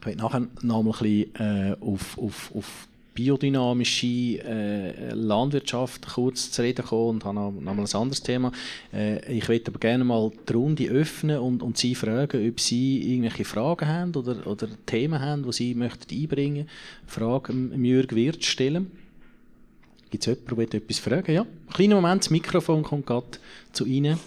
Ich 0.04 0.08
möchte 0.08 0.22
nachher 0.22 0.48
noch 0.64 0.84
mal 0.84 0.92
ein 0.92 1.00
bisschen 1.00 1.36
äh, 1.36 1.76
auf, 1.80 2.18
auf, 2.18 2.52
auf 2.54 2.88
biodynamische 3.14 4.44
äh, 4.44 5.14
Landwirtschaft 5.14 6.06
kurz 6.08 6.52
zu 6.52 6.62
reden 6.62 6.84
kommen 6.84 7.10
und 7.10 7.26
habe 7.26 7.36
noch, 7.36 7.52
noch 7.52 7.74
mal 7.74 7.86
ein 7.86 7.96
anderes 7.96 8.22
Thema. 8.22 8.52
Äh, 8.92 9.34
ich 9.34 9.48
möchte 9.48 9.72
aber 9.72 9.80
gerne 9.80 10.04
mal 10.04 10.30
die 10.50 10.54
Runde 10.54 10.90
öffnen 10.90 11.38
und, 11.38 11.64
und 11.64 11.78
Sie 11.78 11.96
fragen, 11.96 12.50
ob 12.50 12.60
Sie 12.60 13.14
irgendwelche 13.14 13.46
Fragen 13.46 13.88
haben 13.88 14.14
oder, 14.16 14.46
oder 14.46 14.68
Themen 14.86 15.22
haben, 15.22 15.44
die 15.44 15.54
Sie 15.54 15.74
möchten 15.74 16.14
einbringen 16.14 16.66
möchten. 16.66 17.10
Fragen 17.10 17.86
Jürg 17.86 18.14
Wirth 18.14 18.44
stellen. 18.44 18.92
Gibt 20.10 20.28
es 20.28 20.38
jemanden, 20.38 20.70
der 20.70 20.82
etwas 20.82 21.00
fragen 21.00 21.34
Ja, 21.34 21.46
kleiner 21.74 21.96
Moment, 21.96 22.24
das 22.24 22.30
Mikrofon 22.30 22.84
kommt 22.84 23.06
gerade 23.06 23.28
zu 23.72 23.86
Ihnen. 23.86 24.20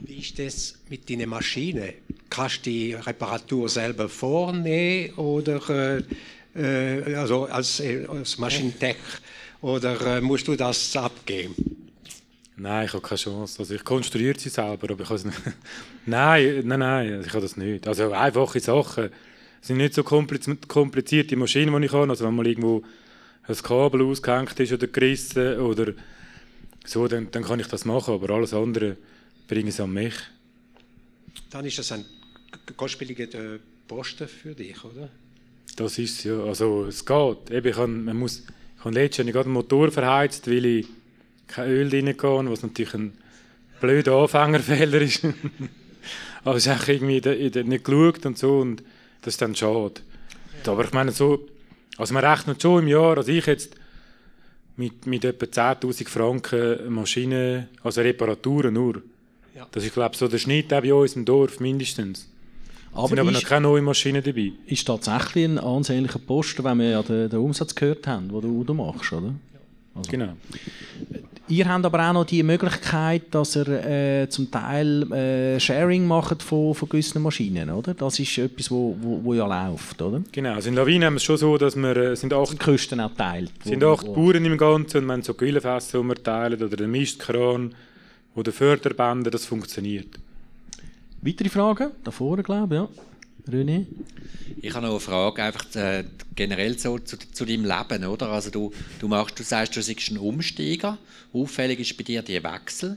Wie 0.00 0.18
ist 0.18 0.38
das 0.38 0.74
mit 0.88 1.08
deiner 1.08 1.26
Maschine? 1.26 1.94
Kannst 2.30 2.66
du 2.66 2.70
die 2.70 2.94
Reparatur 2.94 3.68
selber 3.68 4.08
vornehmen 4.08 5.14
oder 5.14 6.00
äh, 6.54 7.14
also 7.14 7.44
als, 7.46 7.82
als 8.08 8.38
Maschinentech 8.38 8.96
oder 9.60 10.18
äh, 10.18 10.20
musst 10.20 10.48
du 10.48 10.56
das 10.56 10.96
abgeben? 10.96 11.54
Nein, 12.56 12.86
ich 12.86 12.92
habe 12.92 13.02
keine 13.02 13.18
Chance. 13.18 13.60
Also 13.60 13.74
ich 13.74 13.84
konstruiere 13.84 14.38
sie 14.38 14.48
selber, 14.48 14.90
aber 14.90 15.02
ich 15.02 15.08
kann 15.08 15.32
nein, 16.06 16.62
nein, 16.64 16.78
nein, 16.80 17.22
ich 17.24 17.32
kann 17.32 17.40
das 17.40 17.56
nicht. 17.56 17.86
Also 17.86 18.12
einfache 18.12 18.60
Sachen 18.60 19.10
Es 19.60 19.68
sind 19.68 19.76
nicht 19.76 19.94
so 19.94 20.02
komplizierte 20.02 21.36
Maschinen, 21.36 21.80
die 21.80 21.86
ich 21.86 21.92
habe. 21.92 22.10
Also 22.10 22.24
wenn 22.24 22.34
mal 22.34 22.46
irgendwo 22.46 22.82
ein 23.44 23.56
Kabel 23.56 24.02
ausgehängt 24.02 24.58
ist 24.58 24.72
oder 24.72 24.86
gerissen 24.88 25.58
oder 25.60 25.92
so, 26.84 27.06
dann, 27.06 27.30
dann 27.30 27.44
kann 27.44 27.60
ich 27.60 27.68
das 27.68 27.84
machen. 27.84 28.14
Aber 28.14 28.34
alles 28.34 28.52
andere 28.52 28.96
bringe 29.48 29.70
ich 29.70 29.80
an 29.80 29.92
mich. 29.92 30.14
Dann 31.50 31.64
ist 31.64 31.78
das 31.78 31.90
ein 31.92 32.04
kostspieliger 32.76 33.58
Posten 33.88 34.28
für 34.28 34.54
dich, 34.54 34.84
oder? 34.84 35.08
Das 35.76 35.98
ist 35.98 36.24
ja, 36.24 36.38
also 36.42 36.84
es 36.84 37.04
geht. 37.04 37.50
Eben, 37.50 37.68
ich 37.68 37.76
habe, 37.76 37.88
man 37.88 38.16
muss, 38.16 38.44
ich 38.76 38.84
habe 38.84 38.94
letztens 38.94 39.32
gerade 39.32 39.46
einen 39.46 39.54
Motor 39.54 39.90
verheizt, 39.90 40.46
weil 40.48 40.64
ich 40.64 40.86
kein 41.46 41.70
Öl 41.70 41.88
rein 41.88 42.16
kann, 42.16 42.50
was 42.50 42.62
natürlich 42.62 42.94
ein 42.94 43.12
blöder 43.80 44.14
Anfängerfehler 44.16 45.00
ist. 45.00 45.24
Aber 46.44 46.56
es 46.56 46.66
ist 46.66 46.72
auch 46.72 46.88
irgendwie 46.88 47.20
nicht 47.64 47.84
geschaut 47.84 48.26
und 48.26 48.38
so 48.38 48.58
und 48.58 48.82
das 49.22 49.34
ist 49.34 49.42
dann 49.42 49.54
schade. 49.54 50.00
Aber 50.66 50.84
ich 50.84 50.92
meine 50.92 51.12
so, 51.12 51.48
also 51.96 52.14
man 52.14 52.24
rechnet 52.24 52.60
schon 52.60 52.82
im 52.82 52.88
Jahr, 52.88 53.16
also 53.16 53.32
ich 53.32 53.46
jetzt 53.46 53.74
mit, 54.76 55.06
mit 55.06 55.24
etwa 55.24 55.46
10'000 55.46 56.08
Franken 56.08 56.92
Maschinen, 56.92 57.68
also 57.82 58.00
Reparaturen 58.00 58.74
nur, 58.74 59.02
ja. 59.58 59.66
Das 59.70 59.84
ist, 59.84 59.92
glaube 59.92 60.10
ich, 60.12 60.18
so 60.18 60.28
der 60.28 60.38
Schnitt 60.38 60.72
auch 60.72 60.82
bei 60.82 60.94
uns 60.94 61.16
im 61.16 61.24
Dorf 61.24 61.60
mindestens. 61.60 62.28
Aber 62.92 63.08
sind 63.08 63.18
aber 63.18 63.30
noch 63.30 63.44
keine 63.44 63.62
neuen 63.62 63.84
Maschinen 63.84 64.22
dabei. 64.22 64.52
Ist 64.66 64.86
tatsächlich 64.86 65.44
ein 65.44 65.58
ansehnlicher 65.58 66.18
Posten, 66.18 66.64
wenn 66.64 66.78
wir 66.78 66.90
ja 66.90 67.02
den, 67.02 67.28
den 67.28 67.38
Umsatz 67.38 67.74
gehört 67.74 68.06
haben, 68.06 68.28
den 68.28 68.66
du 68.66 68.74
machst, 68.74 69.12
oder? 69.12 69.34
Also. 69.94 70.10
Genau. 70.10 70.32
Ihr 71.48 71.66
habt 71.66 71.84
aber 71.84 72.08
auch 72.08 72.12
noch 72.12 72.24
die 72.24 72.42
Möglichkeit, 72.42 73.22
dass 73.30 73.56
ihr 73.56 73.68
äh, 73.68 74.28
zum 74.28 74.50
Teil 74.50 75.10
äh, 75.12 75.58
Sharing 75.58 76.06
macht 76.06 76.42
von, 76.42 76.74
von 76.74 76.88
gewissen 76.88 77.22
Maschinen, 77.22 77.70
oder? 77.70 77.94
Das 77.94 78.18
ist 78.18 78.36
etwas, 78.38 78.70
wo, 78.70 78.96
wo, 79.00 79.24
wo 79.24 79.34
ja 79.34 79.46
läuft, 79.46 80.00
oder? 80.00 80.22
Genau, 80.30 80.54
also 80.54 80.68
in 80.68 80.74
Lawine 80.74 81.06
haben 81.06 81.14
wir 81.14 81.18
es 81.18 81.24
schon 81.24 81.38
so, 81.38 81.56
dass 81.56 81.74
wir 81.74 81.96
äh, 81.96 82.16
sind 82.16 82.32
acht... 82.32 82.52
Die 82.52 82.58
Kosten 82.58 83.00
auch 83.00 83.14
teilt. 83.16 83.50
sind 83.64 83.82
acht 83.82 84.06
wo, 84.06 84.12
Bauern 84.12 84.44
im 84.44 84.58
Ganzen 84.58 84.98
und 84.98 85.06
wir 85.06 85.12
haben 85.14 85.22
so 85.22 85.34
Güllefässer, 85.34 86.00
die 86.00 86.08
wir 86.08 86.22
teilen, 86.22 86.62
oder 86.62 86.76
den 86.76 86.90
Mistkran 86.90 87.74
oder 88.38 88.52
Förderbänder, 88.52 89.30
das 89.30 89.44
funktioniert. 89.44 90.18
Weitere 91.20 91.48
Fragen? 91.48 91.90
Da 92.04 92.10
vorne, 92.12 92.42
glaube 92.42 92.74
ich, 92.74 92.80
ja. 92.80 93.52
René? 93.52 93.86
Ich 94.60 94.74
habe 94.74 94.86
noch 94.86 94.92
eine 94.92 95.00
Frage, 95.00 95.42
einfach 95.42 95.74
äh, 95.74 96.04
generell 96.36 96.78
so 96.78 96.98
zu, 96.98 97.16
zu 97.18 97.44
deinem 97.44 97.64
Leben, 97.64 98.04
oder? 98.04 98.28
Also 98.28 98.50
du, 98.50 98.72
du 99.00 99.08
machst, 99.08 99.38
du 99.38 99.42
sagst, 99.42 99.74
du 99.74 99.80
bist 99.80 100.10
ein 100.10 100.18
Umsteiger. 100.18 100.98
Auffällig 101.32 101.80
ist 101.80 101.96
bei 101.96 102.04
dir 102.04 102.22
die 102.22 102.42
Wechsel. 102.42 102.96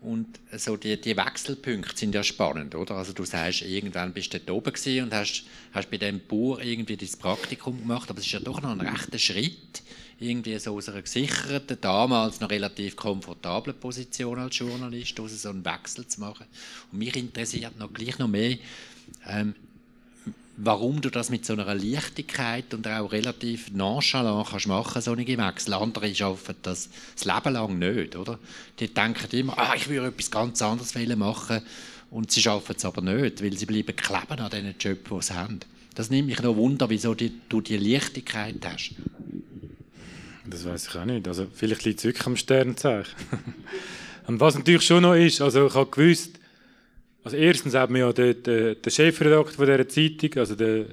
Und 0.00 0.26
so 0.54 0.76
die, 0.76 1.00
die 1.00 1.16
Wechselpunkte 1.16 1.96
sind 1.96 2.14
ja 2.14 2.22
spannend, 2.22 2.74
oder? 2.74 2.96
Also 2.96 3.14
du 3.14 3.24
sagst, 3.24 3.62
irgendwann 3.62 4.12
bist 4.12 4.34
du 4.34 4.38
dort 4.38 4.50
oben 4.50 4.74
gewesen 4.74 5.04
und 5.04 5.14
hast, 5.14 5.44
hast 5.72 5.90
bei 5.90 5.96
dem 5.96 6.20
Bauer 6.20 6.60
irgendwie 6.60 6.98
dein 6.98 7.08
Praktikum 7.18 7.80
gemacht, 7.80 8.10
aber 8.10 8.18
es 8.18 8.26
ist 8.26 8.32
ja 8.32 8.40
doch 8.40 8.60
noch 8.60 8.70
ein 8.70 8.82
rechter 8.82 9.18
Schritt, 9.18 9.82
irgendwie 10.18 10.58
so 10.58 10.76
aus 10.76 10.88
einer 10.88 11.02
gesicherten, 11.02 11.78
damals 11.80 12.40
noch 12.40 12.50
relativ 12.50 12.96
komfortablen 12.96 13.76
Position 13.78 14.38
als 14.38 14.58
Journalist, 14.58 15.18
so 15.28 15.48
einen 15.48 15.64
Wechsel 15.64 16.06
zu 16.06 16.20
machen. 16.20 16.46
Und 16.92 16.98
mich 16.98 17.16
interessiert 17.16 17.78
noch 17.78 17.92
gleich 17.92 18.18
noch 18.18 18.28
mehr, 18.28 18.56
ähm, 19.26 19.54
warum 20.56 21.00
du 21.00 21.10
das 21.10 21.30
mit 21.30 21.44
so 21.44 21.54
einer 21.54 21.74
Leichtigkeit 21.74 22.72
und 22.74 22.86
auch 22.86 23.10
relativ 23.10 23.72
nonchalant 23.72 24.48
kannst 24.48 24.68
machen, 24.68 25.02
so 25.02 25.12
eine 25.12 25.26
Wechsel. 25.26 25.74
Andere 25.74 26.14
schaffen 26.14 26.54
das 26.62 26.88
das 27.16 27.24
Leben 27.24 27.54
lang 27.54 27.78
nicht, 27.78 28.16
oder? 28.16 28.38
Die 28.78 28.92
denken 28.92 29.36
immer, 29.36 29.58
ah, 29.58 29.74
ich 29.74 29.88
würde 29.88 30.08
etwas 30.08 30.30
ganz 30.30 30.62
anderes 30.62 30.94
machen 31.16 31.62
und 32.10 32.30
sie 32.30 32.42
schaffen 32.42 32.76
es 32.76 32.84
aber 32.84 33.02
nicht, 33.02 33.42
weil 33.42 33.56
sie 33.56 33.66
bleiben 33.66 33.96
kleben 33.96 34.40
an 34.40 34.50
diesen 34.50 34.74
Job, 34.78 35.08
die 35.10 35.22
sie 35.22 35.34
haben. 35.34 35.60
Das 35.94 36.10
nimmt 36.10 36.28
mich 36.28 36.42
noch 36.42 36.56
Wunder, 36.56 36.90
wieso 36.90 37.14
du 37.14 37.60
die 37.60 37.76
Leichtigkeit 37.76 38.56
hast. 38.64 38.94
Das 40.46 40.64
weiß 40.64 40.88
ich 40.88 40.96
auch 40.96 41.04
nicht. 41.04 41.26
Also 41.26 41.46
vielleicht 41.52 41.84
liegt 41.84 41.98
es 42.00 42.04
wirklich 42.04 42.26
am 42.26 42.36
Sternzeichen. 42.36 43.14
und 44.26 44.40
was 44.40 44.56
natürlich 44.56 44.82
schon 44.82 45.02
noch 45.02 45.14
ist, 45.14 45.40
also 45.40 45.66
ich 45.66 45.74
habe 45.74 45.90
gewusst, 45.90 46.38
also 47.22 47.36
erstens 47.36 47.74
hat 47.74 47.90
mir 47.90 48.00
ja 48.00 48.12
der, 48.12 48.34
der, 48.34 48.74
der 48.74 48.90
Chefredakteur 48.90 49.66
dieser 49.66 49.88
Zeitung, 49.88 50.38
also 50.38 50.54
der, 50.54 50.86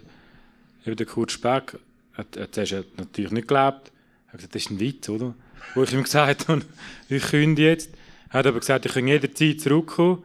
eben 0.86 0.96
der 0.96 1.06
Kurt 1.06 1.32
Speck, 1.32 1.78
hat, 2.14 2.38
hat 2.38 2.56
zuerst 2.56 2.86
natürlich 2.98 3.32
nicht 3.32 3.48
geglaubt. 3.48 3.92
Er 4.28 4.34
hat 4.34 4.40
gesagt, 4.40 4.56
das 4.56 4.62
ist 4.64 4.72
ein 4.72 4.80
Witz, 4.80 5.10
oder? 5.10 5.36
Wo 5.76 5.84
ich 5.84 5.94
ihm 5.94 6.04
gesagt 6.04 6.48
habe, 6.48 6.62
ich 7.10 7.24
kündige 7.24 7.68
jetzt. 7.68 7.92
Er 8.30 8.40
hat 8.40 8.48
aber 8.48 8.60
gesagt, 8.62 8.86
ich 8.86 8.94
kann 8.94 9.08
jederzeit 9.08 9.60
zurückkommen. 9.60 10.24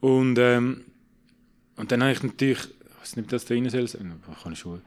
Und, 0.00 0.38
ähm, 0.38 0.84
und 1.76 1.92
dann 1.92 2.02
habe 2.02 2.12
ich 2.12 2.22
natürlich, 2.22 2.60
nicht, 3.14 3.18
ob 3.18 3.28
das 3.28 3.44
da 3.44 3.54
rein 3.54 3.68
soll, 3.68 3.86
kann 4.42 4.52
ich 4.52 4.58
schon. 4.58 4.80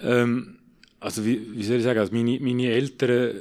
Ähm, 0.00 0.58
also 1.02 1.24
wie, 1.24 1.40
wie 1.52 1.64
soll 1.64 1.78
ich 1.78 1.82
sagen, 1.82 1.98
also 1.98 2.14
meine, 2.14 2.38
meine 2.40 2.70
Eltern, 2.70 3.40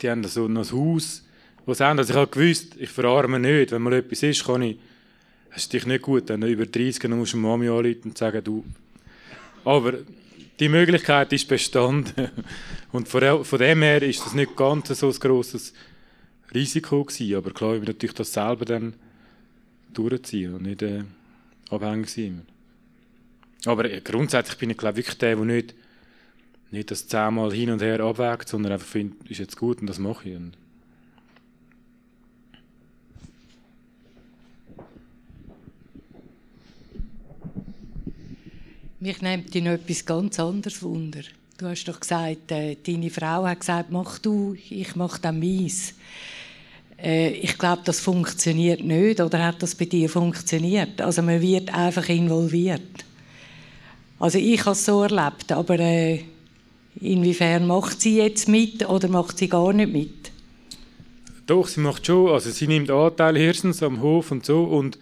die 0.00 0.10
haben 0.10 0.22
so 0.24 0.46
ein 0.46 0.58
Haus, 0.58 1.24
wo 1.64 1.72
sie 1.72 1.84
haben, 1.84 1.98
also 1.98 2.12
ich 2.12 2.18
habe 2.18 2.30
gewusst, 2.30 2.76
ich 2.78 2.90
verarme 2.90 3.38
nicht, 3.38 3.72
wenn 3.72 3.80
mal 3.80 3.94
etwas 3.94 4.22
ist, 4.22 4.44
kann 4.44 4.62
ich, 4.62 4.76
es 5.50 5.62
ist 5.62 5.72
dich 5.72 5.86
nicht 5.86 6.02
gut, 6.02 6.28
dann 6.28 6.42
über 6.42 6.66
30 6.66 6.98
dann 7.00 7.18
musst 7.18 7.32
du 7.32 7.38
Mami 7.38 7.68
anrufen 7.68 8.02
und 8.04 8.18
sagen, 8.18 8.44
du, 8.44 8.64
aber 9.64 9.94
die 10.60 10.68
Möglichkeit 10.68 11.32
ist 11.32 11.48
bestanden. 11.48 12.30
Und 12.92 13.08
von, 13.08 13.20
dem 13.58 13.82
her 13.82 14.02
ist 14.02 14.24
das 14.24 14.34
nicht 14.34 14.54
ganz 14.54 14.88
so 14.88 15.08
ein 15.08 15.18
grosses 15.18 15.72
Risiko 16.52 17.04
gewesen, 17.04 17.36
aber 17.36 17.50
klar, 17.52 17.74
ich 17.74 17.80
will 17.80 17.88
natürlich 17.88 18.14
das 18.14 18.34
selber 18.34 18.66
dann 18.66 18.92
durchziehen 19.94 20.54
und 20.54 20.64
nicht 20.64 20.82
äh, 20.82 21.04
abhängig 21.70 22.10
sein. 22.10 22.42
Aber 23.64 23.88
grundsätzlich 24.00 24.58
bin 24.58 24.70
ich 24.70 24.76
glaube 24.76 24.98
wirklich 24.98 25.16
der, 25.16 25.36
der 25.36 25.44
nicht, 25.46 25.74
nicht 26.72 26.90
das 26.90 27.06
zehnmal 27.06 27.52
hin 27.52 27.70
und 27.70 27.82
her 27.82 28.00
abwägt, 28.00 28.48
sondern 28.48 28.72
einfach 28.72 28.86
findet, 28.86 29.30
ist 29.30 29.38
jetzt 29.38 29.56
gut 29.56 29.80
und 29.80 29.86
das 29.86 29.98
mache 29.98 30.28
ich. 30.28 30.36
Und 30.36 30.56
Mich 39.02 39.20
nimmt 39.20 39.52
noch 39.52 39.72
etwas 39.72 40.04
ganz 40.04 40.38
anderes 40.38 40.80
Wunder. 40.80 41.22
Du 41.58 41.66
hast 41.66 41.84
doch 41.86 41.98
gesagt, 41.98 42.52
äh, 42.52 42.76
deine 42.86 43.10
Frau 43.10 43.44
hat 43.44 43.58
gesagt, 43.58 43.90
mach 43.90 44.20
du, 44.20 44.54
ich 44.70 44.94
mach 44.94 45.18
dann 45.18 45.40
meins. 45.40 45.94
Äh, 47.02 47.30
ich 47.30 47.58
glaube, 47.58 47.82
das 47.84 47.98
funktioniert 47.98 48.84
nicht. 48.84 49.20
Oder 49.20 49.44
hat 49.44 49.60
das 49.60 49.74
bei 49.74 49.86
dir 49.86 50.08
funktioniert? 50.08 51.00
Also 51.00 51.20
man 51.20 51.40
wird 51.40 51.74
einfach 51.74 52.08
involviert. 52.08 53.04
Also 54.20 54.38
ich 54.38 54.60
habe 54.60 54.70
es 54.70 54.84
so 54.84 55.02
erlebt, 55.02 55.50
aber 55.50 55.80
äh, 55.80 56.20
inwiefern 57.00 57.66
macht 57.66 58.00
sie 58.00 58.18
jetzt 58.18 58.48
mit 58.48 58.88
oder 58.88 59.08
macht 59.08 59.38
sie 59.38 59.48
gar 59.48 59.72
nicht 59.72 59.92
mit? 59.92 60.30
Doch, 61.46 61.66
sie 61.66 61.80
macht 61.80 62.06
schon. 62.06 62.30
Also 62.30 62.50
sie 62.50 62.66
nimmt 62.66 62.90
Anteil 62.90 63.36
erstens 63.36 63.82
am 63.82 64.00
Hof 64.00 64.30
und 64.30 64.44
so 64.46 64.64
und 64.64 64.98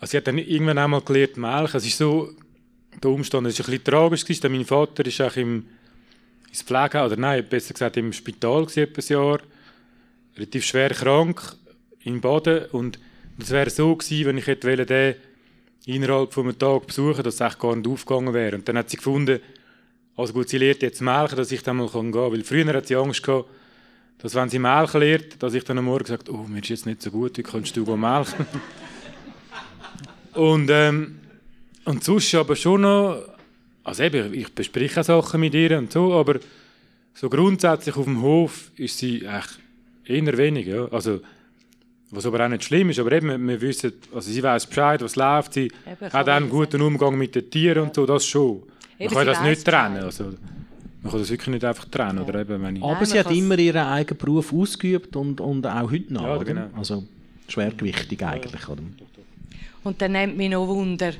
also 0.00 0.12
sie 0.12 0.16
hat 0.18 0.26
dann 0.26 0.38
irgendwann 0.38 0.78
einmal 0.78 1.02
gelernt 1.02 1.36
melken. 1.36 1.76
Es 1.76 1.86
ist 1.86 1.98
so 1.98 2.30
der 3.02 3.10
Umstand 3.10 3.44
war 3.44 3.50
ein 3.50 3.56
bisschen 3.56 3.84
tragisch. 3.84 4.24
Gewesen. 4.24 4.52
Mein 4.52 4.64
Vater 4.64 5.04
war 5.04 5.36
im 5.36 5.64
ins 6.50 6.62
Pflege, 6.62 7.04
oder 7.04 7.16
nein, 7.16 7.46
besser 7.48 7.74
gesagt 7.74 7.96
im 7.96 8.12
Spital 8.12 8.66
etwa 8.74 9.00
ein 9.00 9.08
Jahr, 9.08 9.40
relativ 10.36 10.64
schwer 10.64 10.90
krank, 10.90 11.40
in 12.00 12.20
Baden 12.20 12.66
und 12.72 12.98
es 13.38 13.50
wäre 13.50 13.70
so 13.70 13.94
gewesen, 13.94 14.26
wenn 14.26 14.38
ich 14.38 14.46
hätte 14.46 14.86
den 14.86 15.14
innerhalb 15.86 16.32
von 16.32 16.44
einem 16.44 16.58
Tag 16.58 16.86
besuchen, 16.86 17.22
dass 17.22 17.40
es 17.40 17.58
gar 17.58 17.76
nicht 17.76 17.86
aufgegangen 17.86 18.34
wäre. 18.34 18.56
Und 18.56 18.68
dann 18.68 18.78
hat 18.78 18.90
sie 18.90 18.96
gefunden, 18.96 19.40
also 20.18 20.32
gut, 20.32 20.48
sie 20.48 20.58
lehrt 20.58 20.82
jetzt 20.82 21.00
melken, 21.00 21.36
dass 21.36 21.52
ich 21.52 21.62
dann 21.62 21.76
mal 21.76 21.88
gehen 21.88 22.12
kann. 22.12 22.32
Weil 22.32 22.44
früher 22.44 22.74
hat 22.74 22.86
sie 22.86 22.96
Angst 22.96 23.22
gehabt, 23.22 23.48
dass 24.18 24.34
wenn 24.34 24.48
sie 24.48 24.58
melken 24.58 25.00
lehrt, 25.00 25.42
dass 25.42 25.54
ich 25.54 25.64
dann 25.64 25.78
am 25.78 25.86
Morgen 25.86 26.04
sagt, 26.04 26.28
oh, 26.28 26.44
mir 26.48 26.60
ist 26.60 26.68
jetzt 26.68 26.86
nicht 26.86 27.00
so 27.00 27.10
gut, 27.10 27.38
wie 27.38 27.42
kannst 27.42 27.76
du 27.76 27.96
melken? 27.96 28.46
und 30.34 30.68
ähm, 30.70 31.20
und 31.88 32.04
sonst 32.04 32.34
aber 32.34 32.54
schon 32.54 32.82
noch, 32.82 33.22
also 33.82 34.02
eben, 34.02 34.34
ich 34.34 34.52
bespreche 34.54 35.02
Sachen 35.02 35.40
mit 35.40 35.54
ihr 35.54 35.78
und 35.78 35.90
so, 35.90 36.12
aber 36.12 36.38
so 37.14 37.30
grundsätzlich 37.30 37.96
auf 37.96 38.04
dem 38.04 38.20
Hof 38.20 38.70
ist 38.76 38.98
sie 38.98 39.24
echt 39.24 39.58
eher 40.04 40.36
wenig, 40.36 40.66
ja. 40.66 40.86
Also, 40.88 41.20
was 42.10 42.26
aber 42.26 42.44
auch 42.44 42.48
nicht 42.50 42.64
schlimm 42.64 42.90
ist, 42.90 42.98
aber 42.98 43.12
eben, 43.12 43.48
wir 43.48 43.60
wissen, 43.62 43.94
also 44.14 44.30
sie 44.30 44.42
weiß 44.42 44.66
Bescheid, 44.66 45.00
was 45.00 45.16
läuft, 45.16 45.54
sie 45.54 45.72
eben, 45.86 46.12
hat 46.12 46.28
auch 46.28 46.34
einen 46.34 46.50
guten 46.50 46.82
Umgang 46.82 47.16
mit 47.16 47.34
den 47.34 47.50
Tieren 47.50 47.84
und 47.84 47.94
so, 47.94 48.04
das 48.04 48.26
schon. 48.26 48.64
Eben, 48.98 49.14
man 49.14 49.24
kann 49.24 49.34
das 49.34 49.42
nicht 49.42 49.64
trennen, 49.64 50.02
also 50.02 50.24
man 51.02 51.12
kann 51.12 51.20
das 51.20 51.30
wirklich 51.30 51.48
nicht 51.48 51.64
einfach 51.64 51.84
trennen. 51.86 52.18
Ja. 52.18 52.24
Oder 52.24 52.40
eben, 52.40 52.62
wenn 52.62 52.76
ich 52.76 52.82
aber 52.82 53.06
sie 53.06 53.18
hat 53.18 53.30
immer 53.30 53.58
ihren 53.58 53.86
eigenen 53.86 54.18
Beruf 54.18 54.52
ausgeübt 54.52 55.14
und, 55.14 55.40
und 55.40 55.66
auch 55.66 55.90
heute 55.90 56.12
noch, 56.12 56.22
ja, 56.24 56.36
genau. 56.38 56.66
also 56.76 57.04
schwergewichtig 57.46 58.24
eigentlich. 58.24 58.68
Oder? 58.68 58.82
Und 59.84 60.02
dann 60.02 60.12
nimmt 60.12 60.36
mich 60.36 60.50
noch 60.50 60.66
Wunder, 60.66 61.12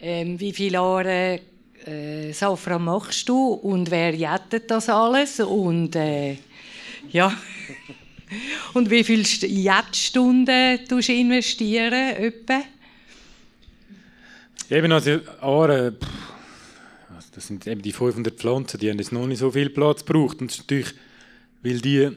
ähm, 0.00 0.38
wie 0.38 0.52
viele 0.52 0.74
Jahre 0.74 1.40
äh, 1.86 2.32
Safran 2.32 2.84
machst 2.84 3.28
du 3.28 3.52
und 3.52 3.90
wer 3.90 4.14
jettet 4.14 4.70
das 4.70 4.88
alles 4.88 5.40
und 5.40 5.96
äh, 5.96 6.36
ja 7.10 7.32
und 8.74 8.90
wie 8.90 9.02
viele 9.02 9.22
Jettstunden 9.22 10.86
tust 10.86 11.08
du 11.08 11.12
investieren 11.12 12.16
etwa? 12.16 12.62
Eben 14.70 14.92
also 14.92 15.18
Aare, 17.20 17.30
das 17.34 17.46
sind 17.46 17.66
eben 17.66 17.82
die 17.82 17.92
500 17.92 18.34
Pflanzen, 18.34 18.78
die 18.78 18.90
haben 18.90 18.98
jetzt 18.98 19.12
noch 19.12 19.26
nicht 19.26 19.38
so 19.38 19.50
viel 19.50 19.70
Platz 19.70 20.04
gebraucht 20.04 20.40
und 20.40 20.56
natürlich, 20.58 20.94
weil 21.62 21.80
die 21.80 22.10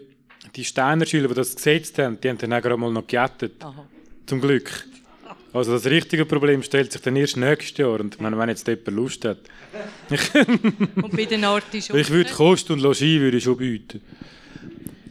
die 0.55 0.63
Steiner 0.63 1.05
Schüler, 1.05 1.29
die 1.29 1.33
das 1.35 1.55
gesetzt 1.55 1.97
haben, 1.99 2.19
die 2.19 2.29
haben 2.29 2.37
dann 2.37 2.53
auch 2.53 2.61
gerade 2.61 2.77
mal 2.77 2.91
noch 2.91 3.07
gejettet. 3.07 3.63
Aha. 3.63 3.87
Zum 4.25 4.41
Glück. 4.41 4.85
Also 5.53 5.73
das 5.73 5.85
richtige 5.85 6.25
Problem 6.25 6.63
stellt 6.63 6.91
sich 6.91 7.01
dann 7.01 7.15
erst 7.15 7.37
nächstes 7.37 7.77
Jahr. 7.77 7.99
Und 7.99 8.19
meine, 8.19 8.37
wenn 8.37 8.49
jetzt 8.49 8.67
jemand 8.67 8.87
Lust 8.87 9.23
hat. 9.25 9.39
und 10.95 11.15
bei 11.15 11.25
den 11.25 11.43
Artischocken? 11.43 11.99
Ich 12.01 12.09
würde 12.09 12.31
Kost 12.31 12.71
und 12.71 12.79
Logis 12.79 13.19
würde 13.19 13.37
ich 13.37 13.43
schon 13.43 13.57
bieten. 13.57 14.01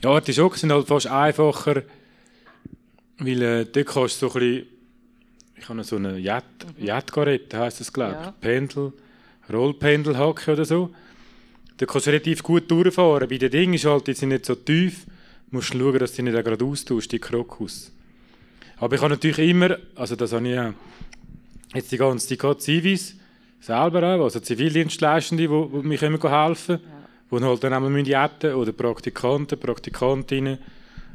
Ja, 0.03 0.11
Artischocken 0.11 0.59
sind 0.59 0.73
halt 0.73 0.89
fast 0.89 1.07
einfacher, 1.07 1.83
weil 3.19 3.43
äh, 3.43 3.65
dort 3.67 3.87
kannst 3.87 4.21
du 4.21 4.29
so 4.29 4.35
ein 4.35 4.41
bisschen, 4.41 4.67
ich 5.57 5.69
habe 5.69 5.85
so 5.85 5.97
eine 5.97 6.19
Jet, 6.19 6.45
mhm. 6.77 6.85
Jetgarette, 6.85 7.59
heisst 7.59 7.81
das 7.81 7.93
glaube 7.93 8.17
ich, 8.19 8.27
ja. 8.27 8.35
Pendel, 8.41 8.93
Rollpendelhacke 9.51 10.53
oder 10.53 10.65
so. 10.65 10.91
Da 11.77 11.87
kannst 11.87 12.07
du 12.07 12.11
relativ 12.11 12.43
gut 12.43 12.71
durchfahren. 12.71 13.29
Bei 13.29 13.39
den 13.39 13.51
Dingen 13.51 13.75
ist 13.75 13.85
halt, 13.85 14.07
die 14.07 14.13
sind 14.13 14.29
nicht 14.29 14.47
so 14.47 14.55
tief, 14.55 15.07
du 15.51 15.57
musst 15.57 15.69
schauen, 15.69 15.99
dass 15.99 16.15
du 16.15 16.23
nicht 16.23 16.33
gerade 16.33 16.65
austauschst, 16.65 17.13
die 17.13 17.19
Krokus. 17.19 17.93
Aber 18.77 18.95
ich 18.95 19.01
habe 19.01 19.11
natürlich 19.11 19.39
immer, 19.39 19.77
also 19.95 20.17
das 20.17 20.33
habe 20.33 20.49
ich 20.49 20.55
ja 20.55 20.75
jetzt 21.75 21.93
die 21.93 21.97
ganze 21.97 22.29
Zeit 22.29 22.39
gehabt, 22.39 22.63
Zivis 22.63 23.17
selber 23.61 24.03
auch, 24.03 24.25
also 24.25 24.41
Zivildienstleistende, 24.41 25.47
die, 25.47 25.49
die 25.49 25.87
mich 25.87 26.03
immer 26.03 26.19
helfen, 26.19 26.81
ja. 27.31 27.39
die 27.39 27.45
halt 27.45 27.65
dann 27.65 27.73
einmal 27.73 28.07
jetten 28.07 28.55
oder 28.55 28.73
Praktikanten, 28.73 29.59
Praktikantinnen, 29.59 30.59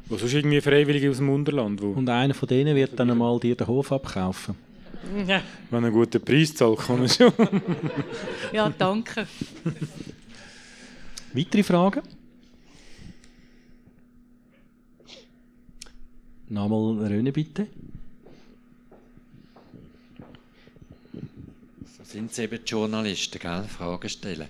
die 0.10 0.18
sonst 0.18 0.34
irgendwie 0.34 0.62
Freiwillige 0.62 1.10
aus 1.10 1.18
dem 1.18 1.30
Unterland. 1.30 1.82
Wo 1.82 1.92
Und 1.92 2.10
einer 2.10 2.34
von 2.34 2.48
denen 2.48 2.76
wird 2.76 2.98
dann 2.98 3.12
einmal 3.12 3.40
dir 3.40 3.56
den 3.56 3.68
Hof 3.68 3.92
abkaufen. 3.92 4.56
Ja. 5.28 5.42
Wenn 5.70 5.86
einen 5.86 5.94
guten 5.94 6.24
Preis 6.24 6.54
zahlt, 6.54 6.80
kann 6.80 7.00
man 7.00 7.10
schon. 7.10 7.32
ja, 8.52 8.70
danke. 8.70 9.28
Weitere 11.34 11.64
Fragen? 11.64 12.02
Nochmal 16.50 17.08
Röne 17.08 17.32
bitte. 17.32 17.68
sind 22.08 22.34
sie 22.34 22.44
eben 22.44 22.64
die 22.64 22.70
Journalisten, 22.70 23.40
gell? 23.40 23.64
Fragen 23.66 24.10
stellen. 24.10 24.48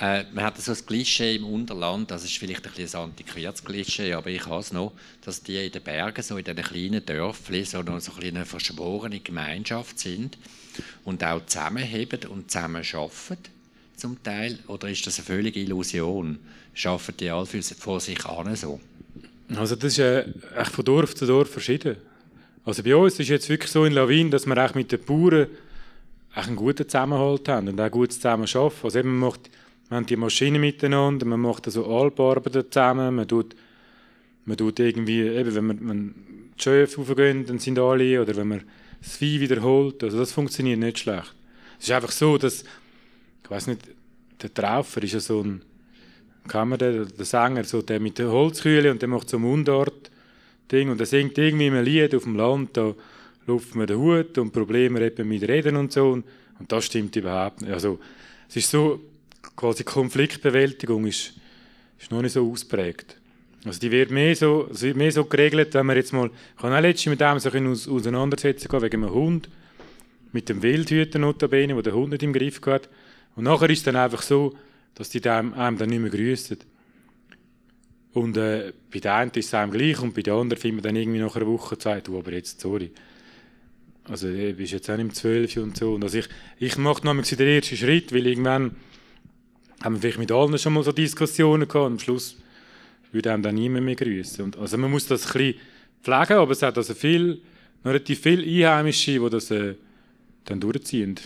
Äh, 0.00 0.24
man 0.32 0.44
hat 0.44 0.58
so 0.58 0.70
ein 0.70 0.86
Klischee 0.86 1.36
im 1.36 1.44
Unterland, 1.44 2.10
das 2.10 2.24
ist 2.24 2.38
vielleicht 2.38 2.64
ein, 2.66 2.72
ein 2.76 2.94
antiquiertes 2.94 3.64
Klischee, 3.64 4.12
aber 4.12 4.30
ich 4.30 4.46
habe 4.46 4.60
es 4.60 4.72
noch, 4.72 4.92
dass 5.24 5.42
die 5.42 5.66
in 5.66 5.72
den 5.72 5.82
Bergen, 5.82 6.22
so 6.22 6.36
in 6.36 6.44
diesen 6.44 6.62
kleinen 6.62 7.04
Dörfern, 7.04 7.64
so, 7.64 7.82
noch 7.82 8.00
so 8.00 8.12
eine 8.20 8.46
verschworene 8.46 9.18
Gemeinschaft 9.18 9.98
sind 9.98 10.38
und 11.04 11.24
auch 11.24 11.44
zusammenheben 11.46 12.20
und 12.28 12.50
zusammen 12.50 12.84
arbeiten 12.92 13.38
zum 13.96 14.22
Teil? 14.22 14.58
Oder 14.68 14.88
ist 14.88 15.04
das 15.06 15.18
eine 15.18 15.26
völlige 15.26 15.60
Illusion? 15.60 16.38
Schaffen 16.74 17.16
die 17.18 17.30
alle 17.30 17.46
vor 17.46 18.00
sich 18.00 18.24
an 18.24 18.54
so? 18.54 18.80
Also 19.56 19.74
das 19.74 19.92
ist 19.92 19.98
äh, 19.98 20.26
echt 20.56 20.72
von 20.72 20.84
Dorf 20.84 21.16
zu 21.16 21.26
Dorf 21.26 21.50
verschieden. 21.50 21.96
Also 22.64 22.84
bei 22.84 22.94
uns 22.94 23.14
ist 23.14 23.20
es 23.20 23.28
jetzt 23.28 23.48
wirklich 23.48 23.72
so 23.72 23.84
in 23.84 23.94
Lawin, 23.94 24.30
dass 24.30 24.46
wir 24.46 24.64
auch 24.64 24.74
mit 24.74 24.92
den 24.92 25.02
Bauern 25.02 25.48
einen 26.34 26.54
guten 26.54 26.88
Zusammenhalt 26.88 27.48
haben 27.48 27.68
und 27.68 27.80
auch 27.80 27.90
gut 27.90 28.12
zusammen 28.12 28.46
arbeiten. 28.54 28.80
Also 28.84 28.98
eben, 28.98 29.18
man 29.18 29.30
macht 29.30 29.50
man 29.90 30.02
hat 30.02 30.10
die 30.10 30.16
Maschinen 30.16 30.60
miteinander, 30.60 31.26
man 31.26 31.40
macht 31.40 31.66
also 31.66 31.86
Albarbeiten 31.86 32.70
zusammen, 32.70 33.14
man 33.14 33.28
tut, 33.28 33.54
man 34.44 34.56
tut 34.56 34.78
irgendwie, 34.80 35.22
eben, 35.22 35.54
wenn, 35.54 35.66
man, 35.66 35.88
wenn 35.88 36.14
die 36.56 36.62
Schöfe 36.62 37.00
aufgehen, 37.00 37.46
dann 37.46 37.58
sind 37.58 37.78
alle, 37.78 38.20
oder 38.20 38.36
wenn 38.36 38.48
man 38.48 38.62
das 39.00 39.16
Vieh 39.16 39.40
wiederholt, 39.40 40.02
also 40.02 40.18
das 40.18 40.32
funktioniert 40.32 40.78
nicht 40.78 40.98
schlecht. 40.98 41.34
Es 41.78 41.86
ist 41.86 41.92
einfach 41.92 42.10
so, 42.10 42.36
dass, 42.36 42.64
ich 43.44 43.50
weiß 43.50 43.68
nicht, 43.68 43.82
der 44.42 44.52
Traufer 44.52 45.02
ist 45.02 45.14
ja 45.14 45.20
so 45.20 45.42
ein, 45.42 45.62
kann 46.48 46.68
man 46.68 46.78
den, 46.78 47.08
der 47.16 47.24
Sänger, 47.24 47.64
so 47.64 47.82
der 47.82 48.00
mit 48.00 48.18
der 48.18 48.30
Holzkühle 48.30 48.90
und 48.90 49.00
der 49.02 49.08
macht 49.08 49.28
so 49.28 49.38
Mundart 49.38 50.10
Ding 50.70 50.90
und 50.90 50.98
der 50.98 51.06
singt 51.06 51.38
irgendwie 51.38 51.68
ein 51.68 51.84
Lied 51.84 52.14
auf 52.14 52.24
dem 52.24 52.36
Land, 52.36 52.76
da 52.76 52.94
luft 53.46 53.74
man 53.74 53.86
den 53.86 53.98
Hut 53.98 54.36
und 54.38 54.52
Probleme 54.52 55.00
eben 55.00 55.28
mit 55.28 55.42
Reden 55.48 55.76
und 55.76 55.92
so 55.92 56.10
und, 56.10 56.24
und 56.58 56.70
das 56.70 56.84
stimmt 56.84 57.16
überhaupt 57.16 57.62
nicht. 57.62 57.72
Also, 57.72 57.98
es 58.48 58.56
ist 58.56 58.70
so, 58.70 59.00
quasi 59.58 59.82
Konfliktbewältigung 59.82 61.04
ist, 61.06 61.34
ist 61.98 62.12
noch 62.12 62.22
nicht 62.22 62.32
so 62.32 62.48
ausprägt. 62.48 63.16
Also 63.64 63.80
die 63.80 63.90
wird 63.90 64.12
mehr 64.12 64.36
so, 64.36 64.68
wird 64.70 64.96
mehr 64.96 65.10
so 65.10 65.24
geregelt, 65.24 65.74
wenn 65.74 65.84
man 65.84 65.96
jetzt 65.96 66.12
mal, 66.12 66.30
ich 66.30 66.62
kann 66.62 66.72
auch 66.72 66.80
letztens 66.80 67.10
mit 67.10 67.20
dem 67.20 67.38
so 67.40 67.50
aus, 67.50 67.88
auseinandersetzen 67.88 68.68
gehen, 68.68 68.82
wegen 68.82 69.02
einem 69.02 69.12
Hund, 69.12 69.48
mit 70.32 70.48
dem 70.48 70.62
Wildhüter 70.62 71.18
notabene, 71.18 71.74
der 71.74 71.82
den 71.82 71.94
Hund 71.94 72.10
nicht 72.10 72.22
im 72.22 72.32
Griff 72.32 72.60
hat. 72.66 72.88
Und 73.34 73.44
nachher 73.44 73.68
ist 73.68 73.78
es 73.78 73.84
dann 73.84 73.96
einfach 73.96 74.22
so, 74.22 74.56
dass 74.94 75.10
die 75.10 75.28
einem, 75.28 75.52
einem 75.54 75.76
dann 75.76 75.88
nicht 75.88 76.02
mehr 76.02 76.10
grüßen. 76.10 76.58
Und 78.12 78.36
äh, 78.36 78.72
bei 78.92 79.00
der 79.00 79.14
einen 79.16 79.32
ist 79.32 79.46
es 79.46 79.54
einem 79.54 79.72
gleich 79.72 80.00
und 80.00 80.14
bei 80.14 80.22
der 80.22 80.34
anderen 80.34 80.60
findet 80.60 80.84
man 80.84 80.94
dann 80.94 81.02
irgendwie 81.02 81.18
nach 81.18 81.34
einer 81.34 81.46
Woche 81.48 81.76
Zeit, 81.78 82.06
du, 82.06 82.16
aber 82.16 82.32
jetzt, 82.32 82.60
sorry. 82.60 82.92
Also 84.04 84.28
du 84.28 84.54
bist 84.54 84.72
jetzt 84.72 84.88
auch 84.88 84.96
nicht 84.96 85.06
im 85.06 85.14
12 85.14 85.56
und 85.56 85.76
so. 85.76 85.94
Und 85.94 86.04
also 86.04 86.18
ich, 86.18 86.28
ich 86.60 86.78
mache 86.78 87.04
noch 87.04 87.20
den 87.20 87.48
ersten 87.48 87.76
Schritt, 87.76 88.14
weil 88.14 88.26
irgendwann 88.26 88.76
haben 89.82 89.94
wir 89.94 90.00
vielleicht 90.00 90.18
mit 90.18 90.32
allen 90.32 90.58
schon 90.58 90.72
mal 90.72 90.82
so 90.82 90.92
Diskussionen 90.92 91.68
gehabt 91.68 91.86
und 91.86 91.92
am 91.92 91.98
Schluss 91.98 92.36
würde 93.12 93.32
einem 93.32 93.42
dann 93.42 93.54
niemand 93.54 93.84
mehr 93.84 93.94
grüßen. 93.94 94.44
Und 94.44 94.58
also 94.58 94.76
man 94.76 94.90
muss 94.90 95.06
das 95.06 95.26
ein 95.26 95.32
bisschen 95.32 95.60
pflegen, 96.02 96.38
aber 96.38 96.52
es 96.52 96.62
hat 96.62 96.76
also 96.76 96.94
viel, 96.94 97.40
relativ 97.84 98.20
viele 98.20 98.42
Einheimische, 98.68 99.18
die 99.18 99.30
das 99.30 99.50
äh, 99.50 99.74
dann 100.44 100.60
durchziehen. 100.60 101.16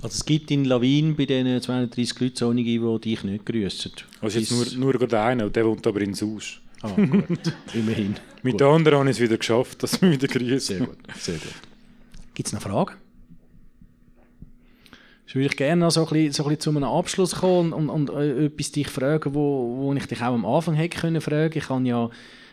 Also 0.00 0.14
es 0.14 0.24
gibt 0.24 0.50
in 0.50 0.64
Lawin 0.64 1.16
bei 1.16 1.26
diesen 1.26 1.60
230 1.60 2.20
Leuten 2.20 2.36
so 2.36 2.48
einige, 2.50 2.70
die 2.70 3.00
dich 3.00 3.24
nicht 3.24 3.44
grüßen. 3.44 3.92
Also 4.20 4.38
jetzt 4.38 4.52
nur, 4.52 4.92
nur 4.92 4.92
gerade 4.92 5.20
einer, 5.20 5.46
und 5.46 5.56
der 5.56 5.66
wohnt 5.66 5.86
aber 5.86 6.00
in 6.00 6.14
Sus. 6.14 6.60
Ah, 6.82 6.90
gut. 6.90 7.24
Immerhin. 7.74 8.14
Mit 8.42 8.52
gut. 8.52 8.60
den 8.60 8.68
anderen 8.68 8.98
habe 8.98 9.10
ich 9.10 9.16
es 9.16 9.22
wieder 9.22 9.36
geschafft, 9.36 9.82
dass 9.82 10.00
wir 10.00 10.12
wieder 10.12 10.28
grüßen. 10.28 10.60
Sehr 10.60 10.86
gut, 10.86 10.98
sehr 11.18 11.34
gut. 11.34 11.54
Gibt 12.34 12.46
es 12.46 12.52
noch 12.52 12.62
Fragen? 12.62 12.94
Ich 15.28 15.34
würde 15.34 15.54
gerne 15.54 15.80
noch 15.80 15.90
so 15.90 16.06
ein, 16.06 16.10
bisschen, 16.10 16.32
so 16.32 16.42
ein 16.44 16.48
bisschen 16.48 16.60
zu 16.60 16.70
einem 16.70 16.84
Abschluss 16.84 17.34
kommen 17.34 17.74
und, 17.74 17.90
und, 17.90 18.08
äh, 18.08 18.46
etwas 18.46 18.72
dich 18.72 18.88
fragen, 18.88 19.34
wo, 19.34 19.76
wo 19.76 19.92
ich 19.92 20.06
dich 20.06 20.22
auch 20.22 20.32
am 20.32 20.46
Anfang 20.46 20.74
hätte 20.74 20.98
können 20.98 21.20
fragen. 21.20 21.58
Ich 21.58 21.68
habe 21.68 21.86
ja 21.86 22.10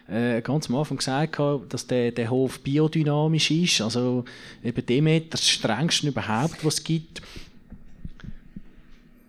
äh, 0.10 0.42
ganz 0.42 0.70
am 0.70 0.76
Anfang 0.76 0.98
gesagt, 0.98 1.40
dass 1.70 1.88
der, 1.88 2.12
der 2.12 2.30
Hof 2.30 2.60
biodynamisch 2.60 3.50
ist, 3.50 3.80
also 3.80 4.26
eben 4.62 4.86
Demeter 4.86 5.28
das 5.32 5.48
strengste 5.48 6.10
überhaupt, 6.10 6.66
was 6.66 6.76
es 6.76 6.84
gibt. 6.84 7.22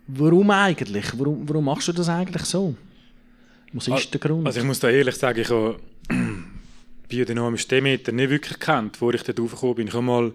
Warum 0.08 0.50
eigentlich? 0.50 1.06
Warum, 1.16 1.48
warum 1.48 1.66
machst 1.66 1.86
du 1.86 1.92
das 1.92 2.08
eigentlich 2.08 2.42
so? 2.42 2.74
Was 3.72 3.86
ist 3.86 4.12
der 4.12 4.20
Grund? 4.20 4.44
Also 4.44 4.58
ich 4.58 4.66
muss 4.66 4.80
da 4.80 4.88
ehrlich 4.88 5.14
sagen, 5.14 5.40
ich 5.40 5.50
habe 5.50 5.78
biodynamisch 7.08 7.68
Demeter 7.68 8.10
nicht 8.10 8.30
wirklich 8.30 8.58
kennt, 8.58 8.92
bevor 8.92 9.14
ich 9.14 9.22
dort 9.22 9.38
raufgekommen 9.38 9.76
bin. 9.76 9.86
Ich 9.86 9.94
habe 9.94 10.02
mal 10.02 10.32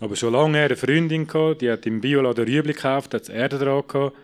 aber 0.00 0.16
schon 0.16 0.32
lange 0.32 0.58
her 0.58 0.66
eine 0.66 0.76
Freundin 0.76 1.26
gehabt, 1.26 1.62
die 1.62 1.70
hat 1.70 1.86
im 1.86 2.00
Bioladen 2.00 2.44
Rüebli 2.44 2.72
gekauft, 2.72 3.14
hat 3.14 3.28
Erde 3.28 3.58
dran 3.58 3.82
gehabt. 3.86 4.16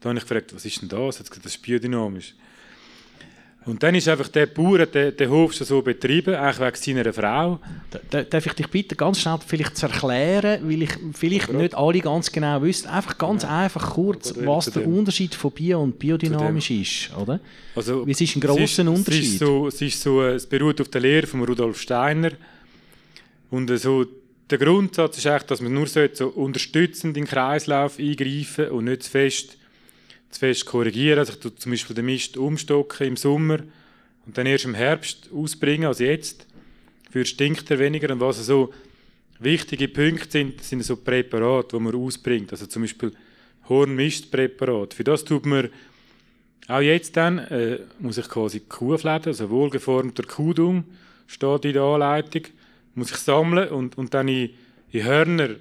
Da 0.00 0.08
habe 0.08 0.18
ich 0.18 0.24
gefragt, 0.24 0.54
was 0.54 0.64
ist 0.64 0.82
denn 0.82 0.88
das? 0.88 1.18
Hat 1.18 1.30
gesagt, 1.30 1.46
das 1.46 1.54
ist 1.54 1.62
biodynamisch. 1.62 2.34
Und 3.66 3.82
dann 3.82 3.94
ist 3.94 4.06
einfach 4.08 4.28
der 4.28 4.44
Bauer, 4.46 4.84
der, 4.84 5.12
der 5.12 5.30
Hof 5.30 5.54
schon 5.54 5.66
so 5.66 5.80
betrieben, 5.80 6.34
eigentlich 6.34 6.60
wegen 6.60 7.02
seiner 7.04 7.12
Frau. 7.14 7.58
Darf 8.10 8.44
ich 8.46 8.52
dich 8.52 8.66
bitten, 8.68 8.94
ganz 8.96 9.20
schnell 9.20 9.38
vielleicht 9.46 9.78
zu 9.78 9.86
erklären, 9.86 10.60
weil 10.68 10.82
ich 10.82 10.90
vielleicht 11.14 11.48
ja, 11.48 11.54
nicht 11.54 11.74
alle 11.74 12.00
ganz 12.00 12.30
genau 12.30 12.60
wissen, 12.60 12.88
einfach 12.88 13.16
ganz 13.16 13.42
ja. 13.42 13.60
einfach 13.60 13.94
kurz, 13.94 14.34
was 14.36 14.66
der 14.66 14.86
Unterschied 14.86 15.34
von 15.34 15.50
Bio 15.52 15.82
und 15.82 15.98
biodynamisch 15.98 16.70
ist, 16.70 17.16
oder? 17.16 17.40
Also, 17.74 18.04
es 18.06 18.20
ist 18.20 18.36
ein 18.36 18.40
grosser 18.40 18.86
Unterschied. 18.86 19.24
Es, 19.24 19.32
ist 19.32 19.38
so, 19.38 19.68
es, 19.68 19.80
ist 19.80 20.02
so, 20.02 20.22
es 20.22 20.46
beruht 20.46 20.82
auf 20.82 20.88
der 20.88 21.00
Lehre 21.00 21.26
von 21.26 21.42
Rudolf 21.42 21.80
Steiner 21.80 22.32
und 23.50 23.74
so 23.78 24.04
der 24.50 24.58
Grundsatz 24.58 25.18
ist 25.18 25.26
eigentlich, 25.26 25.44
dass 25.44 25.60
man 25.60 25.72
nur 25.72 25.86
so 25.86 26.28
unterstützend 26.28 27.16
in 27.16 27.24
den 27.24 27.28
Kreislauf 27.28 27.98
eingreifen 27.98 28.68
und 28.68 28.84
nicht 28.84 29.04
zu 29.04 29.10
fest, 29.10 29.56
zu 30.30 30.40
fest 30.40 30.66
korrigieren. 30.66 31.18
Also 31.18 31.32
ich 31.32 31.40
tue 31.40 31.54
zum 31.54 31.72
Beispiel 31.72 31.96
den 31.96 32.04
Mist 32.06 32.36
umstocken 32.36 33.06
im 33.06 33.16
Sommer 33.16 33.60
und 34.26 34.36
dann 34.36 34.46
erst 34.46 34.66
im 34.66 34.74
Herbst 34.74 35.30
ausbringen, 35.32 35.86
als 35.86 35.98
jetzt. 35.98 36.46
Für 37.10 37.24
stinkt 37.24 37.70
er 37.70 37.78
weniger. 37.78 38.12
Und 38.12 38.20
was 38.20 38.44
so 38.44 38.72
wichtige 39.38 39.88
Punkte 39.88 40.30
sind, 40.30 40.62
sind 40.62 40.84
so 40.84 40.96
Präparate, 40.96 41.76
die 41.76 41.82
man 41.82 41.94
ausbringt. 41.94 42.52
Also 42.52 42.66
zum 42.66 42.82
Beispiel 42.82 43.12
Hornmistpräparat. 43.68 44.94
Für 44.94 45.04
das 45.04 45.24
tut 45.24 45.46
man 45.46 45.70
auch 46.68 46.80
jetzt 46.80 47.16
dann, 47.16 47.38
äh, 47.38 47.80
muss 47.98 48.18
ich 48.18 48.28
quasi 48.28 48.60
Kuhfläden, 48.60 49.26
also 49.26 49.50
wohlgeformter 49.50 50.24
Kuhdung, 50.24 50.84
steht 51.26 51.64
in 51.66 51.74
der 51.74 51.82
Anleitung 51.82 52.42
muss 52.94 53.10
ich 53.10 53.16
sammeln 53.16 53.68
und, 53.68 53.98
und 53.98 54.14
dann 54.14 54.28
in, 54.28 54.50
in 54.92 55.04
Hörner 55.04 55.56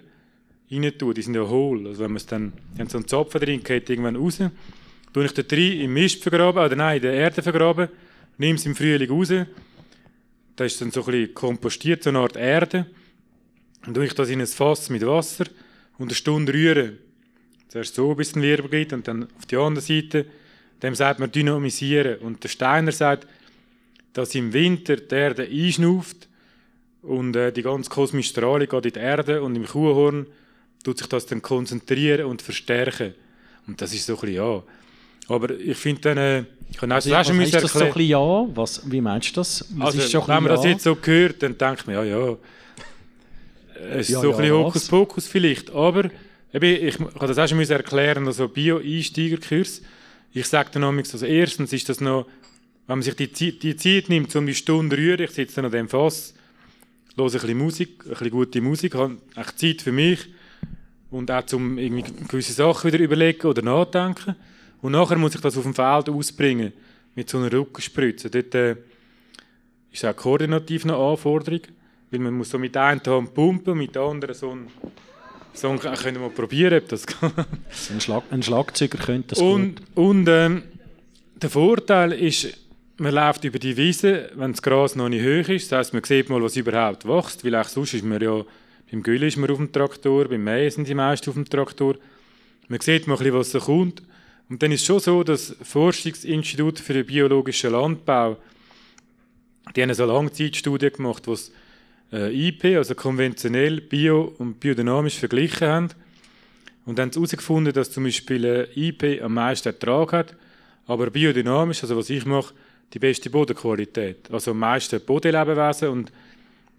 rein 0.71 0.97
tun. 0.97 1.13
Die 1.13 1.21
sind 1.21 1.35
ja 1.35 1.47
hohl. 1.47 1.87
Also 1.87 2.03
wenn 2.03 2.11
man 2.11 2.17
es 2.17 2.25
dann, 2.25 2.53
wenn 2.75 2.87
so 2.87 2.97
einen 2.97 3.07
Zapfen 3.07 3.41
drin 3.41 3.63
geht, 3.63 3.89
irgendwann 3.89 4.15
raus, 4.15 4.39
tue 5.13 5.25
ich 5.25 5.33
den 5.33 5.45
rein 5.49 5.81
im 5.81 5.93
Mist 5.93 6.23
vergraben, 6.23 6.63
oder 6.63 6.75
nein, 6.75 6.97
in 6.97 7.01
der 7.03 7.13
Erde 7.13 7.41
vergraben, 7.41 7.89
nehme 8.37 8.55
es 8.55 8.65
im 8.65 8.75
Frühling 8.75 9.09
raus. 9.09 9.33
Da 10.55 10.65
ist 10.65 10.81
dann 10.81 10.91
so 10.91 11.01
ein 11.01 11.05
bisschen 11.05 11.33
kompostiert, 11.33 12.03
so 12.03 12.09
eine 12.09 12.19
Art 12.19 12.35
Erde. 12.35 12.85
Dann 13.83 13.93
tue 13.93 14.05
ich 14.05 14.13
das 14.13 14.29
in 14.29 14.39
ein 14.39 14.47
Fass 14.47 14.89
mit 14.89 15.05
Wasser 15.05 15.45
und 15.97 16.07
eine 16.07 16.15
Stunde 16.15 16.53
rühren. 16.53 16.97
Zuerst 17.67 17.95
so, 17.95 18.13
bis 18.13 18.29
es 18.29 18.33
einen 18.35 18.43
Wirbel 18.43 18.69
gibt 18.69 18.93
und 18.93 19.07
dann 19.07 19.23
auf 19.37 19.45
die 19.47 19.57
andere 19.57 19.83
Seite, 19.83 20.25
dem 20.81 20.93
sagt 20.93 21.19
man 21.19 21.31
dynamisieren. 21.31 22.19
Und 22.19 22.43
der 22.43 22.49
Steiner 22.49 22.91
sagt, 22.91 23.27
dass 24.13 24.35
im 24.35 24.53
Winter 24.53 24.97
die 24.97 25.15
Erde 25.15 25.43
einschnauft 25.43 26.27
und 27.03 27.35
äh, 27.35 27.51
die 27.51 27.61
ganze 27.61 27.89
kosmische 27.89 28.29
Strahlung 28.29 28.67
geht 28.67 28.85
in 28.85 28.93
die 28.93 28.99
Erde 28.99 29.41
und 29.41 29.55
im 29.55 29.65
Kuhhorn 29.65 30.25
tut 30.83 30.97
sich 30.97 31.07
das 31.07 31.25
dann 31.25 31.41
konzentrieren 31.41 32.25
und 32.25 32.41
verstärken. 32.41 33.13
Und 33.67 33.81
das 33.81 33.93
ist 33.93 34.05
so 34.05 34.13
ein 34.13 34.19
bisschen 34.21 34.35
ja. 34.35 34.63
Aber 35.27 35.51
ich 35.51 35.77
finde 35.77 36.01
dann, 36.01 36.17
äh, 36.17 36.43
ich 36.69 36.77
kann 36.77 36.91
auch 36.91 36.95
also, 36.95 37.11
was 37.11 37.29
heißt 37.29 37.53
das 37.53 37.73
so 37.73 37.79
ein 37.79 37.93
bisschen 37.93 38.09
ja? 38.09 38.47
Was, 38.55 38.89
wie 38.89 39.01
meinst 39.01 39.29
du 39.29 39.33
das? 39.35 39.65
Was 39.75 39.95
also, 39.95 40.27
wenn 40.27 40.43
man 40.43 40.45
ja? 40.45 40.55
das 40.55 40.65
jetzt 40.65 40.83
so 40.83 40.97
hört, 41.01 41.43
dann 41.43 41.57
denkt 41.57 41.87
man, 41.87 41.95
ja, 41.95 42.03
ja. 42.03 42.37
Es 43.91 44.07
ist 44.07 44.15
ja, 44.15 44.21
so 44.21 44.29
ja, 44.29 44.35
ein 44.35 44.41
bisschen 44.41 44.57
Hokuspokus 44.57 45.27
vielleicht. 45.27 45.71
Aber 45.71 46.05
eben, 46.53 46.87
ich, 46.87 46.97
kann 46.97 47.27
das 47.27 47.37
auch 47.37 47.47
schon 47.47 47.59
erklären, 47.59 48.25
also 48.27 48.47
Bio-Einsteigerkurs. 48.47 49.81
Ich 50.31 50.47
sage 50.47 50.69
dann 50.71 50.83
nämlich, 50.83 51.11
also 51.11 51.25
erstens 51.25 51.73
ist 51.73 51.89
das 51.89 51.99
noch, 51.99 52.25
wenn 52.87 52.99
man 52.99 53.01
sich 53.01 53.15
die, 53.15 53.59
die 53.59 53.75
Zeit 53.75 54.09
nimmt, 54.09 54.33
um 54.35 54.45
die 54.45 54.55
Stunde 54.55 54.97
rühren, 54.97 55.21
ich 55.21 55.31
sitze 55.31 55.55
dann 55.55 55.65
an 55.65 55.71
dem 55.71 55.89
Fass, 55.89 56.33
höre 57.15 57.25
ein 57.25 57.31
bisschen 57.31 57.57
Musik, 57.57 58.03
ein 58.03 58.09
bisschen 58.09 58.29
gute 58.31 58.61
Musik, 58.61 58.95
habe 58.95 59.17
echt 59.35 59.59
Zeit 59.59 59.81
für 59.81 59.91
mich 59.91 60.19
und 61.11 61.29
auch 61.29 61.45
zum 61.45 61.77
irgendwie 61.77 62.11
gewisse 62.27 62.53
Sachen 62.53 62.91
wieder 62.91 63.03
überlegen 63.03 63.47
oder 63.47 63.61
nachdenken. 63.61 64.35
Und 64.81 64.93
nachher 64.93 65.17
muss 65.17 65.35
ich 65.35 65.41
das 65.41 65.57
auf 65.57 65.63
dem 65.63 65.75
Feld 65.75 66.09
ausbringen 66.09 66.73
mit 67.15 67.29
so 67.29 67.37
einer 67.37 67.51
Rückenspritze. 67.51 68.29
Dort 68.29 68.55
äh, 68.55 68.75
ist 69.91 70.03
auch 70.05 70.15
koordinativ 70.15 70.83
eine 70.83 70.95
Anforderung, 70.95 71.61
weil 72.11 72.19
man 72.19 72.33
muss 72.33 72.49
so 72.49 72.57
mit 72.57 72.75
einer 72.75 72.99
Hand 73.05 73.33
pumpen, 73.33 73.77
mit 73.77 73.95
der 73.95 74.01
anderen 74.01 74.35
so 74.35 74.51
ein 74.51 74.67
so 75.53 75.69
ein, 75.69 75.79
können 75.79 76.19
wir 76.19 76.29
probieren, 76.29 76.79
ob 76.81 76.89
das 76.89 77.05
kann. 77.07 77.31
ein, 77.91 78.01
Schlag, 78.01 78.23
ein 78.31 78.41
Schlagzeuger 78.43 78.97
könnte 78.97 79.29
das 79.29 79.39
und, 79.39 79.75
gut. 79.75 79.87
Und 79.95 80.27
ähm, 80.27 80.63
der 81.35 81.49
Vorteil 81.49 82.13
ist, 82.13 82.57
man 82.97 83.13
läuft 83.13 83.43
über 83.43 83.59
die 83.59 83.75
Wiese, 83.75 84.29
wenn 84.35 84.51
das 84.51 84.61
Gras 84.61 84.95
noch 84.95 85.09
nicht 85.09 85.23
hoch 85.23 85.49
ist. 85.49 85.71
Das 85.71 85.79
heisst, 85.79 85.93
man 85.93 86.03
sieht 86.03 86.29
mal, 86.29 86.41
was 86.41 86.55
überhaupt 86.55 87.07
wächst, 87.07 87.43
weil 87.43 87.55
auch 87.55 87.67
sonst 87.67 87.93
ist 87.93 88.03
man 88.03 88.21
ja 88.21 88.43
Im 88.91 89.01
Gülle 89.01 89.27
ist 89.27 89.37
man 89.37 89.49
auf 89.49 89.57
dem 89.57 89.71
Traktor, 89.71 90.27
beim 90.27 90.43
Mähen 90.43 90.69
sind 90.69 90.87
die 90.87 90.93
meisten 90.93 91.29
auf 91.29 91.35
dem 91.35 91.49
Traktor. 91.49 91.95
Man 92.67 92.79
sieht 92.79 93.07
mal 93.07 93.17
was 93.33 93.51
da 93.51 93.59
kommt. 93.59 94.03
Und 94.49 94.61
dann 94.61 94.71
ist 94.71 94.81
es 94.81 94.85
schon 94.85 94.99
so, 94.99 95.23
dass 95.23 95.55
Forschungsinstitut 95.63 96.79
für 96.79 96.93
den 96.93 97.05
biologischen 97.05 97.71
Landbau, 97.71 98.37
die 99.75 99.81
haben 99.81 99.93
so 99.93 100.05
Langzeitstudie 100.05 100.91
gemacht, 100.91 101.25
wo 101.25 101.35
sie 101.35 101.51
äh, 102.11 102.47
IP, 102.49 102.65
also 102.77 102.93
konventionell, 102.93 103.81
bio 103.81 104.35
und 104.37 104.59
biodynamisch 104.59 105.17
verglichen 105.17 105.67
haben. 105.67 105.89
Und 106.85 106.99
dann 106.99 107.09
haben 107.09 107.15
herausgefunden, 107.15 107.73
dass 107.73 107.91
zum 107.91 108.03
Beispiel 108.03 108.45
äh, 108.45 108.67
IP 108.75 109.23
am 109.23 109.33
meisten 109.33 109.69
Ertrag 109.69 110.13
hat, 110.13 110.35
aber 110.85 111.09
biodynamisch, 111.09 111.81
also 111.81 111.97
was 111.97 112.09
ich 112.09 112.25
mache, 112.25 112.53
die 112.93 112.99
beste 112.99 113.29
Bodenqualität. 113.29 114.31
Also 114.31 114.51
am 114.51 114.59
meisten 114.59 115.01
Bodenlebewesen 115.01 115.89
und 115.89 116.11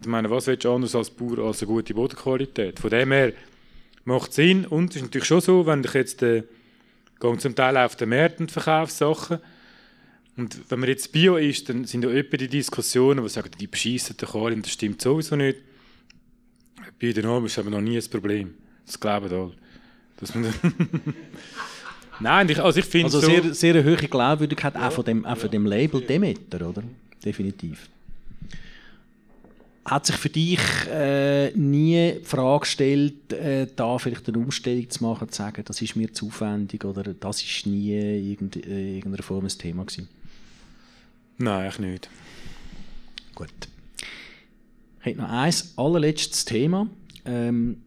ich 0.01 0.07
meine, 0.07 0.31
was 0.31 0.47
willst 0.47 0.65
du 0.65 0.73
anders 0.73 0.95
als 0.95 1.11
Bauer 1.11 1.39
als 1.39 1.63
eine 1.63 1.69
gute 1.69 1.95
Bodenqualität? 1.95 2.79
Von 2.79 2.91
dem 2.91 3.13
her 3.13 3.33
macht 4.05 4.31
es 4.31 4.37
Sinn 4.37 4.67
und 4.67 4.91
es 4.91 4.97
ist 4.97 5.03
natürlich 5.03 5.27
schon 5.27 5.41
so, 5.41 5.67
wenn 5.67 5.83
ich 5.83 5.95
jetzt 5.95 6.23
äh, 6.23 6.43
zum 7.39 7.55
Teil 7.55 7.77
auf 7.79 7.97
den 7.97 8.11
Märkten 8.11 8.49
verkaufe 8.49 8.93
Sachen 8.93 9.39
und 10.37 10.71
wenn 10.71 10.81
man 10.81 10.89
jetzt 10.89 11.13
Bio 11.13 11.37
ist, 11.37 11.69
dann 11.69 11.85
sind 11.85 12.05
ja 12.05 12.11
etwa 12.11 12.37
die 12.37 12.49
Diskussionen, 12.49 13.23
die 13.23 13.31
sagen, 13.31 13.51
die 13.59 13.67
bescheissen 13.67 14.17
den 14.17 14.29
Kohl, 14.29 14.55
das 14.57 14.73
stimmt 14.73 15.01
sowieso 15.01 15.37
nicht. 15.37 15.59
Biodynamisch 16.99 17.53
ist 17.53 17.59
aber 17.59 17.71
noch 17.71 17.81
nie 17.81 17.97
ein 17.97 18.11
Problem. 18.11 18.55
Das 18.85 18.99
glauben 18.99 19.33
alle. 19.33 19.53
Dass 20.17 20.35
man 20.35 20.53
Nein, 22.21 22.49
ich, 22.49 22.63
also 22.63 22.79
ich 22.79 22.87
finde 22.87 23.07
Also 23.07 23.21
so... 23.21 23.27
sehr, 23.27 23.55
sehr 23.55 23.75
eine 23.75 23.85
hohe 23.85 23.97
Glaubwürdigkeit 23.97 24.77
auch, 24.77 24.93
von 24.93 25.05
dem, 25.05 25.25
auch 25.25 25.37
von 25.37 25.51
dem 25.51 25.67
Label 25.67 26.01
Demeter, 26.01 26.69
oder? 26.69 26.83
Definitiv. 27.25 27.89
Hat 29.85 30.07
sich 30.07 30.17
für 30.17 30.31
dich 30.31 30.61
äh, 30.91 31.51
nie 31.51 32.15
die 32.21 32.25
Frage 32.25 32.61
gestellt, 32.61 33.33
äh, 33.33 33.67
da 33.77 33.99
vielleicht 33.99 34.27
eine 34.29 34.39
Umstellung 34.39 34.89
zu 34.89 35.05
machen, 35.05 35.29
zu 35.29 35.37
sagen, 35.37 35.63
das 35.65 35.83
ist 35.83 35.95
mir 35.95 36.13
zu 36.13 36.29
aufwendig 36.29 36.85
oder 36.85 37.03
das 37.13 37.43
ist 37.43 37.67
nie 37.67 37.93
irgende, 37.93 38.61
äh, 38.61 38.97
irgendeiner 38.97 39.23
Form 39.23 39.45
ein 39.45 39.49
Thema 39.49 39.85
gewesen? 39.85 40.09
Nein, 41.37 41.63
eigentlich 41.63 41.79
nicht. 41.79 42.11
Gut. 43.35 43.51
Ich 45.01 45.07
habe 45.07 45.17
noch 45.17 45.29
ein 45.29 45.55
allerletztes 45.77 46.47
Thema. 46.47 46.89
Ähm, 47.27 47.83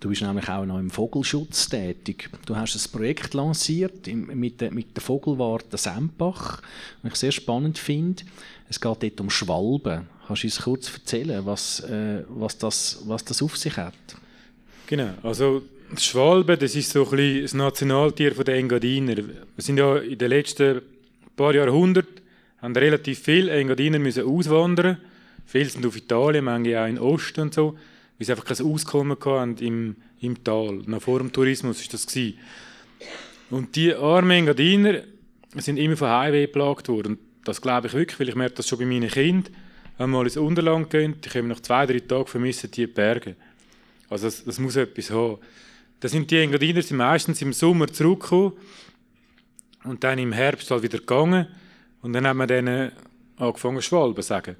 du 0.00 0.08
bist 0.08 0.22
nämlich 0.22 0.48
auch 0.48 0.64
noch 0.64 0.78
im 0.78 0.90
Vogelschutz 0.90 1.68
tätig. 1.68 2.30
Du 2.46 2.56
hast 2.56 2.74
ein 2.74 2.92
Projekt 2.92 3.34
lanciert 3.34 4.06
mit, 4.06 4.60
der, 4.60 4.72
mit 4.72 4.96
der 4.96 5.02
Vogelwarte 5.02 5.76
Sempach, 5.76 6.62
was 7.02 7.12
ich 7.12 7.18
sehr 7.18 7.32
spannend 7.32 7.78
finde. 7.78 8.22
Es 8.68 8.80
geht 8.80 9.02
dort 9.02 9.20
um 9.20 9.30
Schwalben. 9.30 10.06
Kannst 10.26 10.42
du 10.42 10.46
uns 10.46 10.60
kurz 10.60 10.92
erzählen, 10.92 11.44
was, 11.44 11.80
äh, 11.80 12.22
was, 12.28 12.58
das, 12.58 13.02
was 13.06 13.24
das 13.24 13.42
auf 13.42 13.56
sich 13.56 13.76
hat? 13.76 13.94
Genau, 14.86 15.10
also 15.22 15.62
die 15.90 16.02
Schwalbe, 16.02 16.56
das 16.56 16.74
ist 16.74 16.90
so 16.90 17.04
ein 17.04 17.10
bisschen 17.10 17.42
das 17.42 17.54
Nationaltier 17.54 18.30
der 18.32 18.56
Engadiner. 18.56 19.16
Wir 19.16 19.34
sind 19.56 19.78
ja 19.78 19.96
in 19.96 20.18
den 20.18 20.28
letzten 20.28 20.82
paar 21.36 21.54
Jahrhunderten 21.54 22.18
haben 22.60 22.76
relativ 22.76 23.20
viele 23.20 23.52
Engadiner 23.52 23.98
müssen 23.98 24.24
auswandern. 24.24 24.98
Viele 25.46 25.68
sind 25.68 25.86
auf 25.86 25.96
Italien, 25.96 26.44
manche 26.44 26.80
auch 26.80 26.86
in 26.86 26.96
den 26.96 27.04
Osten 27.04 27.42
und 27.42 27.54
so, 27.54 27.78
weil 28.18 28.26
sie 28.26 28.32
einfach 28.32 28.44
kein 28.44 28.66
Auskommen 28.66 29.16
hatten 29.18 29.56
im, 29.58 29.96
im 30.20 30.42
Tal. 30.42 30.82
Noch 30.86 31.02
vor 31.02 31.18
dem 31.18 31.32
Tourismus 31.32 31.80
war 31.80 31.88
das. 31.92 32.06
Gewesen. 32.06 32.38
Und 33.50 33.76
die 33.76 33.94
armen 33.94 34.30
Engadiner 34.30 35.02
sind 35.56 35.78
immer 35.78 35.96
von 35.96 36.08
Highway 36.08 36.46
geplagt 36.46 36.88
worden. 36.88 37.14
Und 37.14 37.18
das 37.44 37.62
glaube 37.62 37.86
ich 37.86 37.94
wirklich, 37.94 38.18
weil 38.20 38.28
ich 38.28 38.34
merke 38.34 38.56
das 38.56 38.68
schon 38.68 38.78
bei 38.78 38.84
meinen 38.84 39.08
Kindern. 39.08 39.54
Wenn 39.96 40.10
man 40.10 40.20
mal 40.20 40.26
ins 40.26 40.36
Unterland 40.36 40.90
geht, 40.90 41.24
die 41.24 41.28
kommen 41.28 41.48
nach 41.48 41.60
zwei, 41.60 41.86
drei 41.86 42.00
Tagen 42.00 42.26
vermissen 42.26 42.70
die 42.70 42.86
Berge. 42.86 43.36
Also 44.10 44.26
das, 44.26 44.44
das 44.44 44.58
muss 44.58 44.76
etwas 44.76 45.10
haben. 45.10 45.38
Da 46.00 46.08
sind 46.08 46.30
die 46.30 46.38
Engadiner 46.38 46.82
sind 46.82 46.98
meistens 46.98 47.42
im 47.42 47.52
Sommer 47.52 47.88
zurückgekommen 47.88 48.52
und 49.84 50.04
dann 50.04 50.18
im 50.18 50.32
Herbst 50.32 50.70
halt 50.70 50.82
wieder 50.82 50.98
gegangen. 50.98 51.48
Und 52.02 52.12
dann 52.12 52.26
haben 52.26 52.38
wir 52.38 52.46
denen 52.46 52.92
angefangen, 53.36 53.82
Schwalben 53.82 54.22
zu 54.22 54.28
sagen. 54.28 54.56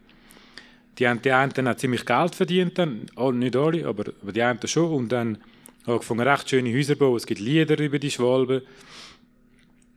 Die 0.99 1.07
haben 1.07 1.23
die 1.23 1.33
einen 1.33 1.53
dann 1.53 1.79
ziemlich 1.79 2.05
Geld 2.05 2.35
verdient, 2.35 2.79
dann, 2.79 3.07
nicht 3.35 3.57
alle, 3.57 3.87
aber, 3.87 4.05
die 4.05 4.43
einen 4.43 4.67
schon. 4.67 4.93
Und 4.93 5.11
dann 5.11 5.39
angefangen, 5.87 6.21
recht 6.21 6.51
schöne 6.51 6.75
Häuser 6.75 6.95
zu 6.95 6.99
bauen. 6.99 7.17
Es 7.17 7.27
gibt 7.27 7.41
Lieder 7.41 7.79
über 7.79 7.99
die 7.99 8.11
Schwalben. 8.11 8.63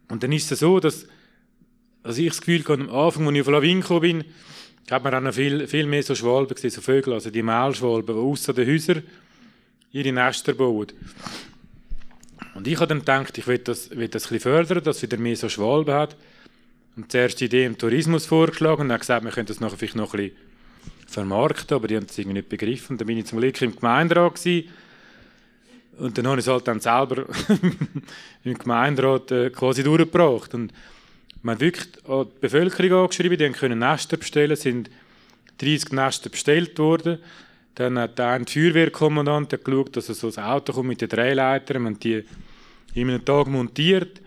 Und 0.09 0.23
dann 0.23 0.31
ist 0.31 0.51
es 0.51 0.59
so, 0.59 0.79
dass 0.79 1.07
also 2.03 2.21
ich 2.21 2.29
das 2.29 2.41
Gefühl 2.41 2.59
hatte, 2.59 2.73
am 2.73 2.89
Anfang, 2.89 3.27
als 3.27 3.35
ich 3.35 3.41
auf 3.41 3.47
Lawin 3.47 3.81
gekommen 3.81 4.01
bin, 4.01 4.23
hat 4.89 5.03
man 5.03 5.13
auch 5.13 5.21
noch 5.21 5.33
viel, 5.33 5.67
viel 5.67 5.85
mehr 5.85 6.03
so 6.03 6.15
Schwalben 6.15 6.53
gesehen, 6.53 6.71
so 6.71 6.81
Vögel, 6.81 7.13
also 7.13 7.29
die 7.29 7.43
Maulschwalben, 7.43 8.15
die 8.15 8.21
außer 8.21 8.53
den 8.53 8.67
Häusern 8.67 9.03
ihre 9.91 10.11
Nester 10.11 10.53
bauen. 10.53 10.87
Und 12.55 12.67
ich 12.67 12.75
habe 12.75 12.87
dann 12.87 12.99
gedacht, 12.99 13.37
ich 13.37 13.47
will 13.47 13.59
das, 13.59 13.91
will 13.91 14.07
das 14.07 14.25
ein 14.25 14.33
bisschen 14.33 14.39
fördern, 14.39 14.83
dass 14.83 15.01
wieder 15.01 15.17
mehr 15.17 15.35
so 15.35 15.47
Schwalben 15.47 15.93
hat. 15.93 16.17
Und 16.95 17.13
die 17.13 17.17
erste 17.17 17.45
Idee 17.45 17.65
im 17.65 17.77
Tourismus 17.77 18.25
vorgeschlagen 18.25 18.81
und 18.81 18.89
dann 18.89 18.99
gesagt, 18.99 19.23
wir 19.23 19.31
können 19.31 19.45
das 19.45 19.59
nachher 19.59 19.77
vielleicht 19.77 19.95
noch 19.95 20.13
ein 20.13 20.17
bisschen 20.17 20.50
vermarkten, 21.11 21.75
aber 21.75 21.87
die 21.87 21.95
haben 21.95 22.07
das 22.07 22.17
irgendwie 22.17 22.37
nicht 22.37 22.49
begriffen. 22.49 22.97
Dann 22.97 23.07
bin 23.07 23.17
ich 23.17 23.25
zum 23.25 23.39
Glück 23.39 23.61
im 23.61 23.75
Gemeinderat 23.75 24.35
gewesen. 24.35 24.69
und 25.97 26.17
dann 26.17 26.27
habe 26.27 26.39
ich 26.39 26.45
es 26.45 26.51
halt 26.51 26.67
dann 26.67 26.79
selber 26.79 27.25
im 28.43 28.57
Gemeinderat 28.57 29.31
äh, 29.31 29.49
quasi 29.49 29.83
durchgebracht. 29.83 30.53
Und 30.53 30.73
man 31.43 31.55
hat 31.55 31.61
wirklich 31.61 31.87
an 32.07 32.25
die 32.25 32.39
Bevölkerung 32.39 33.03
angeschrieben, 33.03 33.37
die 33.37 33.49
können 33.49 33.79
Nester 33.79 34.17
bestellen, 34.17 34.51
es 34.51 34.61
sind 34.61 34.89
30 35.59 35.91
Nester 35.91 36.29
bestellt 36.29 36.77
worden. 36.79 37.19
Dann 37.75 37.97
hat 37.97 38.19
ein 38.19 38.47
Feuerwehrkommandant 38.47 39.63
geschaut, 39.63 39.95
dass 39.95 40.09
er 40.09 40.15
so 40.15 40.27
ein 40.27 40.43
Auto 40.43 40.73
kommt 40.73 40.89
mit 40.89 41.01
den 41.01 41.09
Drehleitern. 41.09 41.83
Wir 41.83 41.89
haben 41.89 41.99
die 41.99 42.23
in 42.93 43.09
einem 43.09 43.23
Tag 43.23 43.47
montiert. 43.47 44.21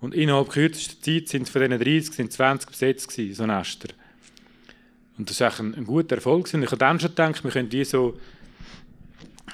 Und 0.00 0.14
innerhalb 0.14 0.50
kürzester 0.50 1.00
Zeit 1.00 1.28
sind 1.28 1.48
von 1.48 1.62
diesen 1.62 1.78
30 1.78 2.14
sind 2.14 2.32
20 2.32 2.70
besetzt 2.70 3.08
gewesen, 3.08 3.34
so 3.34 3.46
Nester. 3.46 3.88
Und 5.18 5.28
das 5.28 5.40
war 5.40 5.48
eigentlich 5.48 5.60
ein, 5.60 5.74
ein 5.74 5.84
guter 5.84 6.16
Erfolg. 6.16 6.48
Und 6.54 6.62
ich 6.62 6.70
habe 6.70 6.78
dann 6.78 7.00
schon 7.00 7.10
gedacht, 7.10 7.44
wir 7.44 7.50
können 7.50 7.68
die 7.68 7.84
so 7.84 8.16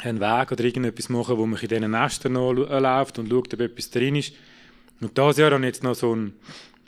einen 0.03 0.21
Weg 0.21 0.53
oder 0.53 0.65
irgendetwas 0.65 1.09
machen, 1.09 1.39
wo 1.39 1.47
man 1.47 1.59
in 1.59 1.69
diesen 1.69 1.91
Nestern 1.91 2.35
läuft 2.35 3.19
und 3.19 3.31
schaut, 3.31 3.55
ob 3.55 3.61
etwas 3.61 3.91
drin 3.91 4.17
ist. 4.17 4.35
Und 5.01 5.17
dieses 5.17 5.39
Jahr 5.39 5.53
habe 5.53 5.63
ich 5.63 5.67
jetzt 5.67 5.83
noch 5.83 5.95
so 5.95 6.13
einen, 6.13 6.35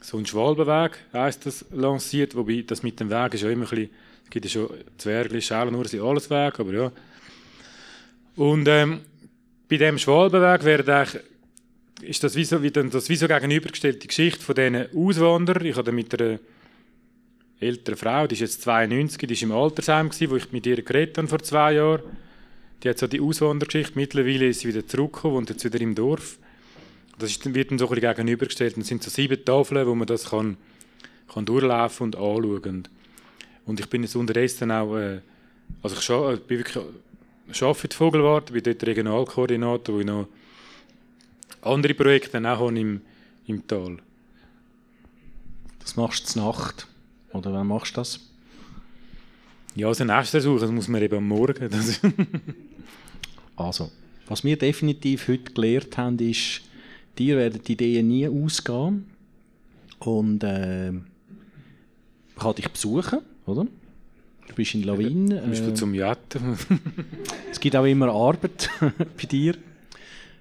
so 0.03 0.19
einen 0.19 0.27
Schwalbenweg, 0.27 0.99
heisst 1.13 1.47
das, 1.47 1.65
lanciert. 1.71 2.35
Wobei 2.37 2.63
das 2.67 2.83
mit 2.83 3.01
dem 3.01 3.11
Weg 3.11 3.35
ist 3.35 3.43
ja 3.43 3.51
immer 3.51 3.65
ein 3.65 3.71
bisschen, 3.71 3.91
es 4.25 4.31
gibt 4.31 4.45
ja 4.45 4.51
schon 4.51 4.71
Zwergli, 4.99 5.41
Schälen, 5.41 5.85
sind 5.85 6.03
alles 6.03 6.31
Weg, 6.31 6.61
aber 6.61 6.73
ja. 6.73 6.93
Und 8.37 8.69
ähm, 8.69 9.01
bei 9.69 9.79
diesem 9.79 9.99
Schwalbenweg 9.99 10.65
wäre 10.65 11.07
ist 12.03 12.23
das 12.23 12.37
wie 12.37 12.45
so, 12.45 12.63
wie 12.63 12.71
das 12.71 13.09
wie 13.09 13.17
so 13.17 13.27
gegenübergestellte 13.27 14.07
Geschichte 14.07 14.43
von 14.43 14.55
diesen 14.55 14.95
Auswanderern. 14.95 15.65
Ich 15.65 15.77
habe 15.77 15.93
mit 15.93 16.21
einer 16.21 16.39
älteren 17.61 17.97
Frau, 17.97 18.27
die 18.27 18.35
ist 18.35 18.41
jetzt 18.41 18.63
92, 18.63 19.27
die 19.27 19.35
war 19.35 19.43
im 19.43 19.53
Altersheim, 19.53 20.11
gewesen, 20.11 20.31
wo 20.31 20.37
ich 20.37 20.53
mit 20.53 20.67
ihr 20.67 20.83
geredet 20.83 21.17
habe 21.19 21.29
vor 21.29 21.39
zwei 21.41 21.75
Jahren. 21.75 22.03
Die 22.83 22.89
hat 22.89 22.99
so 22.99 23.07
die 23.07 23.21
Auswandergeschichte. 23.21 23.93
Mittlerweile 23.95 24.49
ist 24.49 24.61
sie 24.61 24.69
wieder 24.69 24.87
zurückgekommen 24.87 25.37
und 25.37 25.51
jetzt 25.51 25.65
wieder 25.65 25.81
im 25.81 25.95
Dorf. 25.95 26.39
Das 27.19 27.31
ist, 27.31 27.55
wird 27.55 27.71
dann 27.71 27.79
so 27.79 27.89
ein 27.89 27.99
gegenübergestellt. 27.99 28.77
Es 28.77 28.89
sind 28.89 29.03
so 29.03 29.11
sieben 29.11 29.43
Tafeln, 29.43 29.87
wo 29.87 29.95
man 29.95 30.07
das 30.07 30.31
kann, 30.31 30.59
kann 31.33 31.47
durchlaufen 31.47 32.05
und 32.05 32.17
anschauen. 32.17 32.89
Und 33.65 33.81
ich 33.81 33.89
bin 33.89 34.03
jetzt 34.03 34.17
unterdessen 34.17 34.71
auch, 34.71 34.97
äh, 34.97 35.21
also 35.83 35.97
ich 35.97 36.03
scha 36.03 36.37
bin 36.37 36.59
wirklich, 36.59 36.85
ich 37.51 37.63
arbeite 37.63 37.81
für 37.81 37.89
die 37.89 37.97
Vogelwarte, 37.97 38.53
bin 38.53 38.63
dort 38.63 38.87
Regionalkoordinator, 38.87 39.95
wo 39.95 40.01
ich 40.01 40.07
noch 40.07 40.29
andere 41.63 41.95
Projekte 41.95 42.39
auch 42.39 42.61
habe 42.61 42.79
im, 42.79 43.01
im 43.47 43.67
Tal. 43.67 43.97
Das 45.81 45.97
machst 45.97 46.25
du 46.25 46.33
zur 46.33 46.45
Nacht. 46.45 46.87
Oder 47.37 47.53
wann 47.53 47.67
machst 47.67 47.97
du 47.97 48.01
das? 48.01 48.21
Ja, 49.75 49.89
also 49.89 50.05
Nester 50.05 50.41
suchen, 50.41 50.61
das 50.61 50.71
muss 50.71 50.89
man 50.89 51.03
eben 51.03 51.19
am 51.19 51.29
Morgen. 51.29 51.69
also, 53.57 53.91
was 54.27 54.43
wir 54.43 54.57
definitiv 54.57 55.29
heute 55.29 55.53
gelernt 55.53 55.99
haben, 55.99 56.19
ist, 56.19 56.63
dir 57.19 57.37
werden 57.37 57.61
die 57.63 57.73
Ideen 57.73 58.09
nie 58.09 58.27
ausgehen. 58.27 59.07
Und 59.99 60.45
äh, 60.45 60.91
ich 60.93 62.37
kann 62.37 62.55
dich 62.55 62.69
besuchen, 62.69 63.21
oder? 63.45 63.67
Du 64.49 64.55
bist 64.55 64.75
in 64.75 64.85
Lawin. 64.85 65.31
Du 65.31 65.41
bist 65.49 65.63
äh, 65.63 65.75
zum 65.75 65.95
Jatten. 65.95 66.57
es 67.51 67.61
gibt 67.61 67.77
auch 67.77 67.85
immer 67.85 68.09
Arbeit 68.09 68.71
bei 68.81 69.27
dir. 69.27 69.57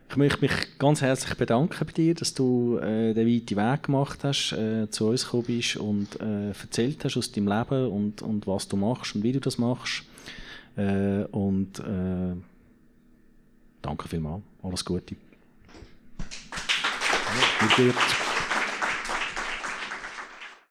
Ich 0.09 0.17
möchte 0.17 0.41
mich 0.41 0.77
ganz 0.77 1.01
herzlich 1.01 1.35
bedanken 1.35 1.85
bei 1.85 1.91
dir, 1.91 2.13
dass 2.13 2.33
du 2.33 2.77
äh, 2.77 3.13
den 3.13 3.27
weiten 3.27 3.57
Weg 3.57 3.83
gemacht 3.83 4.23
hast, 4.23 4.53
äh, 4.53 4.89
zu 4.89 5.07
uns 5.09 5.25
gekommen 5.25 5.43
bist 5.43 5.77
und 5.77 6.19
äh, 6.21 6.49
erzählt 6.49 7.03
hast 7.03 7.17
aus 7.17 7.31
deinem 7.31 7.47
Leben 7.47 7.91
und, 7.91 8.21
und 8.21 8.47
was 8.47 8.67
du 8.67 8.77
machst 8.77 9.15
und 9.15 9.23
wie 9.23 9.33
du 9.33 9.39
das 9.39 9.57
machst. 9.57 10.03
Äh, 10.77 11.23
und 11.31 11.79
äh, 11.79 12.35
danke 13.81 14.07
vielmals. 14.07 14.43
Alles 14.63 14.85
Gute. 14.85 15.15
Ja, 17.77 17.93